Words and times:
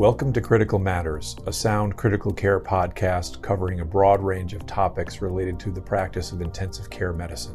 Welcome 0.00 0.32
to 0.32 0.40
Critical 0.40 0.78
Matters, 0.78 1.36
a 1.44 1.52
sound 1.52 1.94
critical 1.94 2.32
care 2.32 2.58
podcast 2.58 3.42
covering 3.42 3.80
a 3.80 3.84
broad 3.84 4.22
range 4.22 4.54
of 4.54 4.64
topics 4.64 5.20
related 5.20 5.60
to 5.60 5.70
the 5.70 5.82
practice 5.82 6.32
of 6.32 6.40
intensive 6.40 6.88
care 6.88 7.12
medicine. 7.12 7.54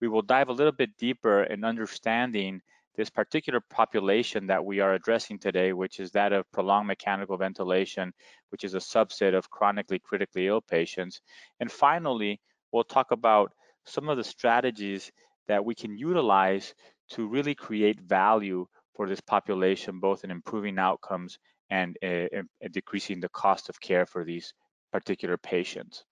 We 0.00 0.08
will 0.08 0.22
dive 0.22 0.48
a 0.48 0.52
little 0.52 0.72
bit 0.72 0.96
deeper 0.98 1.44
in 1.44 1.64
understanding 1.64 2.60
this 2.96 3.10
particular 3.10 3.60
population 3.70 4.46
that 4.46 4.64
we 4.64 4.80
are 4.80 4.94
addressing 4.94 5.38
today, 5.38 5.72
which 5.72 6.00
is 6.00 6.10
that 6.12 6.32
of 6.32 6.50
prolonged 6.50 6.88
mechanical 6.88 7.36
ventilation, 7.36 8.12
which 8.50 8.64
is 8.64 8.74
a 8.74 8.78
subset 8.78 9.34
of 9.34 9.50
chronically 9.50 9.98
critically 9.98 10.46
ill 10.46 10.62
patients. 10.62 11.20
And 11.60 11.70
finally, 11.70 12.40
we'll 12.72 12.84
talk 12.84 13.10
about 13.10 13.52
some 13.84 14.08
of 14.08 14.16
the 14.16 14.24
strategies 14.24 15.12
that 15.46 15.64
we 15.64 15.74
can 15.74 15.96
utilize 15.96 16.74
to 17.10 17.28
really 17.28 17.54
create 17.54 18.00
value 18.00 18.66
for 18.94 19.06
this 19.06 19.20
population, 19.20 20.00
both 20.00 20.24
in 20.24 20.30
improving 20.30 20.78
outcomes 20.78 21.38
and 21.70 21.96
uh, 22.02 22.42
decreasing 22.70 23.20
the 23.20 23.28
cost 23.28 23.68
of 23.68 23.80
care 23.80 24.06
for 24.06 24.24
these 24.24 24.54
particular 24.92 25.36
patients. 25.36 26.04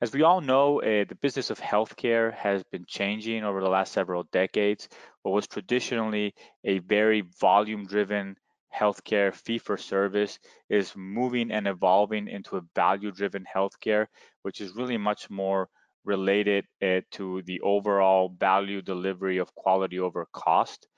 As 0.00 0.12
we 0.12 0.22
all 0.22 0.40
know, 0.40 0.82
uh, 0.82 1.04
the 1.08 1.18
business 1.22 1.50
of 1.50 1.60
healthcare 1.60 2.34
has 2.34 2.62
been 2.64 2.84
changing 2.86 3.44
over 3.44 3.60
the 3.60 3.70
last 3.70 3.92
several 3.92 4.24
decades. 4.32 4.88
What 5.22 5.32
was 5.32 5.46
traditionally 5.46 6.34
a 6.64 6.80
very 6.80 7.22
volume-driven 7.40 8.36
healthcare 8.74 9.32
fee-for-service 9.32 10.38
is 10.68 10.92
moving 10.96 11.52
and 11.52 11.66
evolving 11.68 12.28
into 12.28 12.56
a 12.56 12.62
value-driven 12.74 13.46
healthcare, 13.54 14.06
which 14.42 14.60
is 14.60 14.74
really 14.74 14.98
much 14.98 15.30
more 15.30 15.68
related 16.04 16.66
uh, 16.82 17.00
to 17.12 17.40
the 17.42 17.60
overall 17.62 18.34
value 18.38 18.82
delivery 18.82 19.38
of 19.38 19.54
quality 19.54 20.00
over 20.00 20.26
cost. 20.32 20.88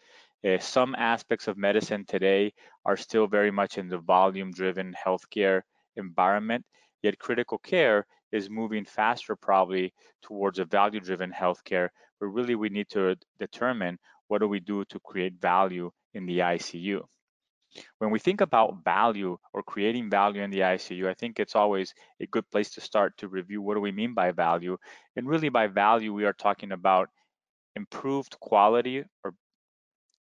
Uh, 0.45 0.59
some 0.59 0.95
aspects 0.97 1.49
of 1.49 1.57
medicine 1.57 2.05
today 2.07 2.53
are 2.85 2.97
still 2.97 3.27
very 3.27 3.51
much 3.51 3.79
in 3.79 3.89
the 3.89 3.99
volume 3.99 4.53
driven 4.53 4.95
healthcare 4.95 5.63
environment, 5.97 6.65
yet 7.03 7.19
critical 7.19 7.59
care 7.59 8.07
is 8.33 8.51
moving 8.51 8.85
faster 8.85 9.35
probably 9.35 9.93
towards 10.23 10.59
a 10.59 10.65
value 10.65 11.01
driven 11.01 11.33
healthcare 11.33 11.89
where 12.19 12.31
really 12.31 12.55
we 12.55 12.69
need 12.69 12.89
to 12.89 13.17
determine 13.39 13.99
what 14.29 14.41
do 14.41 14.49
we 14.49 14.61
do 14.61 14.85
to 14.87 15.01
create 15.01 15.35
value 15.41 15.91
in 16.15 16.27
the 16.27 16.39
ICU. 16.39 17.03
When 17.99 18.11
we 18.11 18.19
think 18.19 18.41
about 18.41 18.85
value 18.85 19.37
or 19.53 19.63
creating 19.63 20.09
value 20.09 20.43
in 20.43 20.51
the 20.51 20.61
ICU, 20.61 21.09
I 21.09 21.15
think 21.15 21.39
it's 21.39 21.57
always 21.57 21.93
a 22.21 22.27
good 22.27 22.49
place 22.51 22.71
to 22.71 22.81
start 22.81 23.17
to 23.19 23.29
review 23.29 23.61
what 23.61 23.75
do 23.75 23.81
we 23.81 23.93
mean 23.93 24.15
by 24.15 24.33
value. 24.33 24.79
And 25.15 25.29
really 25.29 25.51
by 25.51 25.67
value, 25.67 26.13
we 26.15 26.25
are 26.25 26.33
talking 26.33 26.73
about 26.73 27.11
improved 27.75 28.39
quality 28.41 29.05
or 29.25 29.35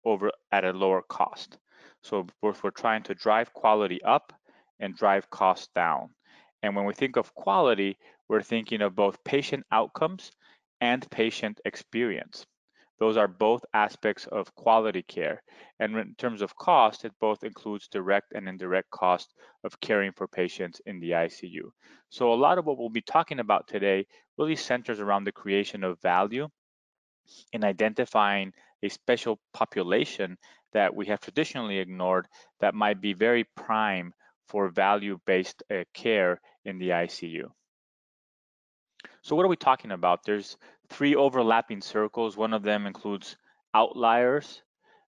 over 0.05 0.31
at 0.53 0.65
a 0.65 0.73
lower 0.73 1.03
cost. 1.03 1.59
So 2.03 2.27
both 2.43 2.63
we're 2.63 2.71
trying 2.71 3.03
to 3.05 3.15
drive 3.15 3.53
quality 3.53 4.03
up 4.03 4.33
and 4.81 4.97
drive 4.97 5.31
costs 5.31 5.69
down. 5.75 6.11
And 6.63 6.77
when 6.77 6.85
we 6.85 6.95
think 6.95 7.17
of 7.17 7.35
quality, 7.35 7.99
we're 8.29 8.43
thinking 8.43 8.83
of 8.83 8.95
both 8.95 9.23
patient 9.25 9.65
outcomes 9.71 10.33
and 10.81 11.09
patient 11.11 11.61
experience. 11.65 12.47
Those 12.99 13.17
are 13.17 13.29
both 13.29 13.65
aspects 13.75 14.27
of 14.27 14.55
quality 14.55 15.03
care. 15.03 15.43
And 15.81 15.97
in 15.97 16.15
terms 16.15 16.43
of 16.43 16.57
cost, 16.57 17.05
it 17.05 17.13
both 17.21 17.43
includes 17.43 17.89
direct 17.89 18.33
and 18.35 18.49
indirect 18.49 18.91
cost 18.91 19.35
of 19.65 19.81
caring 19.81 20.13
for 20.13 20.29
patients 20.29 20.81
in 20.87 21.01
the 21.01 21.11
ICU. 21.11 21.71
So 22.11 22.33
a 22.33 22.35
lot 22.35 22.59
of 22.59 22.67
what 22.67 22.79
we'll 22.79 22.91
be 22.91 23.03
talking 23.03 23.41
about 23.41 23.67
today 23.67 24.07
really 24.39 24.57
centers 24.57 25.01
around 25.01 25.25
the 25.25 25.33
creation 25.33 25.83
of 25.83 26.01
value 26.01 26.49
in 27.53 27.65
identifying 27.65 28.53
a 28.85 28.89
special 28.91 29.41
population 29.53 30.37
that 30.73 30.95
we 30.95 31.07
have 31.07 31.21
traditionally 31.21 31.79
ignored 31.79 32.27
that 32.61 32.75
might 32.75 33.01
be 33.01 33.15
very 33.15 33.45
prime 33.57 34.13
for 34.49 34.69
value-based 34.69 35.63
uh, 35.71 35.85
care 35.95 36.41
in 36.65 36.79
the 36.79 36.91
ICU. 36.91 37.45
So 39.23 39.35
what 39.35 39.45
are 39.45 39.49
we 39.49 39.57
talking 39.57 39.93
about? 39.93 40.25
There's 40.25 40.57
three 40.91 41.15
overlapping 41.15 41.81
circles. 41.81 42.37
One 42.37 42.53
of 42.53 42.63
them 42.63 42.87
includes 42.87 43.37
outliers. 43.73 44.63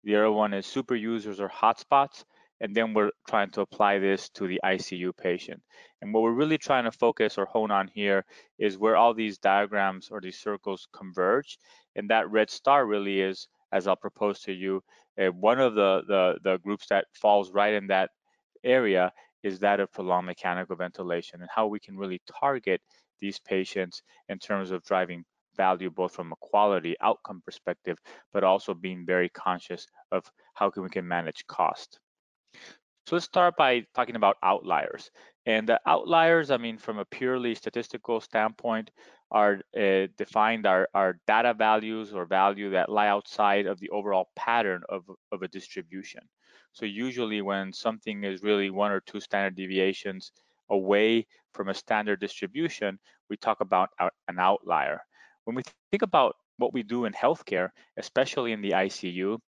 The 0.05 0.17
other 0.17 0.33
one 0.33 0.53
is 0.53 0.67
super 0.67 0.95
users 0.95 1.41
or 1.41 1.49
hotspots. 1.49 2.25
And 2.61 2.77
then 2.77 2.95
we're 2.95 3.11
trying 3.29 3.51
to 3.51 3.63
apply 3.63 3.99
this 3.99 4.29
to 4.31 4.47
the 4.47 4.61
ICU 4.65 5.17
patient. 5.17 5.63
And 6.01 6.13
what 6.13 6.23
we're 6.23 6.33
really 6.33 6.59
trying 6.59 6.85
to 6.85 6.93
focus 6.93 7.39
or 7.39 7.47
hone 7.47 7.71
on 7.71 7.89
here 7.89 8.25
is 8.59 8.79
where 8.79 8.97
all 8.97 9.15
these 9.15 9.39
diagrams 9.39 10.11
or 10.11 10.21
these 10.21 10.39
circles 10.39 10.87
converge. 10.93 11.59
And 11.97 12.11
that 12.11 12.31
red 12.31 12.51
star 12.51 12.87
really 12.87 13.21
is 13.21 13.49
as 13.73 13.87
I'll 13.87 13.97
propose 13.97 14.41
to 14.41 14.53
you. 14.53 14.83
Uh, 15.21 15.27
one 15.29 15.61
of 15.61 15.75
the, 15.75 16.03
the, 16.07 16.39
the 16.43 16.59
groups 16.59 16.87
that 16.91 17.07
falls 17.13 17.53
right 17.53 17.75
in 17.75 17.87
that 17.89 18.11
area 18.65 19.13
is 19.43 19.59
that 19.59 19.81
of 19.81 19.93
prolonged 19.93 20.27
mechanical 20.27 20.77
ventilation 20.77 21.41
and 21.41 21.51
how 21.53 21.67
we 21.67 21.81
can 21.81 21.97
really 21.97 22.21
target 22.41 22.81
these 23.21 23.39
patients 23.39 24.03
in 24.29 24.39
terms 24.39 24.71
of 24.71 24.85
driving 24.85 25.25
value 25.57 25.91
both 25.91 26.13
from 26.13 26.33
a 26.33 26.37
quality 26.41 26.95
outcome 27.01 27.43
perspective, 27.45 27.99
but 28.33 28.45
also 28.45 28.75
being 28.75 29.05
very 29.05 29.29
conscious 29.31 29.87
of 30.11 30.31
how 30.55 30.71
can 30.71 30.83
we 30.83 30.89
can 30.89 31.07
manage 31.07 31.47
cost. 31.47 31.99
So 33.07 33.17
let's 33.17 33.25
start 33.25 33.57
by 33.57 33.85
talking 33.95 34.17
about 34.17 34.37
outliers. 34.43 35.11
And 35.45 35.69
the 35.69 35.81
outliers, 35.87 36.51
I 36.51 36.57
mean, 36.57 36.79
from 36.79 36.99
a 36.99 37.05
purely 37.05 37.55
statistical 37.55 38.21
standpoint, 38.21 38.91
are 39.33 39.61
uh, 39.77 40.07
defined 40.19 40.67
are, 40.67 40.89
are 40.95 41.19
data 41.27 41.55
values 41.55 42.13
or 42.13 42.27
value 42.27 42.71
that 42.71 42.91
lie 42.91 43.09
outside 43.09 43.67
of 43.67 43.81
the 43.81 43.89
overall 43.89 44.29
pattern 44.37 44.83
of, 44.91 45.05
of 45.33 45.43
a 45.43 45.49
distribution. 45.49 46.21
So 46.73 46.85
usually 46.85 47.41
when 47.41 47.73
something 47.73 48.25
is 48.25 48.43
really 48.43 48.71
one 48.71 48.93
or 48.93 49.01
two 49.01 49.21
standard 49.21 49.57
deviations 49.57 50.33
away 50.71 51.27
from 51.55 51.69
a 51.69 51.75
standard 51.75 52.21
distribution, 52.21 52.99
we 53.29 53.37
talk 53.37 53.61
about 53.61 53.91
an 53.99 54.39
outlier. 54.39 55.01
When 55.45 55.57
we 55.57 55.63
think 55.91 56.03
about 56.03 56.37
what 56.59 56.75
we 56.75 56.83
do 56.83 57.07
in 57.07 57.13
healthcare, 57.13 57.71
especially 57.97 58.53
in 58.53 58.61
the 58.61 58.71
ICU, 58.71 59.39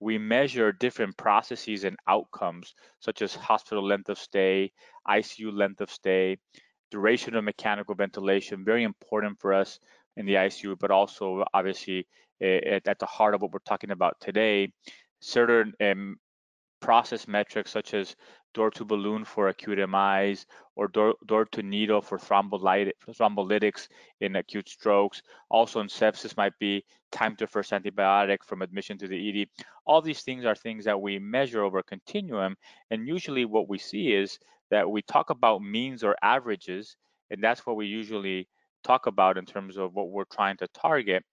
we 0.00 0.18
measure 0.18 0.72
different 0.72 1.16
processes 1.16 1.84
and 1.84 1.96
outcomes, 2.08 2.74
such 3.00 3.22
as 3.22 3.34
hospital 3.34 3.86
length 3.86 4.08
of 4.08 4.18
stay, 4.18 4.72
ICU 5.08 5.52
length 5.52 5.80
of 5.80 5.90
stay, 5.90 6.38
duration 6.94 7.34
of 7.34 7.42
mechanical 7.42 7.94
ventilation, 7.96 8.64
very 8.64 8.84
important 8.84 9.36
for 9.40 9.52
us 9.52 9.80
in 10.16 10.24
the 10.26 10.34
ICU, 10.34 10.78
but 10.78 10.92
also 10.92 11.44
obviously 11.52 12.06
at, 12.40 12.86
at 12.86 12.98
the 13.00 13.06
heart 13.06 13.34
of 13.34 13.42
what 13.42 13.52
we're 13.52 13.70
talking 13.70 13.90
about 13.90 14.14
today, 14.20 14.72
certain 15.20 15.72
um, 15.80 16.16
process 16.80 17.26
metrics 17.26 17.72
such 17.72 17.94
as 17.94 18.14
door 18.52 18.70
to 18.70 18.84
balloon 18.84 19.24
for 19.24 19.48
acute 19.48 19.80
MIs 19.88 20.46
or 20.76 20.86
door, 20.86 21.14
door 21.26 21.44
to 21.46 21.64
needle 21.64 22.00
for 22.00 22.16
thrombolytics 22.16 23.88
in 24.20 24.36
acute 24.36 24.68
strokes. 24.68 25.20
Also 25.50 25.80
in 25.80 25.88
sepsis 25.88 26.36
might 26.36 26.56
be 26.60 26.84
time 27.10 27.34
to 27.34 27.48
first 27.48 27.72
antibiotic 27.72 28.44
from 28.44 28.62
admission 28.62 28.96
to 28.98 29.08
the 29.08 29.18
ED. 29.42 29.48
All 29.84 30.00
these 30.00 30.22
things 30.22 30.44
are 30.44 30.54
things 30.54 30.84
that 30.84 31.00
we 31.00 31.18
measure 31.18 31.64
over 31.64 31.78
a 31.78 31.82
continuum. 31.82 32.56
And 32.92 33.08
usually 33.08 33.46
what 33.46 33.68
we 33.68 33.78
see 33.78 34.12
is 34.12 34.38
that 34.70 34.90
we 34.90 35.02
talk 35.02 35.30
about 35.30 35.62
means 35.62 36.02
or 36.02 36.16
averages, 36.22 36.96
and 37.30 37.42
that's 37.42 37.66
what 37.66 37.76
we 37.76 37.86
usually 37.86 38.48
talk 38.82 39.06
about 39.06 39.38
in 39.38 39.46
terms 39.46 39.76
of 39.76 39.94
what 39.94 40.10
we're 40.10 40.24
trying 40.24 40.56
to 40.58 40.68
target. 40.68 41.24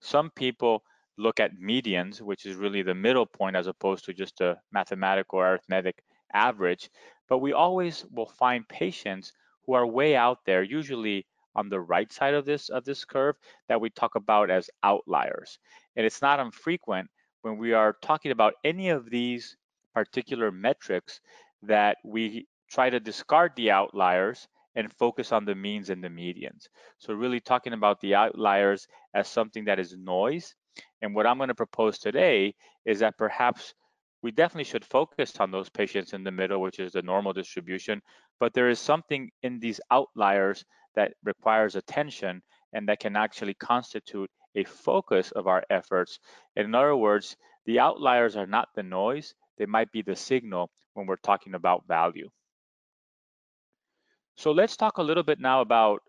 Some 0.00 0.30
people 0.30 0.82
look 1.16 1.40
at 1.40 1.56
medians, 1.56 2.20
which 2.20 2.46
is 2.46 2.56
really 2.56 2.82
the 2.82 2.94
middle 2.94 3.26
point 3.26 3.56
as 3.56 3.66
opposed 3.66 4.04
to 4.04 4.14
just 4.14 4.40
a 4.40 4.58
mathematical 4.72 5.38
or 5.38 5.52
arithmetic 5.52 6.02
average. 6.32 6.90
But 7.28 7.38
we 7.38 7.52
always 7.52 8.04
will 8.10 8.26
find 8.26 8.68
patients 8.68 9.32
who 9.66 9.74
are 9.74 9.86
way 9.86 10.16
out 10.16 10.38
there, 10.44 10.62
usually 10.62 11.26
on 11.54 11.68
the 11.68 11.80
right 11.80 12.12
side 12.12 12.34
of 12.34 12.44
this 12.44 12.68
of 12.68 12.84
this 12.84 13.04
curve 13.04 13.36
that 13.68 13.80
we 13.80 13.90
talk 13.90 14.16
about 14.16 14.50
as 14.50 14.68
outliers. 14.82 15.58
And 15.96 16.04
it's 16.04 16.20
not 16.20 16.40
infrequent 16.40 17.08
when 17.42 17.58
we 17.58 17.72
are 17.72 17.96
talking 18.02 18.32
about 18.32 18.54
any 18.64 18.88
of 18.88 19.08
these 19.08 19.56
particular 19.94 20.50
metrics 20.50 21.20
that 21.62 21.98
we 22.04 22.46
try 22.74 22.90
to 22.90 22.98
discard 22.98 23.52
the 23.54 23.70
outliers 23.70 24.48
and 24.74 24.92
focus 24.92 25.30
on 25.30 25.44
the 25.44 25.54
means 25.54 25.90
and 25.90 26.02
the 26.02 26.08
medians. 26.08 26.66
So 26.98 27.14
really 27.14 27.38
talking 27.38 27.72
about 27.72 28.00
the 28.00 28.16
outliers 28.16 28.88
as 29.14 29.28
something 29.28 29.64
that 29.66 29.78
is 29.78 29.96
noise. 29.96 30.54
And 31.00 31.14
what 31.14 31.26
I'm 31.26 31.36
going 31.36 31.48
to 31.48 31.54
propose 31.54 31.98
today 31.98 32.54
is 32.84 32.98
that 32.98 33.16
perhaps 33.16 33.74
we 34.22 34.32
definitely 34.32 34.64
should 34.64 34.84
focus 34.84 35.38
on 35.38 35.52
those 35.52 35.68
patients 35.68 36.14
in 36.14 36.24
the 36.24 36.32
middle, 36.32 36.60
which 36.60 36.80
is 36.80 36.92
the 36.92 37.02
normal 37.02 37.32
distribution, 37.32 38.02
but 38.40 38.52
there 38.54 38.68
is 38.68 38.80
something 38.80 39.30
in 39.42 39.60
these 39.60 39.80
outliers 39.92 40.64
that 40.96 41.12
requires 41.22 41.76
attention 41.76 42.42
and 42.72 42.88
that 42.88 42.98
can 42.98 43.14
actually 43.14 43.54
constitute 43.54 44.30
a 44.56 44.64
focus 44.64 45.30
of 45.32 45.46
our 45.46 45.62
efforts. 45.70 46.18
In 46.56 46.74
other 46.74 46.96
words, 46.96 47.36
the 47.66 47.78
outliers 47.78 48.34
are 48.36 48.46
not 48.46 48.68
the 48.74 48.82
noise, 48.82 49.34
they 49.58 49.66
might 49.66 49.92
be 49.92 50.02
the 50.02 50.16
signal 50.16 50.70
when 50.94 51.06
we're 51.06 51.16
talking 51.16 51.54
about 51.54 51.86
value. 51.86 52.28
So 54.36 54.52
let's 54.52 54.76
talk 54.76 54.98
a 54.98 55.02
little 55.02 55.22
bit 55.22 55.40
now 55.40 55.60
about 55.60 56.02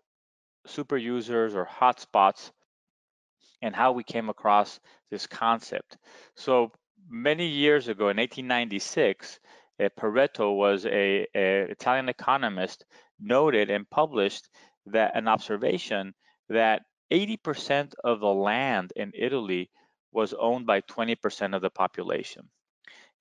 super 0.66 0.96
users 0.96 1.54
or 1.54 1.66
hotspots 1.66 2.50
and 3.62 3.74
how 3.74 3.92
we 3.92 4.04
came 4.04 4.28
across 4.28 4.80
this 5.10 5.26
concept. 5.26 5.96
So 6.34 6.72
many 7.08 7.46
years 7.46 7.88
ago 7.88 8.08
in 8.08 8.16
1896, 8.16 9.38
uh, 9.78 9.88
Pareto 9.98 10.56
was 10.56 10.86
a, 10.86 11.26
a, 11.34 11.62
Italian 11.70 12.08
economist 12.08 12.84
noted 13.20 13.70
and 13.70 13.88
published 13.88 14.48
that 14.86 15.16
an 15.16 15.28
observation 15.28 16.14
that 16.48 16.82
80% 17.12 17.94
of 18.02 18.20
the 18.20 18.26
land 18.26 18.92
in 18.96 19.12
Italy 19.14 19.70
was 20.12 20.34
owned 20.34 20.66
by 20.66 20.80
20% 20.80 21.54
of 21.54 21.62
the 21.62 21.70
population. 21.70 22.48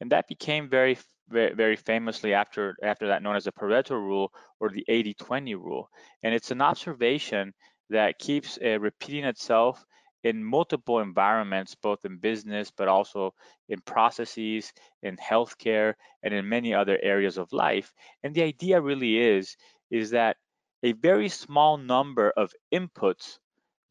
And 0.02 0.12
that 0.12 0.28
became 0.28 0.70
very, 0.70 0.98
very, 1.30 1.76
famously 1.76 2.34
after, 2.34 2.76
after 2.84 3.08
that 3.08 3.24
known 3.24 3.36
as 3.36 3.46
the 3.46 3.52
Pareto 3.52 3.92
rule 3.92 4.32
or 4.60 4.70
the 4.70 4.86
80-20 4.90 5.56
rule. 5.56 5.90
And 6.24 6.34
it's 6.34 6.52
an 6.52 6.62
observation 6.62 7.54
that 7.90 8.20
keeps 8.20 8.58
uh, 8.64 8.80
repeating 8.80 9.26
itself 9.26 9.84
in 10.24 10.44
multiple 10.44 11.00
environments, 11.00 11.76
both 11.76 12.04
in 12.04 12.18
business, 12.18 12.72
but 12.76 12.88
also 12.88 13.32
in 13.70 13.80
processes, 13.82 14.74
in 15.04 15.16
healthcare, 15.18 15.94
and 16.24 16.34
in 16.34 16.50
many 16.50 16.74
other 16.74 16.98
areas 17.04 17.38
of 17.38 17.54
life. 17.54 17.94
And 18.24 18.34
the 18.34 18.42
idea 18.42 18.82
really 18.82 19.20
is, 19.20 19.56
is 19.92 20.10
that 20.12 20.38
a 20.82 20.94
very 20.94 21.30
small 21.30 21.78
number 21.78 22.34
of 22.38 22.52
inputs 22.74 23.38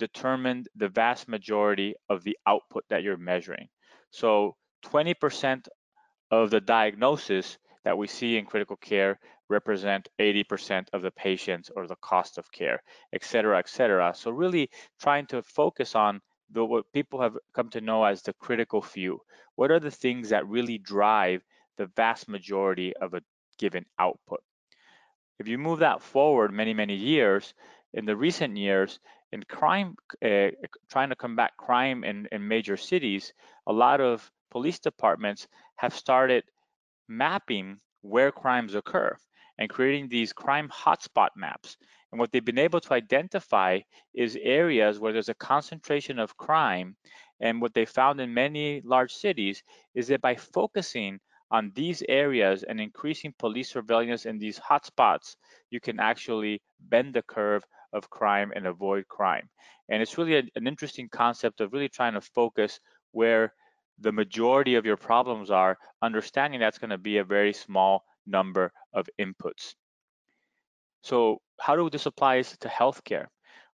determine 0.00 0.64
the 0.74 0.88
vast 0.88 1.28
majority 1.28 1.94
of 2.08 2.24
the 2.24 2.36
output 2.46 2.84
that 2.90 3.04
you're 3.04 3.16
measuring. 3.16 3.68
So 4.10 4.56
20% 4.84 5.66
of 6.42 6.50
the 6.50 6.60
diagnosis 6.60 7.58
that 7.84 7.96
we 7.96 8.06
see 8.06 8.36
in 8.36 8.46
critical 8.46 8.76
care 8.76 9.18
represent 9.48 10.08
80% 10.18 10.86
of 10.92 11.02
the 11.02 11.10
patients 11.10 11.70
or 11.74 11.86
the 11.86 11.96
cost 11.96 12.38
of 12.38 12.50
care, 12.50 12.82
et 13.12 13.24
cetera, 13.24 13.58
et 13.58 13.68
cetera. 13.68 14.12
So 14.14 14.30
really 14.30 14.70
trying 15.00 15.26
to 15.26 15.42
focus 15.42 15.94
on 15.94 16.20
the, 16.50 16.64
what 16.64 16.92
people 16.92 17.20
have 17.20 17.36
come 17.54 17.68
to 17.70 17.80
know 17.80 18.04
as 18.04 18.22
the 18.22 18.32
critical 18.34 18.80
few. 18.80 19.20
What 19.56 19.70
are 19.70 19.80
the 19.80 19.90
things 19.90 20.30
that 20.30 20.48
really 20.48 20.78
drive 20.78 21.42
the 21.76 21.86
vast 21.86 22.28
majority 22.28 22.94
of 22.96 23.14
a 23.14 23.22
given 23.58 23.84
output? 23.98 24.40
If 25.38 25.48
you 25.48 25.58
move 25.58 25.80
that 25.80 26.02
forward 26.02 26.52
many, 26.52 26.74
many 26.74 26.94
years, 26.94 27.54
in 27.92 28.06
the 28.06 28.16
recent 28.16 28.56
years, 28.56 28.98
in 29.32 29.42
crime, 29.44 29.96
uh, 30.24 30.48
trying 30.90 31.10
to 31.10 31.16
combat 31.16 31.52
crime 31.56 32.04
in, 32.04 32.28
in 32.32 32.46
major 32.46 32.76
cities, 32.76 33.32
a 33.66 33.72
lot 33.72 34.00
of 34.00 34.30
police 34.50 34.78
departments 34.78 35.48
have 35.76 35.94
started 35.94 36.44
mapping 37.08 37.78
where 38.02 38.32
crimes 38.32 38.74
occur 38.74 39.16
and 39.58 39.70
creating 39.70 40.08
these 40.08 40.32
crime 40.32 40.68
hotspot 40.68 41.30
maps. 41.36 41.76
And 42.12 42.18
what 42.20 42.30
they've 42.30 42.44
been 42.44 42.58
able 42.58 42.80
to 42.80 42.92
identify 42.92 43.80
is 44.14 44.38
areas 44.40 44.98
where 44.98 45.12
there's 45.12 45.28
a 45.28 45.34
concentration 45.34 46.18
of 46.18 46.36
crime. 46.36 46.96
And 47.40 47.60
what 47.60 47.74
they 47.74 47.84
found 47.84 48.20
in 48.20 48.32
many 48.32 48.82
large 48.84 49.12
cities 49.12 49.62
is 49.94 50.08
that 50.08 50.20
by 50.20 50.36
focusing 50.36 51.18
on 51.50 51.72
these 51.74 52.02
areas 52.08 52.62
and 52.62 52.80
increasing 52.80 53.34
police 53.38 53.70
surveillance 53.70 54.26
in 54.26 54.38
these 54.38 54.58
hotspots, 54.58 55.36
you 55.70 55.80
can 55.80 56.00
actually 56.00 56.60
bend 56.80 57.14
the 57.14 57.22
curve 57.22 57.64
of 57.92 58.10
crime 58.10 58.52
and 58.54 58.66
avoid 58.66 59.06
crime. 59.08 59.48
And 59.88 60.02
it's 60.02 60.18
really 60.18 60.36
a, 60.36 60.42
an 60.56 60.66
interesting 60.66 61.08
concept 61.08 61.60
of 61.60 61.72
really 61.72 61.88
trying 61.88 62.14
to 62.14 62.20
focus 62.20 62.80
where 63.12 63.52
the 63.98 64.12
majority 64.12 64.74
of 64.74 64.84
your 64.84 64.96
problems 64.96 65.50
are, 65.50 65.78
understanding 66.02 66.60
that's 66.60 66.78
going 66.78 66.90
to 66.90 66.98
be 66.98 67.18
a 67.18 67.24
very 67.24 67.52
small 67.52 68.04
number 68.26 68.72
of 68.92 69.08
inputs. 69.20 69.74
So 71.02 71.40
how 71.60 71.76
do 71.76 71.90
this 71.90 72.06
apply 72.06 72.42
to 72.42 72.68
healthcare? 72.68 73.26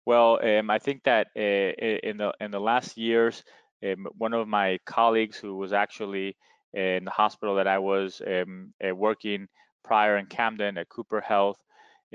Well, 0.06 0.40
um, 0.44 0.70
I 0.70 0.80
think 0.80 1.04
that 1.04 1.28
uh, 1.38 1.40
in 1.40 2.18
the 2.18 2.34
in 2.40 2.52
the 2.52 2.60
last 2.60 2.98
years, 2.98 3.44
um, 3.84 4.08
one 4.18 4.34
of 4.34 4.48
my 4.48 4.80
colleagues 4.86 5.38
who 5.38 5.56
was 5.56 5.72
actually 5.72 6.36
in 6.74 7.06
the 7.06 7.12
hospital 7.12 7.56
that 7.56 7.68
I 7.68 7.78
was 7.80 8.22
um, 8.26 8.74
uh, 8.84 8.96
working 8.96 9.48
prior 9.84 10.18
in 10.18 10.26
Camden 10.26 10.78
at 10.78 10.90
Cooper 10.90 11.22
Health 11.22 11.58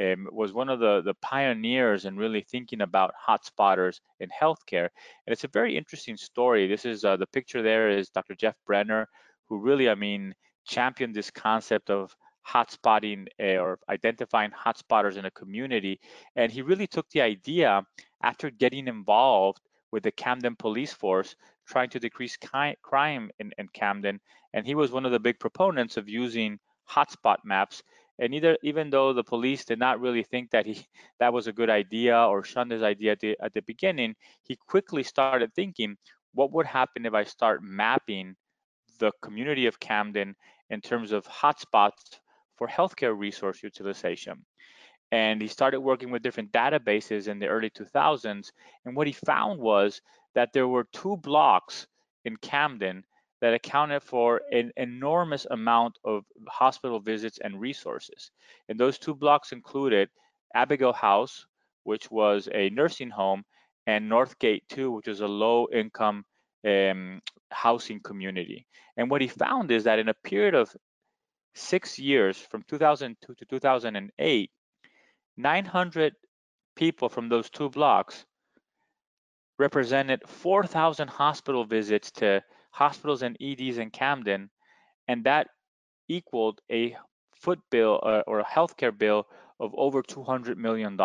um, 0.00 0.28
was 0.32 0.52
one 0.52 0.68
of 0.68 0.80
the, 0.80 1.02
the 1.02 1.14
pioneers 1.14 2.04
in 2.04 2.16
really 2.16 2.42
thinking 2.42 2.80
about 2.80 3.14
hotspotters 3.28 4.00
in 4.20 4.28
healthcare. 4.28 4.88
And 5.26 5.32
it's 5.32 5.44
a 5.44 5.48
very 5.48 5.76
interesting 5.76 6.16
story. 6.16 6.66
This 6.66 6.84
is 6.84 7.04
uh, 7.04 7.16
the 7.16 7.26
picture 7.26 7.62
there 7.62 7.90
is 7.90 8.10
Dr. 8.10 8.34
Jeff 8.34 8.56
Brenner, 8.66 9.08
who 9.48 9.58
really, 9.58 9.88
I 9.88 9.94
mean, 9.94 10.34
championed 10.66 11.14
this 11.14 11.30
concept 11.30 11.90
of 11.90 12.14
hotspotting 12.46 13.26
uh, 13.40 13.56
or 13.56 13.78
identifying 13.88 14.50
hotspotters 14.50 15.16
in 15.16 15.24
a 15.24 15.30
community. 15.30 16.00
And 16.36 16.50
he 16.50 16.62
really 16.62 16.86
took 16.86 17.08
the 17.10 17.22
idea 17.22 17.82
after 18.22 18.50
getting 18.50 18.88
involved 18.88 19.60
with 19.92 20.02
the 20.02 20.10
Camden 20.10 20.56
police 20.56 20.92
force, 20.92 21.36
trying 21.66 21.88
to 21.90 22.00
decrease 22.00 22.36
crime 22.82 23.30
in, 23.38 23.52
in 23.58 23.68
Camden. 23.68 24.20
And 24.52 24.66
he 24.66 24.74
was 24.74 24.90
one 24.90 25.06
of 25.06 25.12
the 25.12 25.20
big 25.20 25.38
proponents 25.38 25.96
of 25.96 26.08
using 26.08 26.58
hotspot 26.90 27.38
maps 27.44 27.82
and 28.18 28.34
either 28.34 28.56
even 28.62 28.90
though 28.90 29.12
the 29.12 29.24
police 29.24 29.64
did 29.64 29.78
not 29.78 30.00
really 30.00 30.22
think 30.22 30.50
that 30.50 30.66
he 30.66 30.86
that 31.20 31.32
was 31.32 31.46
a 31.46 31.52
good 31.52 31.70
idea 31.70 32.16
or 32.16 32.44
shunned 32.44 32.72
his 32.72 32.82
idea 32.82 33.12
at 33.12 33.20
the, 33.20 33.36
at 33.42 33.54
the 33.54 33.62
beginning, 33.62 34.14
he 34.42 34.56
quickly 34.56 35.02
started 35.02 35.52
thinking, 35.54 35.96
what 36.32 36.52
would 36.52 36.66
happen 36.66 37.06
if 37.06 37.14
I 37.14 37.24
start 37.24 37.62
mapping 37.62 38.34
the 38.98 39.12
community 39.22 39.66
of 39.66 39.80
Camden 39.80 40.34
in 40.70 40.80
terms 40.80 41.12
of 41.12 41.26
hotspots 41.26 42.20
for 42.56 42.68
healthcare 42.68 43.16
resource 43.18 43.62
utilization? 43.62 44.44
And 45.12 45.40
he 45.40 45.46
started 45.46 45.80
working 45.80 46.10
with 46.10 46.22
different 46.22 46.50
databases 46.50 47.28
in 47.28 47.38
the 47.38 47.46
early 47.46 47.70
2000s. 47.70 48.50
And 48.84 48.96
what 48.96 49.06
he 49.06 49.12
found 49.12 49.60
was 49.60 50.00
that 50.34 50.52
there 50.52 50.66
were 50.66 50.88
two 50.92 51.16
blocks 51.18 51.86
in 52.24 52.36
Camden 52.38 53.04
that 53.44 53.52
accounted 53.52 54.02
for 54.02 54.40
an 54.52 54.72
enormous 54.78 55.46
amount 55.50 55.98
of 56.02 56.24
hospital 56.48 56.98
visits 56.98 57.38
and 57.44 57.60
resources. 57.60 58.30
And 58.70 58.80
those 58.80 58.96
two 58.98 59.14
blocks 59.14 59.52
included 59.52 60.08
Abigail 60.54 60.94
House, 60.94 61.44
which 61.82 62.10
was 62.10 62.48
a 62.54 62.70
nursing 62.70 63.10
home, 63.10 63.44
and 63.86 64.10
Northgate 64.10 64.62
2, 64.70 64.90
which 64.90 65.08
was 65.08 65.20
a 65.20 65.26
low 65.26 65.68
income 65.70 66.24
um, 66.66 67.20
housing 67.50 68.00
community. 68.00 68.66
And 68.96 69.10
what 69.10 69.20
he 69.20 69.28
found 69.28 69.70
is 69.70 69.84
that 69.84 69.98
in 69.98 70.08
a 70.08 70.14
period 70.14 70.54
of 70.54 70.74
six 71.54 71.98
years, 71.98 72.38
from 72.38 72.62
2002 72.62 73.34
to 73.34 73.44
2008, 73.44 74.50
900 75.36 76.14
people 76.76 77.10
from 77.10 77.28
those 77.28 77.50
two 77.50 77.68
blocks 77.68 78.24
represented 79.58 80.26
4,000 80.26 81.08
hospital 81.08 81.66
visits 81.66 82.10
to 82.12 82.42
hospitals 82.74 83.22
and 83.22 83.36
EDs 83.40 83.78
in 83.78 83.90
Camden, 83.90 84.50
and 85.06 85.22
that 85.24 85.46
equaled 86.08 86.60
a 86.70 86.96
foot 87.36 87.60
bill 87.70 88.00
uh, 88.02 88.22
or 88.26 88.40
a 88.40 88.44
healthcare 88.44 88.96
bill 88.96 89.26
of 89.60 89.72
over 89.76 90.02
$200 90.02 90.56
million. 90.56 90.98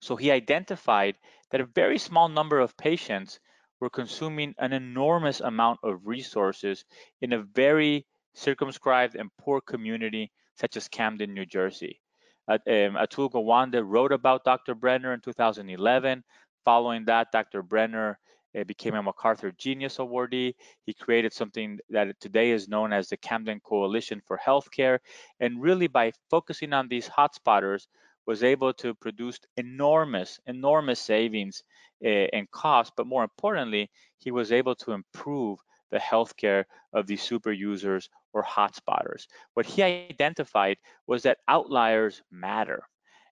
So 0.00 0.14
he 0.14 0.30
identified 0.30 1.16
that 1.50 1.60
a 1.60 1.72
very 1.74 1.98
small 1.98 2.28
number 2.28 2.60
of 2.60 2.76
patients 2.76 3.40
were 3.80 3.90
consuming 3.90 4.54
an 4.58 4.72
enormous 4.72 5.40
amount 5.40 5.80
of 5.82 6.06
resources 6.06 6.84
in 7.20 7.32
a 7.32 7.42
very 7.42 8.06
circumscribed 8.32 9.16
and 9.16 9.36
poor 9.38 9.60
community 9.60 10.30
such 10.54 10.76
as 10.76 10.86
Camden, 10.86 11.34
New 11.34 11.46
Jersey. 11.46 12.00
Um, 12.48 12.60
Atul 12.94 13.28
Gawande 13.28 13.82
wrote 13.84 14.12
about 14.12 14.44
Dr. 14.44 14.76
Brenner 14.76 15.12
in 15.12 15.20
2011. 15.20 16.22
Following 16.64 17.04
that, 17.06 17.32
Dr. 17.32 17.62
Brenner 17.62 18.18
became 18.64 18.94
a 18.94 19.02
MacArthur 19.02 19.52
Genius 19.52 19.98
Awardee. 19.98 20.54
He 20.84 20.94
created 20.94 21.32
something 21.32 21.78
that 21.90 22.18
today 22.20 22.50
is 22.50 22.68
known 22.68 22.92
as 22.92 23.08
the 23.08 23.16
Camden 23.16 23.60
Coalition 23.60 24.22
for 24.26 24.38
Healthcare. 24.38 24.98
And 25.40 25.60
really 25.60 25.86
by 25.88 26.12
focusing 26.30 26.72
on 26.72 26.88
these 26.88 27.08
hotspotters, 27.08 27.86
was 28.26 28.42
able 28.42 28.72
to 28.74 28.94
produce 28.94 29.38
enormous, 29.56 30.40
enormous 30.46 31.00
savings 31.00 31.62
uh, 32.04 32.08
in 32.08 32.46
cost, 32.50 32.92
but 32.96 33.06
more 33.06 33.22
importantly, 33.22 33.90
he 34.18 34.30
was 34.30 34.52
able 34.52 34.74
to 34.74 34.92
improve 34.92 35.58
the 35.90 35.98
healthcare 35.98 36.64
of 36.92 37.06
these 37.06 37.22
super 37.22 37.52
users 37.52 38.10
or 38.32 38.42
hotspotters. 38.42 39.26
What 39.54 39.66
he 39.66 39.82
identified 39.82 40.78
was 41.06 41.22
that 41.22 41.38
outliers 41.48 42.22
matter 42.30 42.82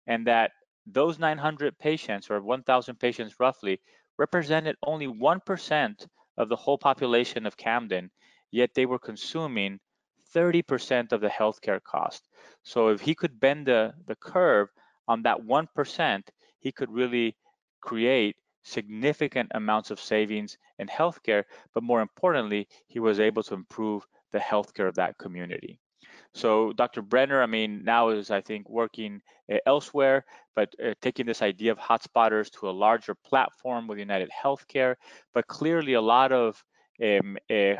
and 0.06 0.26
that 0.26 0.52
those 0.86 1.18
900 1.18 1.78
patients 1.78 2.30
or 2.30 2.40
1,000 2.40 2.98
patients 2.98 3.34
roughly 3.40 3.80
represented 4.18 4.76
only 4.82 5.06
1% 5.06 6.06
of 6.36 6.48
the 6.48 6.56
whole 6.56 6.78
population 6.78 7.46
of 7.46 7.56
Camden, 7.56 8.10
yet 8.50 8.70
they 8.74 8.86
were 8.86 8.98
consuming 8.98 9.80
30% 10.34 11.12
of 11.12 11.20
the 11.20 11.28
healthcare 11.28 11.82
cost. 11.82 12.28
So 12.62 12.88
if 12.88 13.00
he 13.00 13.14
could 13.14 13.38
bend 13.38 13.66
the, 13.66 13.94
the 14.06 14.16
curve 14.16 14.68
on 15.06 15.22
that 15.22 15.40
1%, 15.40 16.22
he 16.60 16.72
could 16.72 16.90
really 16.90 17.36
create 17.80 18.36
significant 18.62 19.50
amounts 19.54 19.90
of 19.90 20.00
savings 20.00 20.56
in 20.78 20.88
healthcare, 20.88 21.44
but 21.74 21.82
more 21.82 22.00
importantly, 22.00 22.66
he 22.86 22.98
was 22.98 23.20
able 23.20 23.42
to 23.44 23.54
improve 23.54 24.06
the 24.32 24.38
healthcare 24.38 24.88
of 24.88 24.94
that 24.94 25.18
community. 25.18 25.78
So 26.34 26.72
Dr. 26.72 27.00
Brenner, 27.00 27.40
I 27.40 27.46
mean, 27.46 27.84
now 27.84 28.08
is 28.08 28.30
I 28.30 28.40
think 28.40 28.68
working 28.68 29.22
uh, 29.52 29.58
elsewhere, 29.66 30.24
but 30.56 30.74
uh, 30.84 30.94
taking 31.00 31.26
this 31.26 31.42
idea 31.42 31.70
of 31.70 31.78
hotspotters 31.78 32.50
to 32.58 32.68
a 32.68 32.72
larger 32.72 33.14
platform 33.14 33.86
with 33.86 33.98
United 33.98 34.30
Healthcare. 34.30 34.96
But 35.32 35.46
clearly, 35.46 35.92
a 35.92 36.00
lot 36.00 36.32
of 36.32 36.62
um, 37.02 37.38
uh, 37.48 37.74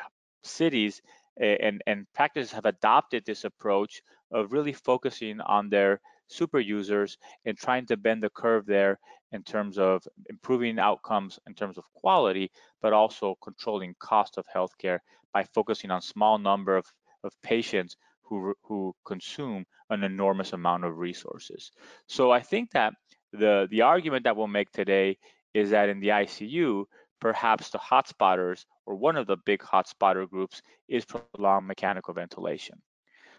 cities 0.44 1.02
and 1.36 1.82
and 1.88 2.06
practices 2.14 2.52
have 2.52 2.64
adopted 2.64 3.24
this 3.24 3.42
approach 3.42 4.02
of 4.30 4.52
really 4.52 4.72
focusing 4.72 5.40
on 5.40 5.68
their 5.68 6.00
super 6.28 6.60
users 6.60 7.18
and 7.44 7.58
trying 7.58 7.86
to 7.86 7.96
bend 7.96 8.22
the 8.22 8.30
curve 8.30 8.66
there 8.66 8.98
in 9.32 9.42
terms 9.42 9.78
of 9.78 10.06
improving 10.30 10.78
outcomes 10.78 11.40
in 11.48 11.54
terms 11.54 11.76
of 11.76 11.84
quality, 11.92 12.50
but 12.80 12.92
also 12.92 13.34
controlling 13.42 13.94
cost 13.98 14.38
of 14.38 14.46
healthcare 14.54 15.00
by 15.32 15.42
focusing 15.42 15.90
on 15.90 16.00
small 16.00 16.38
number 16.38 16.76
of, 16.76 16.86
of 17.24 17.32
patients 17.42 17.96
who, 18.24 18.54
who 18.62 18.94
consume 19.04 19.64
an 19.90 20.02
enormous 20.02 20.52
amount 20.52 20.84
of 20.84 20.98
resources. 20.98 21.70
So 22.06 22.30
I 22.30 22.40
think 22.40 22.70
that 22.72 22.94
the, 23.32 23.68
the 23.70 23.82
argument 23.82 24.24
that 24.24 24.36
we'll 24.36 24.46
make 24.46 24.70
today 24.72 25.18
is 25.52 25.70
that 25.70 25.88
in 25.88 26.00
the 26.00 26.08
ICU, 26.08 26.84
perhaps 27.20 27.70
the 27.70 27.78
hotspotters 27.78 28.64
or 28.86 28.94
one 28.96 29.16
of 29.16 29.26
the 29.26 29.36
big 29.44 29.60
hotspotter 29.60 30.28
groups 30.28 30.62
is 30.88 31.04
prolonged 31.04 31.66
mechanical 31.66 32.12
ventilation. 32.14 32.80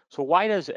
So 0.08 0.22
why 0.22 0.48
does 0.48 0.70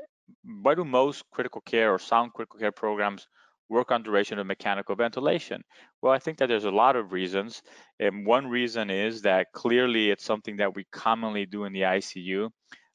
why 0.61 0.75
do 0.75 0.85
most 0.85 1.23
critical 1.31 1.61
care 1.61 1.91
or 1.93 1.99
sound 1.99 2.33
critical 2.33 2.59
care 2.59 2.71
programs 2.71 3.27
work 3.67 3.91
on 3.91 4.03
duration 4.03 4.39
of 4.39 4.47
mechanical 4.47 4.95
ventilation? 4.95 5.63
Well, 6.01 6.13
I 6.13 6.19
think 6.19 6.37
that 6.37 6.47
there's 6.47 6.65
a 6.65 6.71
lot 6.71 6.95
of 6.95 7.11
reasons. 7.11 7.61
And 7.99 8.25
one 8.25 8.47
reason 8.47 8.89
is 8.89 9.21
that 9.23 9.47
clearly 9.53 10.09
it's 10.09 10.23
something 10.23 10.57
that 10.57 10.75
we 10.75 10.85
commonly 10.91 11.45
do 11.45 11.65
in 11.65 11.73
the 11.73 11.81
ICU. 11.81 12.49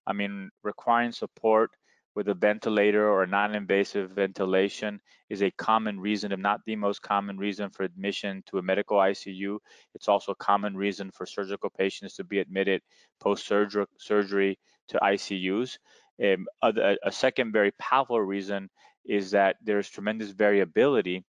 I 0.06 0.12
mean, 0.12 0.50
requiring 0.62 1.12
support 1.12 1.70
with 2.14 2.28
a 2.28 2.34
ventilator 2.34 3.10
or 3.10 3.26
non-invasive 3.26 4.10
ventilation 4.10 5.00
is 5.30 5.42
a 5.42 5.50
common 5.52 5.98
reason, 5.98 6.30
if 6.30 6.38
not 6.38 6.60
the 6.64 6.76
most 6.76 7.02
common 7.02 7.36
reason 7.36 7.70
for 7.70 7.82
admission 7.82 8.42
to 8.46 8.58
a 8.58 8.62
medical 8.62 8.98
ICU. 8.98 9.58
It's 9.94 10.08
also 10.08 10.32
a 10.32 10.36
common 10.36 10.76
reason 10.76 11.10
for 11.10 11.26
surgical 11.26 11.70
patients 11.70 12.14
to 12.16 12.24
be 12.24 12.38
admitted 12.38 12.82
post-surgery 13.20 14.58
to 14.88 14.98
ICUs. 15.02 15.78
Um, 16.22 16.46
a, 16.62 16.96
a 17.02 17.10
second 17.10 17.52
very 17.52 17.72
powerful 17.80 18.20
reason 18.20 18.70
is 19.04 19.32
that 19.32 19.56
there's 19.62 19.90
tremendous 19.90 20.30
variability 20.30 21.24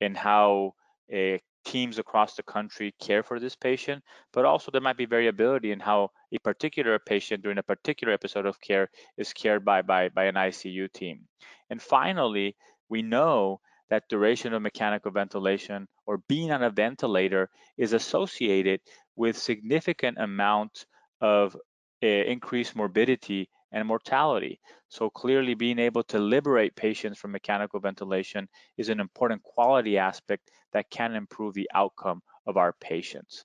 in 0.00 0.14
how 0.14 0.72
uh, 1.12 1.36
teams 1.64 1.98
across 1.98 2.34
the 2.34 2.42
country 2.42 2.94
care 3.00 3.22
for 3.22 3.38
this 3.38 3.56
patient, 3.56 4.02
but 4.32 4.44
also 4.44 4.70
there 4.70 4.80
might 4.80 4.96
be 4.96 5.06
variability 5.06 5.72
in 5.72 5.80
how 5.80 6.10
a 6.32 6.38
particular 6.38 6.98
patient 6.98 7.42
during 7.42 7.58
a 7.58 7.62
particular 7.62 8.12
episode 8.12 8.46
of 8.46 8.60
care 8.60 8.88
is 9.16 9.32
cared 9.32 9.64
by, 9.64 9.82
by, 9.82 10.08
by 10.08 10.24
an 10.24 10.34
ICU 10.34 10.92
team. 10.92 11.20
And 11.68 11.80
finally, 11.80 12.56
we 12.88 13.02
know 13.02 13.60
that 13.88 14.08
duration 14.08 14.52
of 14.54 14.62
mechanical 14.62 15.10
ventilation 15.10 15.86
or 16.06 16.18
being 16.28 16.52
on 16.52 16.62
a 16.62 16.70
ventilator 16.70 17.50
is 17.76 17.92
associated 17.92 18.80
with 19.16 19.36
significant 19.36 20.18
amount 20.18 20.86
of 21.20 21.56
uh, 22.02 22.06
increased 22.06 22.74
morbidity 22.74 23.48
and 23.72 23.86
mortality. 23.86 24.60
So 24.88 25.10
clearly 25.10 25.54
being 25.54 25.78
able 25.78 26.02
to 26.04 26.18
liberate 26.18 26.74
patients 26.74 27.18
from 27.18 27.32
mechanical 27.32 27.80
ventilation 27.80 28.48
is 28.76 28.88
an 28.88 29.00
important 29.00 29.42
quality 29.42 29.98
aspect 29.98 30.50
that 30.72 30.90
can 30.90 31.14
improve 31.14 31.54
the 31.54 31.70
outcome 31.74 32.22
of 32.46 32.56
our 32.56 32.72
patients. 32.80 33.44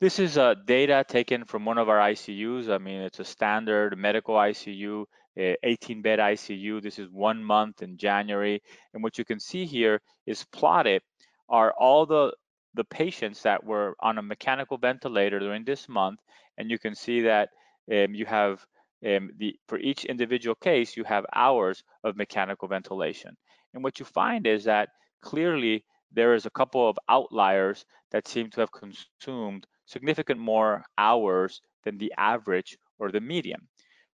This 0.00 0.18
is 0.18 0.38
uh, 0.38 0.54
data 0.66 1.04
taken 1.06 1.44
from 1.44 1.66
one 1.66 1.76
of 1.76 1.90
our 1.90 1.98
ICUs. 1.98 2.70
I 2.70 2.78
mean, 2.78 3.02
it's 3.02 3.20
a 3.20 3.24
standard 3.24 3.98
medical 3.98 4.34
ICU, 4.34 5.04
18-bed 5.38 6.18
ICU. 6.18 6.82
This 6.82 6.98
is 6.98 7.10
one 7.10 7.44
month 7.44 7.82
in 7.82 7.98
January. 7.98 8.62
And 8.94 9.02
what 9.02 9.18
you 9.18 9.26
can 9.26 9.38
see 9.38 9.66
here 9.66 10.00
is 10.26 10.44
plotted 10.52 11.02
are 11.50 11.74
all 11.78 12.06
the, 12.06 12.32
the 12.74 12.84
patients 12.84 13.42
that 13.42 13.62
were 13.62 13.94
on 14.00 14.16
a 14.16 14.22
mechanical 14.22 14.78
ventilator 14.78 15.38
during 15.38 15.64
this 15.64 15.86
month. 15.86 16.18
And 16.56 16.70
you 16.70 16.78
can 16.78 16.94
see 16.94 17.20
that 17.22 17.50
um, 17.92 18.14
you 18.14 18.24
have 18.24 18.64
um, 19.06 19.30
the, 19.38 19.56
for 19.66 19.78
each 19.78 20.04
individual 20.04 20.54
case, 20.54 20.96
you 20.96 21.04
have 21.04 21.24
hours 21.34 21.82
of 22.04 22.16
mechanical 22.16 22.68
ventilation. 22.68 23.36
And 23.74 23.82
what 23.82 23.98
you 23.98 24.04
find 24.04 24.46
is 24.46 24.64
that 24.64 24.90
clearly 25.22 25.84
there 26.12 26.34
is 26.34 26.46
a 26.46 26.50
couple 26.50 26.88
of 26.88 26.98
outliers 27.08 27.84
that 28.10 28.26
seem 28.26 28.50
to 28.50 28.60
have 28.60 28.72
consumed 28.72 29.66
significant 29.86 30.40
more 30.40 30.84
hours 30.98 31.60
than 31.84 31.98
the 31.98 32.12
average 32.18 32.76
or 32.98 33.10
the 33.10 33.20
median. 33.20 33.68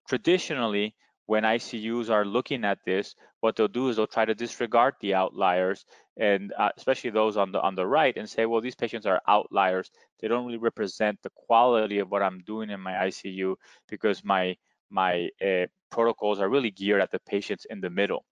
Traditionally, 0.09 0.95
when 1.27 1.43
ICUs 1.43 2.09
are 2.09 2.25
looking 2.25 2.65
at 2.65 2.79
this, 2.87 3.17
what 3.41 3.57
they'll 3.57 3.67
do 3.69 3.89
is 3.89 3.97
they'll 3.97 4.07
try 4.07 4.25
to 4.25 4.35
disregard 4.35 4.95
the 5.01 5.15
outliers, 5.15 5.85
and 6.17 6.53
uh, 6.57 6.71
especially 6.77 7.11
those 7.11 7.37
on 7.37 7.51
the 7.51 7.61
on 7.61 7.75
the 7.75 7.87
right, 7.87 8.17
and 8.17 8.31
say, 8.31 8.47
well, 8.47 8.61
these 8.61 8.77
patients 8.77 9.07
are 9.07 9.21
outliers. 9.27 9.91
They 10.21 10.29
don't 10.29 10.47
really 10.47 10.59
represent 10.59 11.19
the 11.23 11.31
quality 11.35 11.99
of 11.99 12.11
what 12.11 12.23
I'm 12.23 12.39
doing 12.41 12.71
in 12.71 12.81
my 12.81 12.93
ICU 12.93 13.57
because 13.89 14.25
my 14.25 14.57
my 14.91 15.29
uh, 15.45 15.67
protocols 15.91 16.41
are 16.41 16.49
really 16.49 16.71
geared 16.71 17.01
at 17.01 17.11
the 17.11 17.19
patients 17.21 17.67
in 17.71 17.81
the 17.81 17.91
middle. 17.91 18.25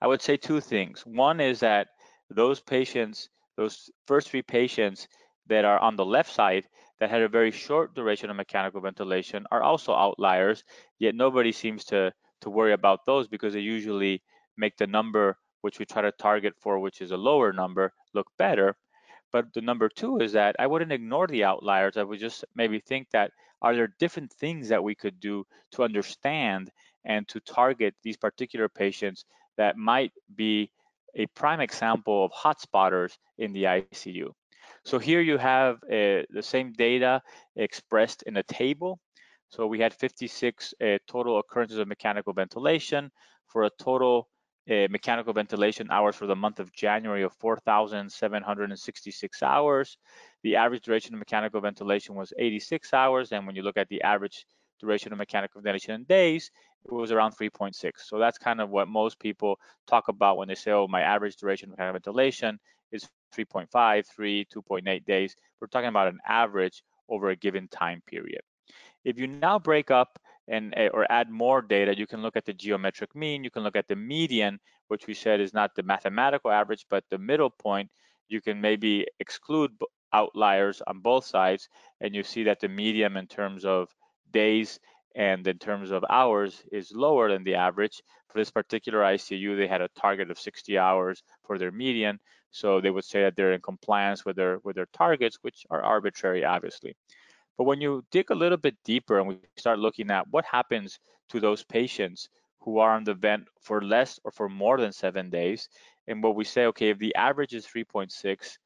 I 0.00 0.06
would 0.06 0.22
say 0.22 0.36
two 0.36 0.60
things. 0.60 1.04
One 1.04 1.40
is 1.40 1.60
that 1.60 1.88
those 2.30 2.60
patients, 2.60 3.28
those 3.56 3.90
first 4.06 4.30
three 4.30 4.42
patients 4.42 5.08
that 5.48 5.64
are 5.64 5.78
on 5.78 5.96
the 5.96 6.04
left 6.04 6.32
side 6.32 6.66
that 7.00 7.10
had 7.10 7.22
a 7.22 7.28
very 7.28 7.50
short 7.50 7.94
duration 7.94 8.30
of 8.30 8.36
mechanical 8.36 8.80
ventilation 8.80 9.46
are 9.50 9.62
also 9.62 9.92
outliers, 9.94 10.64
yet 10.98 11.14
nobody 11.14 11.52
seems 11.52 11.84
to, 11.86 12.12
to 12.40 12.50
worry 12.50 12.72
about 12.72 13.04
those 13.04 13.28
because 13.28 13.54
they 13.54 13.60
usually 13.60 14.22
make 14.56 14.76
the 14.76 14.86
number 14.86 15.36
which 15.62 15.78
we 15.78 15.84
try 15.84 16.02
to 16.02 16.12
target 16.12 16.54
for, 16.58 16.78
which 16.78 17.00
is 17.00 17.10
a 17.10 17.16
lower 17.16 17.52
number, 17.52 17.92
look 18.14 18.26
better. 18.38 18.76
But 19.32 19.52
the 19.54 19.60
number 19.60 19.88
two 19.88 20.18
is 20.18 20.32
that 20.32 20.56
I 20.58 20.66
wouldn't 20.66 20.92
ignore 20.92 21.26
the 21.26 21.44
outliers. 21.44 21.96
I 21.96 22.02
would 22.02 22.18
just 22.18 22.44
maybe 22.54 22.80
think 22.80 23.08
that 23.10 23.32
are 23.62 23.74
there 23.74 23.94
different 23.98 24.32
things 24.32 24.68
that 24.68 24.82
we 24.82 24.94
could 24.94 25.20
do 25.20 25.46
to 25.72 25.84
understand 25.84 26.70
and 27.04 27.26
to 27.28 27.40
target 27.40 27.94
these 28.02 28.16
particular 28.16 28.68
patients 28.68 29.24
that 29.56 29.76
might 29.76 30.12
be 30.34 30.70
a 31.14 31.26
prime 31.26 31.60
example 31.60 32.24
of 32.24 32.32
hotspotters 32.32 33.16
in 33.38 33.52
the 33.52 33.64
ICU. 33.64 34.32
So 34.84 34.98
here 34.98 35.20
you 35.20 35.36
have 35.38 35.76
uh, 35.84 36.24
the 36.30 36.42
same 36.42 36.72
data 36.72 37.22
expressed 37.56 38.22
in 38.22 38.36
a 38.36 38.42
table. 38.42 38.98
So 39.48 39.66
we 39.66 39.80
had 39.80 39.92
56 39.92 40.74
uh, 40.80 40.98
total 41.06 41.38
occurrences 41.38 41.78
of 41.78 41.88
mechanical 41.88 42.32
ventilation 42.32 43.10
for 43.46 43.64
a 43.64 43.70
total 43.78 44.28
mechanical 44.66 45.32
ventilation 45.32 45.88
hours 45.90 46.16
for 46.16 46.26
the 46.26 46.36
month 46.36 46.60
of 46.60 46.72
January 46.72 47.22
of 47.22 47.32
4,766 47.34 49.42
hours. 49.42 49.98
The 50.42 50.56
average 50.56 50.82
duration 50.82 51.14
of 51.14 51.18
mechanical 51.18 51.60
ventilation 51.60 52.14
was 52.14 52.32
86 52.38 52.94
hours. 52.94 53.32
And 53.32 53.46
when 53.46 53.56
you 53.56 53.62
look 53.62 53.76
at 53.76 53.88
the 53.88 54.02
average 54.02 54.46
duration 54.78 55.12
of 55.12 55.18
mechanical 55.18 55.60
ventilation 55.60 55.94
in 55.94 56.04
days, 56.04 56.50
it 56.84 56.92
was 56.92 57.12
around 57.12 57.32
3.6. 57.32 57.74
So 57.98 58.18
that's 58.18 58.38
kind 58.38 58.60
of 58.60 58.70
what 58.70 58.88
most 58.88 59.18
people 59.18 59.58
talk 59.86 60.08
about 60.08 60.38
when 60.38 60.48
they 60.48 60.54
say, 60.54 60.72
oh, 60.72 60.88
my 60.88 61.02
average 61.02 61.36
duration 61.36 61.68
of 61.68 61.72
mechanical 61.72 62.00
ventilation 62.00 62.58
is 62.92 63.08
3.5, 63.36 64.06
3, 64.06 64.46
2.8 64.46 65.04
days. 65.04 65.36
We're 65.60 65.68
talking 65.68 65.88
about 65.88 66.08
an 66.08 66.18
average 66.26 66.82
over 67.08 67.30
a 67.30 67.36
given 67.36 67.68
time 67.68 68.02
period. 68.06 68.40
If 69.04 69.18
you 69.18 69.26
now 69.26 69.58
break 69.58 69.90
up 69.90 70.18
and 70.50 70.74
eh, 70.76 70.88
or 70.92 71.06
add 71.10 71.30
more 71.30 71.62
data, 71.62 71.96
you 71.96 72.06
can 72.06 72.22
look 72.22 72.36
at 72.36 72.44
the 72.44 72.52
geometric 72.52 73.14
mean, 73.14 73.44
you 73.44 73.50
can 73.50 73.62
look 73.62 73.76
at 73.76 73.88
the 73.88 73.96
median, 73.96 74.60
which 74.88 75.06
we 75.06 75.14
said 75.14 75.40
is 75.40 75.54
not 75.54 75.74
the 75.74 75.82
mathematical 75.84 76.50
average, 76.50 76.84
but 76.90 77.04
the 77.10 77.18
middle 77.18 77.50
point. 77.50 77.90
you 78.28 78.40
can 78.40 78.60
maybe 78.60 79.06
exclude 79.18 79.72
outliers 80.12 80.82
on 80.86 81.00
both 81.00 81.24
sides, 81.24 81.68
and 82.00 82.14
you 82.14 82.22
see 82.22 82.44
that 82.44 82.60
the 82.60 82.68
median 82.68 83.16
in 83.16 83.26
terms 83.26 83.64
of 83.64 83.88
days 84.32 84.78
and 85.16 85.46
in 85.46 85.58
terms 85.58 85.90
of 85.90 86.04
hours 86.10 86.62
is 86.72 86.92
lower 86.92 87.30
than 87.30 87.44
the 87.44 87.56
average. 87.56 88.02
For 88.28 88.38
this 88.38 88.50
particular 88.50 89.00
ICU, 89.00 89.56
they 89.56 89.66
had 89.66 89.82
a 89.82 89.88
target 90.00 90.30
of 90.30 90.38
60 90.38 90.78
hours 90.78 91.22
for 91.46 91.58
their 91.58 91.72
median, 91.72 92.20
so 92.50 92.80
they 92.80 92.90
would 92.90 93.04
say 93.04 93.22
that 93.22 93.34
they're 93.36 93.52
in 93.52 93.60
compliance 93.62 94.24
with 94.24 94.36
their 94.36 94.58
with 94.64 94.76
their 94.76 94.88
targets, 94.92 95.38
which 95.42 95.66
are 95.70 95.82
arbitrary, 95.82 96.44
obviously. 96.44 96.94
But 97.60 97.66
when 97.66 97.82
you 97.82 98.02
dig 98.10 98.30
a 98.30 98.34
little 98.34 98.56
bit 98.56 98.74
deeper 98.86 99.18
and 99.18 99.28
we 99.28 99.36
start 99.58 99.78
looking 99.78 100.10
at 100.10 100.26
what 100.30 100.46
happens 100.46 100.98
to 101.28 101.40
those 101.40 101.62
patients 101.62 102.30
who 102.60 102.78
are 102.78 102.92
on 102.96 103.04
the 103.04 103.12
vent 103.12 103.48
for 103.60 103.82
less 103.82 104.18
or 104.24 104.30
for 104.30 104.48
more 104.48 104.78
than 104.78 104.92
seven 104.92 105.28
days, 105.28 105.68
and 106.08 106.22
what 106.22 106.36
we 106.36 106.44
say, 106.44 106.64
okay, 106.64 106.88
if 106.88 106.98
the 106.98 107.14
average 107.16 107.52
is 107.52 107.66
3.6 107.66 108.56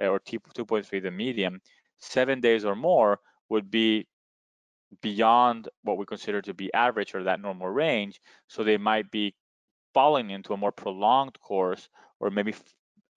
eh, 0.00 0.06
or 0.08 0.18
2.3, 0.18 1.00
the 1.00 1.12
median, 1.12 1.60
seven 1.98 2.40
days 2.40 2.64
or 2.64 2.74
more 2.74 3.20
would 3.50 3.70
be 3.70 4.08
beyond 5.00 5.68
what 5.84 5.96
we 5.96 6.04
consider 6.04 6.42
to 6.42 6.52
be 6.52 6.74
average 6.74 7.14
or 7.14 7.22
that 7.22 7.40
normal 7.40 7.68
range. 7.68 8.20
So 8.48 8.64
they 8.64 8.78
might 8.78 9.12
be 9.12 9.32
falling 9.94 10.30
into 10.30 10.54
a 10.54 10.56
more 10.56 10.72
prolonged 10.72 11.38
course 11.40 11.88
or 12.18 12.30
maybe 12.30 12.56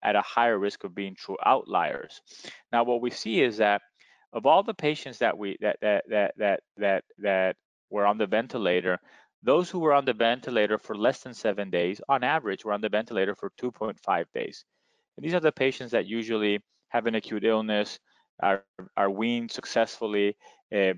at 0.04 0.16
a 0.16 0.22
higher 0.22 0.60
risk 0.60 0.84
of 0.84 0.94
being 0.94 1.16
true 1.16 1.38
outliers. 1.44 2.22
Now, 2.72 2.84
what 2.84 3.02
we 3.02 3.10
see 3.10 3.42
is 3.42 3.58
that 3.58 3.82
of 4.34 4.46
all 4.46 4.63
the 4.63 4.74
patients 4.74 5.20
that 5.20 5.38
we 5.38 5.58
that 5.62 5.78
that 5.82 6.04
that 6.10 6.34
that 6.38 6.62
that 6.78 7.04
that 7.20 7.56
were 7.90 8.06
on 8.06 8.18
the 8.18 8.28
ventilator, 8.28 9.00
those 9.44 9.70
who 9.70 9.80
were 9.80 9.94
on 9.94 10.06
the 10.06 10.13
ventilator 10.13 10.78
for 10.78 10.96
less 10.96 11.22
than 11.22 11.34
seven 11.34 11.70
days, 11.70 12.02
on 12.10 12.24
average, 12.24 12.66
were 12.66 12.74
on 12.74 12.82
the 12.82 12.90
ventilator 12.90 13.36
for 13.36 13.52
2.5 13.62 14.25
days. 14.34 14.66
And 15.16 15.24
these 15.24 15.36
are 15.36 15.40
the 15.40 15.52
patients 15.52 15.92
that 15.92 16.08
usually 16.08 16.60
have 16.90 17.06
an 17.06 17.16
acute 17.16 17.44
illness, 17.44 18.00
are, 18.42 18.63
are 18.98 19.10
weaned 19.12 19.52
successfully 19.52 20.36
uh, 20.75 20.94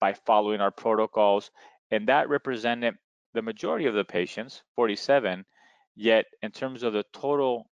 by 0.00 0.14
following 0.14 0.60
our 0.60 0.72
protocols. 0.72 1.50
And 1.90 2.08
that 2.08 2.28
represented 2.28 2.96
the 3.34 3.42
majority 3.42 3.86
of 3.86 3.94
the 3.94 4.04
patients, 4.04 4.62
47, 4.74 5.44
yet 5.94 6.26
in 6.42 6.50
terms 6.50 6.82
of 6.82 6.92
the 6.92 7.04
total 7.12 7.70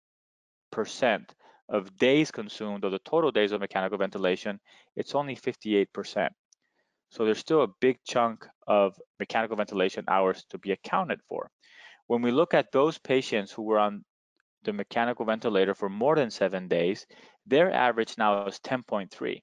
percent 0.71 1.35
of 1.69 1.97
days 1.97 2.31
consumed 2.31 2.85
or 2.85 2.91
the 2.91 2.99
total 3.01 3.31
days 3.31 3.53
of 3.53 3.61
mechanical 3.61 3.99
ventilation, 3.99 4.61
it's 4.97 5.15
only 5.15 5.37
58%. 5.37 6.29
So 7.11 7.25
there's 7.25 7.39
still 7.39 7.63
a 7.63 7.75
big 7.81 7.99
chunk 8.05 8.47
of 8.67 8.99
mechanical 9.19 9.57
ventilation 9.57 10.05
hours 10.09 10.45
to 10.51 10.59
be 10.59 10.73
accounted 10.73 11.21
for. 11.29 11.51
When 12.07 12.23
we 12.23 12.31
look 12.31 12.55
at 12.55 12.73
those 12.73 12.99
patients 12.99 13.53
who 13.53 13.63
were 13.63 13.79
on 13.79 14.05
the 14.65 14.73
mechanical 14.73 15.25
ventilator 15.25 15.75
for 15.75 15.89
more 15.89 16.17
than 16.17 16.31
seven 16.31 16.69
days, 16.69 17.07
their 17.47 17.73
average 17.73 18.17
now 18.19 18.47
is 18.47 18.59
10.3. 18.61 19.43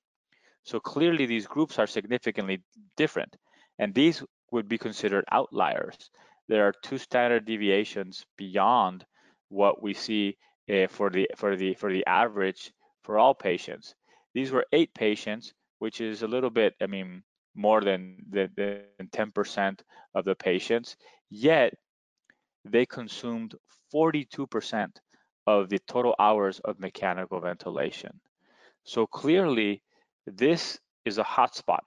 So 0.63 0.79
clearly 0.79 1.25
these 1.25 1.47
groups 1.47 1.79
are 1.79 1.87
significantly 1.87 2.63
different, 2.97 3.35
and 3.79 3.93
these 3.93 4.23
would 4.51 4.67
be 4.67 4.77
considered 4.77 5.25
outliers. 5.31 6.09
There 6.47 6.67
are 6.67 6.73
two 6.83 6.97
standard 6.97 7.45
deviations 7.45 8.25
beyond 8.37 9.05
what 9.49 9.81
we 9.81 9.93
see 9.93 10.37
Eh, 10.67 10.87
for 10.87 11.09
the 11.09 11.29
for 11.35 11.55
the 11.55 11.73
for 11.75 11.91
the 11.91 12.05
average 12.07 12.73
for 13.03 13.19
all 13.19 13.35
patients. 13.35 13.95
These 14.33 14.51
were 14.51 14.65
eight 14.71 14.93
patients, 14.95 15.53
which 15.79 16.01
is 16.01 16.23
a 16.23 16.27
little 16.27 16.49
bit, 16.49 16.75
I 16.81 16.87
mean, 16.87 17.23
more 17.55 17.81
than 17.81 18.25
than 18.29 18.85
10% 19.11 19.83
of 20.15 20.25
the 20.25 20.35
patients. 20.35 20.97
Yet 21.29 21.73
they 22.63 22.85
consumed 22.85 23.55
42% 23.93 24.99
of 25.47 25.69
the 25.69 25.79
total 25.87 26.15
hours 26.19 26.59
of 26.59 26.79
mechanical 26.79 27.39
ventilation. 27.39 28.19
So 28.83 29.05
clearly, 29.05 29.83
this 30.25 30.79
is 31.05 31.17
a 31.19 31.23
hotspot, 31.23 31.81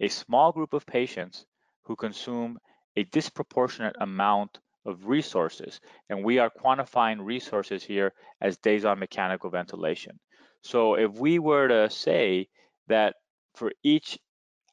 a 0.00 0.08
small 0.08 0.52
group 0.52 0.72
of 0.72 0.86
patients 0.86 1.46
who 1.82 1.96
consume 1.96 2.58
a 2.96 3.04
disproportionate 3.04 3.96
amount 4.00 4.60
of 4.84 5.06
resources. 5.06 5.80
And 6.08 6.24
we 6.24 6.38
are 6.38 6.50
quantifying 6.50 7.24
resources 7.24 7.82
here 7.82 8.12
as 8.40 8.56
days 8.58 8.84
on 8.84 8.98
mechanical 8.98 9.50
ventilation. 9.50 10.18
So 10.62 10.94
if 10.94 11.12
we 11.12 11.38
were 11.38 11.68
to 11.68 11.90
say 11.90 12.48
that 12.88 13.14
for 13.54 13.72
each 13.82 14.18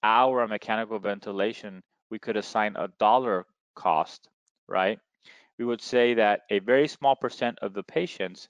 hour 0.03 0.41
of 0.41 0.49
mechanical 0.49 0.99
ventilation, 0.99 1.81
we 2.09 2.19
could 2.19 2.37
assign 2.37 2.75
a 2.75 2.89
dollar 2.99 3.45
cost, 3.75 4.27
right? 4.67 4.99
We 5.57 5.65
would 5.65 5.81
say 5.81 6.15
that 6.15 6.41
a 6.49 6.59
very 6.59 6.87
small 6.87 7.15
percent 7.15 7.59
of 7.61 7.73
the 7.73 7.83
patients 7.83 8.49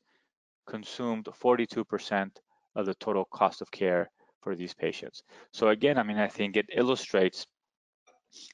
consumed 0.68 1.26
42% 1.26 2.32
of 2.76 2.86
the 2.86 2.96
total 2.96 3.26
cost 3.26 3.62
of 3.62 3.72
care 3.72 4.10
for 4.42 4.56
these 4.56 4.74
patients. 4.74 5.24
So 5.52 5.70
again, 5.70 5.98
I 5.98 6.04
mean, 6.04 6.18
I 6.18 6.28
think 6.28 6.56
it 6.56 6.68
illustrates 6.74 7.46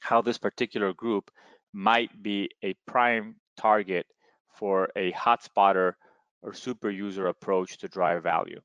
how 0.00 0.22
this 0.22 0.38
particular 0.38 0.92
group 0.92 1.30
might 1.72 2.22
be 2.22 2.50
a 2.62 2.74
prime 2.86 3.36
target 3.56 4.06
for 4.54 4.88
a 4.96 5.12
hotspotter 5.12 5.92
or 6.42 6.52
super 6.52 6.90
user 6.90 7.26
approach 7.26 7.78
to 7.78 7.88
drive 7.88 8.22
value. 8.22 8.60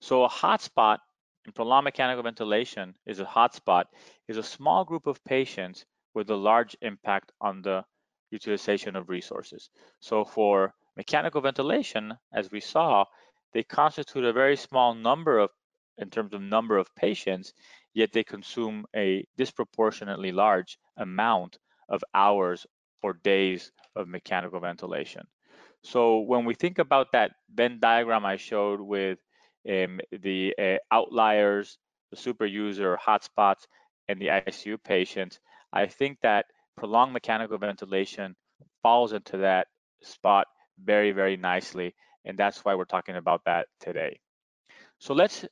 So 0.00 0.24
a 0.24 0.28
hotspot 0.28 0.98
in 1.46 1.52
prolonged 1.52 1.84
mechanical 1.84 2.22
ventilation 2.22 2.94
is 3.06 3.20
a 3.20 3.24
hotspot 3.24 3.84
is 4.28 4.36
a 4.36 4.42
small 4.42 4.84
group 4.84 5.06
of 5.06 5.24
patients 5.24 5.84
with 6.14 6.30
a 6.30 6.36
large 6.36 6.76
impact 6.82 7.32
on 7.40 7.62
the 7.62 7.84
utilization 8.30 8.96
of 8.96 9.08
resources. 9.08 9.70
So 10.00 10.24
for 10.24 10.74
mechanical 10.96 11.40
ventilation, 11.40 12.14
as 12.32 12.50
we 12.50 12.60
saw, 12.60 13.04
they 13.52 13.62
constitute 13.62 14.24
a 14.24 14.32
very 14.32 14.56
small 14.56 14.94
number 14.94 15.38
of 15.38 15.50
in 15.98 16.10
terms 16.10 16.34
of 16.34 16.42
number 16.42 16.76
of 16.76 16.94
patients, 16.94 17.54
yet 17.94 18.12
they 18.12 18.22
consume 18.22 18.84
a 18.94 19.26
disproportionately 19.38 20.30
large 20.30 20.78
amount 20.98 21.58
of 21.88 22.02
hours 22.14 22.66
or 23.02 23.14
days 23.14 23.72
of 23.94 24.08
mechanical 24.08 24.60
ventilation. 24.60 25.26
So 25.82 26.20
when 26.20 26.44
we 26.44 26.54
think 26.54 26.78
about 26.78 27.12
that 27.12 27.32
Venn 27.54 27.78
diagram 27.80 28.26
I 28.26 28.36
showed 28.36 28.80
with 28.80 29.18
um, 29.68 30.00
the 30.10 30.54
uh, 30.58 30.76
outliers, 30.90 31.78
the 32.10 32.16
super 32.16 32.46
user 32.46 32.98
hotspots, 33.04 33.66
and 34.08 34.20
the 34.20 34.28
ICU 34.28 34.82
patients, 34.82 35.38
I 35.72 35.86
think 35.86 36.18
that 36.22 36.46
prolonged 36.76 37.12
mechanical 37.12 37.58
ventilation 37.58 38.36
falls 38.82 39.12
into 39.12 39.38
that 39.38 39.68
spot 40.02 40.46
very, 40.82 41.12
very 41.12 41.36
nicely. 41.36 41.94
And 42.24 42.38
that's 42.38 42.64
why 42.64 42.74
we're 42.74 42.84
talking 42.84 43.16
about 43.16 43.42
that 43.46 43.66
today. 43.80 44.20
So 44.98 45.14
let's 45.14 45.44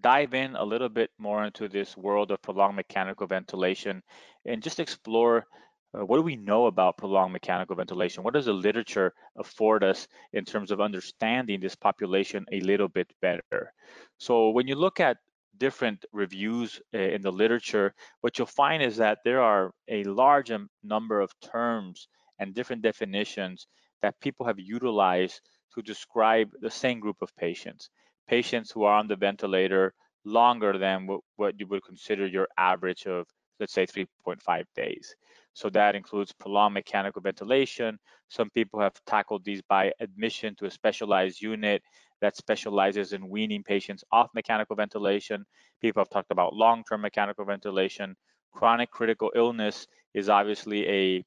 dive 0.00 0.34
in 0.34 0.56
a 0.56 0.64
little 0.64 0.88
bit 0.88 1.10
more 1.18 1.44
into 1.44 1.68
this 1.68 1.96
world 1.96 2.30
of 2.30 2.42
prolonged 2.42 2.76
mechanical 2.76 3.26
ventilation 3.26 4.02
and 4.44 4.62
just 4.62 4.80
explore 4.80 5.46
uh, 5.94 6.04
what 6.04 6.16
do 6.16 6.22
we 6.22 6.36
know 6.36 6.66
about 6.66 6.96
prolonged 6.96 7.32
mechanical 7.32 7.76
ventilation? 7.76 8.22
What 8.22 8.34
does 8.34 8.46
the 8.46 8.52
literature 8.52 9.12
afford 9.36 9.84
us 9.84 10.08
in 10.32 10.44
terms 10.44 10.70
of 10.70 10.80
understanding 10.80 11.60
this 11.60 11.74
population 11.74 12.46
a 12.52 12.60
little 12.60 12.88
bit 12.88 13.12
better? 13.20 13.72
So 14.18 14.50
when 14.50 14.66
you 14.66 14.74
look 14.74 15.00
at 15.00 15.18
different 15.58 16.04
reviews 16.12 16.80
uh, 16.94 16.98
in 16.98 17.20
the 17.20 17.30
literature, 17.30 17.94
what 18.22 18.38
you'll 18.38 18.46
find 18.46 18.82
is 18.82 18.96
that 18.96 19.18
there 19.24 19.42
are 19.42 19.72
a 19.88 20.02
large 20.04 20.50
number 20.82 21.20
of 21.20 21.32
terms 21.40 22.08
and 22.38 22.54
different 22.54 22.82
definitions 22.82 23.66
that 24.00 24.18
people 24.20 24.46
have 24.46 24.58
utilized 24.58 25.40
to 25.74 25.82
describe 25.82 26.50
the 26.60 26.70
same 26.70 27.00
group 27.00 27.16
of 27.20 27.34
patients. 27.36 27.90
Patients 28.28 28.70
who 28.70 28.84
are 28.84 28.98
on 28.98 29.08
the 29.08 29.16
ventilator 29.16 29.94
longer 30.24 30.78
than 30.78 31.08
what 31.36 31.58
you 31.58 31.66
would 31.66 31.84
consider 31.84 32.26
your 32.26 32.48
average 32.56 33.06
of, 33.06 33.26
let's 33.60 33.72
say, 33.72 33.86
3.5 33.86 34.64
days. 34.74 35.14
So 35.54 35.68
that 35.70 35.94
includes 35.94 36.32
prolonged 36.32 36.74
mechanical 36.74 37.20
ventilation. 37.22 37.98
Some 38.28 38.50
people 38.50 38.80
have 38.80 38.94
tackled 39.06 39.44
these 39.44 39.62
by 39.62 39.92
admission 40.00 40.54
to 40.56 40.66
a 40.66 40.70
specialized 40.70 41.42
unit 41.42 41.82
that 42.20 42.36
specializes 42.36 43.12
in 43.12 43.28
weaning 43.28 43.62
patients 43.62 44.04
off 44.12 44.30
mechanical 44.34 44.76
ventilation. 44.76 45.44
People 45.80 46.00
have 46.00 46.08
talked 46.08 46.30
about 46.30 46.54
long-term 46.54 47.00
mechanical 47.02 47.44
ventilation. 47.44 48.16
Chronic 48.52 48.90
critical 48.90 49.30
illness 49.34 49.86
is 50.14 50.28
obviously 50.28 50.88
a, 50.88 51.24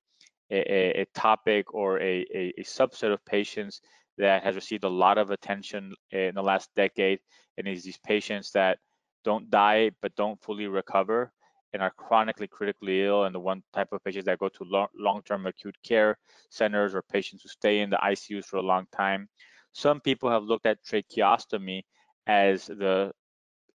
a, 0.52 1.02
a 1.02 1.06
topic 1.14 1.74
or 1.74 2.00
a, 2.00 2.26
a, 2.34 2.54
a 2.58 2.64
subset 2.64 3.12
of 3.12 3.24
patients 3.26 3.82
that 4.18 4.44
has 4.44 4.56
received 4.56 4.86
a 4.86 4.90
lot 4.90 5.18
of 5.18 5.32
attention 5.32 5.94
in 6.12 6.36
the 6.36 6.42
last 6.42 6.70
decade 6.76 7.20
and 7.58 7.68
is 7.68 7.84
these 7.84 8.00
patients 8.00 8.52
that 8.52 8.80
don't 9.24 9.50
die 9.50 9.92
but 10.02 10.16
don't 10.16 10.42
fully 10.42 10.68
recover 10.68 11.32
and 11.76 11.84
are 11.84 11.92
chronically 11.92 12.48
critically 12.48 13.04
ill 13.04 13.26
and 13.26 13.36
the 13.36 13.40
one 13.40 13.62
type 13.74 13.90
of 13.92 14.04
patients 14.04 14.26
that 14.26 14.40
go 14.40 14.50
to 14.50 14.88
long-term 14.98 15.46
acute 15.46 15.76
care 15.84 16.18
centers 16.50 16.96
or 16.96 17.04
patients 17.04 17.44
who 17.44 17.50
stay 17.50 17.82
in 17.82 17.90
the 17.90 17.98
ICUs 17.98 18.46
for 18.46 18.58
a 18.58 18.62
long 18.62 18.88
time. 18.92 19.28
Some 19.74 20.00
people 20.00 20.30
have 20.30 20.44
looked 20.44 20.66
at 20.66 20.84
tracheostomy 20.84 21.84
as 22.28 22.66
the 22.66 23.12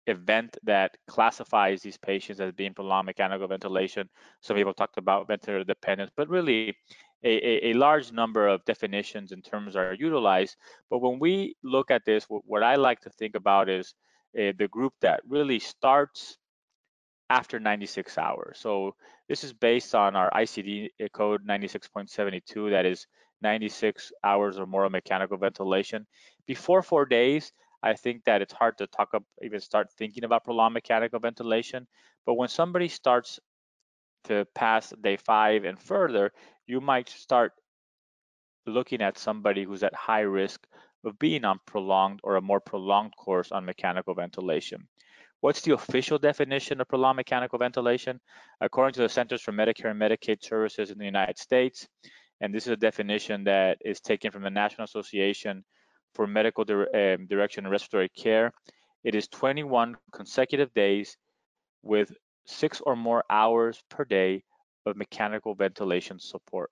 event 0.06 0.56
that 0.62 0.96
classifies 1.06 1.82
these 1.82 1.98
patients 1.98 2.40
as 2.40 2.52
being 2.52 2.72
prolonged 2.72 3.06
mechanical 3.06 3.46
ventilation. 3.46 4.08
Some 4.40 4.56
people 4.56 4.72
talked 4.72 4.96
about 4.96 5.28
ventilator 5.28 5.64
dependence, 5.64 6.10
but 6.16 6.28
really 6.28 6.74
a, 7.24 7.70
a, 7.70 7.72
large 7.74 8.12
number 8.12 8.46
of 8.46 8.64
definitions 8.64 9.32
and 9.32 9.44
terms 9.44 9.76
are 9.76 9.94
utilized. 9.94 10.56
But 10.88 11.00
when 11.00 11.18
we 11.18 11.56
look 11.62 11.90
at 11.90 12.04
this, 12.06 12.26
what, 12.28 12.62
I 12.62 12.76
like 12.76 13.00
to 13.00 13.10
think 13.10 13.34
about 13.34 13.68
is 13.68 13.94
uh, 14.38 14.52
the 14.58 14.68
group 14.70 14.94
that 15.00 15.20
really 15.28 15.58
starts 15.58 16.37
after 17.30 17.60
96 17.60 18.16
hours. 18.18 18.58
So 18.58 18.94
this 19.28 19.44
is 19.44 19.52
based 19.52 19.94
on 19.94 20.16
our 20.16 20.30
ICD 20.30 20.88
code 21.12 21.46
96.72, 21.46 22.70
that 22.70 22.86
is 22.86 23.06
96 23.42 24.12
hours 24.24 24.58
or 24.58 24.66
more 24.66 24.84
of 24.84 24.92
mechanical 24.92 25.36
ventilation. 25.36 26.06
Before 26.46 26.82
four 26.82 27.04
days, 27.04 27.52
I 27.82 27.94
think 27.94 28.24
that 28.24 28.42
it's 28.42 28.52
hard 28.52 28.78
to 28.78 28.86
talk 28.88 29.10
up, 29.14 29.22
even 29.42 29.60
start 29.60 29.92
thinking 29.92 30.24
about 30.24 30.44
prolonged 30.44 30.74
mechanical 30.74 31.20
ventilation. 31.20 31.86
But 32.26 32.34
when 32.34 32.48
somebody 32.48 32.88
starts 32.88 33.38
to 34.24 34.46
pass 34.54 34.92
day 35.00 35.16
five 35.16 35.64
and 35.64 35.78
further, 35.78 36.32
you 36.66 36.80
might 36.80 37.08
start 37.08 37.52
looking 38.66 39.00
at 39.00 39.18
somebody 39.18 39.64
who's 39.64 39.82
at 39.82 39.94
high 39.94 40.20
risk 40.20 40.66
of 41.04 41.18
being 41.18 41.44
on 41.44 41.60
prolonged 41.66 42.20
or 42.24 42.36
a 42.36 42.42
more 42.42 42.60
prolonged 42.60 43.14
course 43.16 43.52
on 43.52 43.64
mechanical 43.64 44.14
ventilation. 44.14 44.88
What's 45.40 45.60
the 45.60 45.74
official 45.74 46.18
definition 46.18 46.80
of 46.80 46.88
prolonged 46.88 47.16
mechanical 47.16 47.60
ventilation? 47.60 48.20
According 48.60 48.94
to 48.94 49.02
the 49.02 49.08
Centers 49.08 49.40
for 49.40 49.52
Medicare 49.52 49.90
and 49.90 50.00
Medicaid 50.00 50.42
Services 50.42 50.90
in 50.90 50.98
the 50.98 51.04
United 51.04 51.38
States, 51.38 51.86
and 52.40 52.52
this 52.52 52.66
is 52.66 52.72
a 52.72 52.76
definition 52.76 53.44
that 53.44 53.78
is 53.84 54.00
taken 54.00 54.32
from 54.32 54.42
the 54.42 54.50
National 54.50 54.84
Association 54.84 55.64
for 56.14 56.26
Medical 56.26 56.62
um, 56.62 57.26
Direction 57.26 57.64
and 57.64 57.70
Respiratory 57.70 58.08
Care, 58.08 58.52
it 59.04 59.14
is 59.14 59.28
21 59.28 59.96
consecutive 60.12 60.74
days 60.74 61.16
with 61.82 62.16
six 62.46 62.80
or 62.80 62.96
more 62.96 63.22
hours 63.30 63.80
per 63.88 64.04
day 64.04 64.42
of 64.86 64.96
mechanical 64.96 65.54
ventilation 65.54 66.18
support. 66.18 66.70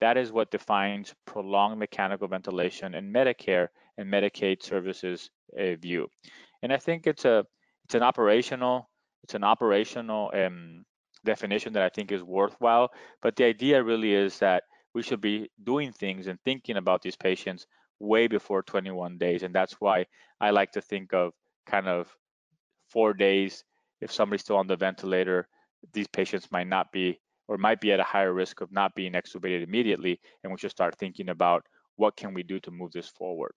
That 0.00 0.16
is 0.16 0.32
what 0.32 0.50
defines 0.50 1.14
prolonged 1.24 1.78
mechanical 1.78 2.26
ventilation 2.26 2.94
in 2.94 3.12
Medicare 3.12 3.68
and 3.96 4.12
Medicaid 4.12 4.60
services 4.60 5.30
uh, 5.56 5.76
view. 5.76 6.08
And 6.62 6.72
I 6.72 6.78
think 6.78 7.06
it's 7.06 7.24
a 7.24 7.46
it's 7.92 8.00
an 8.00 8.02
operational 8.02 8.88
it's 9.22 9.34
an 9.34 9.44
operational 9.44 10.30
um, 10.32 10.86
definition 11.26 11.74
that 11.74 11.82
I 11.82 11.90
think 11.90 12.10
is 12.10 12.22
worthwhile. 12.22 12.90
But 13.20 13.36
the 13.36 13.44
idea 13.44 13.84
really 13.84 14.14
is 14.14 14.38
that 14.38 14.62
we 14.94 15.02
should 15.02 15.20
be 15.20 15.50
doing 15.62 15.92
things 15.92 16.26
and 16.26 16.38
thinking 16.42 16.78
about 16.78 17.02
these 17.02 17.16
patients 17.16 17.66
way 18.00 18.28
before 18.28 18.62
21 18.62 19.18
days. 19.18 19.42
And 19.42 19.54
that's 19.54 19.74
why 19.78 20.06
I 20.40 20.50
like 20.50 20.72
to 20.72 20.80
think 20.80 21.12
of 21.12 21.34
kind 21.66 21.86
of 21.86 22.08
four 22.88 23.12
days. 23.12 23.62
If 24.00 24.10
somebody's 24.10 24.40
still 24.40 24.56
on 24.56 24.66
the 24.66 24.76
ventilator, 24.76 25.46
these 25.92 26.08
patients 26.08 26.50
might 26.50 26.66
not 26.66 26.90
be 26.92 27.20
or 27.46 27.58
might 27.58 27.80
be 27.82 27.92
at 27.92 28.00
a 28.00 28.04
higher 28.14 28.32
risk 28.32 28.62
of 28.62 28.72
not 28.72 28.94
being 28.94 29.12
extubated 29.12 29.62
immediately. 29.62 30.18
And 30.42 30.50
we 30.50 30.58
should 30.58 30.70
start 30.70 30.98
thinking 30.98 31.28
about 31.28 31.64
what 31.96 32.16
can 32.16 32.32
we 32.32 32.42
do 32.42 32.58
to 32.60 32.70
move 32.70 32.90
this 32.90 33.08
forward. 33.08 33.52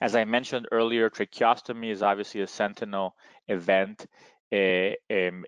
As 0.00 0.16
I 0.16 0.24
mentioned 0.24 0.68
earlier, 0.72 1.10
tracheostomy 1.10 1.90
is 1.90 2.02
obviously 2.02 2.40
a 2.40 2.46
sentinel 2.46 3.14
event 3.48 4.06
in, 4.50 4.94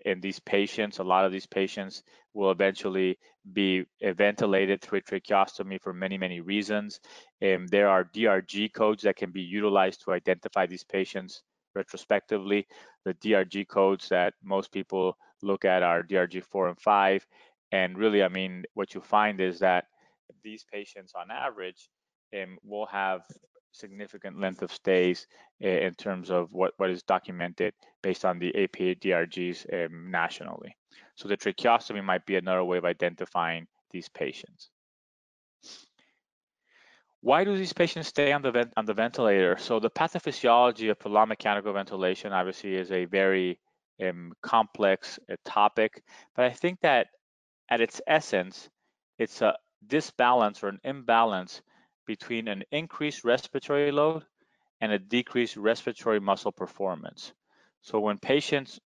in, 0.05 0.19
these 0.21 0.39
patients. 0.39 0.99
A 0.99 1.03
lot 1.03 1.25
of 1.25 1.31
these 1.31 1.45
patients 1.45 2.03
will 2.33 2.51
eventually 2.51 3.17
be 3.53 3.85
ventilated 4.01 4.81
through 4.81 4.99
a 4.99 5.01
tracheostomy 5.01 5.81
for 5.81 5.93
many, 5.93 6.17
many 6.17 6.41
reasons. 6.41 6.99
Um, 7.41 7.67
there 7.67 7.87
are 7.87 8.03
DRG 8.03 8.73
codes 8.73 9.03
that 9.03 9.15
can 9.15 9.31
be 9.31 9.41
utilized 9.41 10.01
to 10.03 10.13
identify 10.13 10.65
these 10.65 10.83
patients 10.83 11.43
retrospectively. 11.75 12.67
The 13.05 13.13
DRG 13.15 13.67
codes 13.67 14.09
that 14.09 14.33
most 14.43 14.71
people 14.71 15.17
look 15.41 15.63
at 15.65 15.83
are 15.83 16.03
DRG 16.03 16.43
4 16.43 16.69
and 16.69 16.79
5. 16.79 17.25
And 17.71 17.97
really, 17.97 18.23
I 18.23 18.29
mean, 18.29 18.63
what 18.73 18.93
you 18.93 19.01
find 19.01 19.39
is 19.39 19.59
that 19.59 19.85
these 20.43 20.65
patients 20.71 21.13
on 21.15 21.31
average 21.31 21.89
um, 22.35 22.57
will 22.63 22.87
have 22.87 23.21
significant 23.77 24.39
length 24.39 24.61
of 24.61 24.71
stays 24.71 25.27
eh, 25.61 25.85
in 25.87 25.93
terms 25.93 26.29
of 26.29 26.51
what, 26.53 26.73
what 26.77 26.89
is 26.89 27.03
documented 27.03 27.73
based 28.01 28.25
on 28.25 28.39
the 28.39 28.51
APR 28.53 28.99
DRGs 28.99 29.85
um, 29.85 30.11
nationally. 30.11 30.75
So 31.15 31.27
the 31.27 31.37
tracheostomy 31.37 32.03
might 32.03 32.25
be 32.25 32.35
another 32.35 32.63
way 32.63 32.77
of 32.77 32.85
identifying 32.85 33.67
these 33.91 34.09
patients. 34.09 34.69
Why 37.21 37.43
do 37.43 37.57
these 37.57 37.73
patients 37.73 38.07
stay 38.07 38.31
on 38.31 38.41
the 38.41 38.51
vent 38.51 38.73
on 38.77 38.85
the 38.85 38.93
ventilator? 38.93 39.57
So 39.57 39.79
the 39.79 39.89
pathophysiology 39.89 40.91
of 40.91 40.99
prolonged 40.99 41.29
mechanical 41.29 41.73
ventilation 41.73 42.31
obviously 42.31 42.75
is 42.75 42.91
a 42.91 43.05
very 43.05 43.59
um, 44.01 44.33
complex 44.41 45.19
uh, 45.31 45.35
topic, 45.43 46.03
but 46.35 46.45
I 46.45 46.51
think 46.51 46.79
that 46.81 47.07
at 47.69 47.81
its 47.81 47.99
essence, 48.07 48.69
it's 49.17 49.41
a 49.41 49.57
disbalance 49.85 50.63
or 50.63 50.69
an 50.69 50.79
imbalance 50.83 51.61
between 52.07 52.47
an 52.47 52.63
increased 52.71 53.23
respiratory 53.23 53.91
load 53.91 54.23
and 54.81 54.91
a 54.91 54.99
decreased 54.99 55.57
respiratory 55.57 56.19
muscle 56.19 56.51
performance. 56.51 57.33
So 57.81 57.99
when 57.99 58.17
patients 58.17 58.79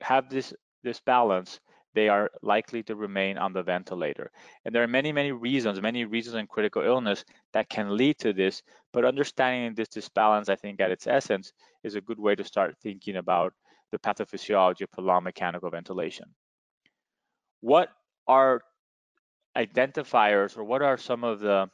have 0.00 0.28
this, 0.28 0.52
this 0.82 1.00
balance, 1.00 1.60
they 1.94 2.08
are 2.08 2.30
likely 2.42 2.82
to 2.84 2.94
remain 2.94 3.38
on 3.38 3.52
the 3.52 3.62
ventilator. 3.62 4.30
And 4.64 4.74
there 4.74 4.82
are 4.82 4.88
many, 4.88 5.12
many 5.12 5.32
reasons, 5.32 5.80
many 5.80 6.04
reasons 6.04 6.36
in 6.36 6.46
critical 6.46 6.82
illness 6.82 7.24
that 7.52 7.68
can 7.68 7.96
lead 7.96 8.18
to 8.18 8.32
this, 8.32 8.62
but 8.92 9.04
understanding 9.04 9.74
this 9.74 9.88
disbalance, 9.88 10.48
I 10.48 10.56
think 10.56 10.80
at 10.80 10.90
its 10.90 11.06
essence, 11.06 11.52
is 11.82 11.94
a 11.94 12.00
good 12.00 12.18
way 12.18 12.34
to 12.34 12.44
start 12.44 12.76
thinking 12.82 13.16
about 13.16 13.52
the 13.90 13.98
pathophysiology 13.98 14.82
of 14.82 14.92
prolonged 14.92 15.24
mechanical 15.24 15.70
ventilation. 15.70 16.26
What 17.60 17.88
are 18.26 18.60
identifiers 19.56 20.56
or 20.56 20.64
what 20.64 20.82
are 20.82 20.96
some 20.96 21.24
of 21.24 21.40
the 21.40 21.68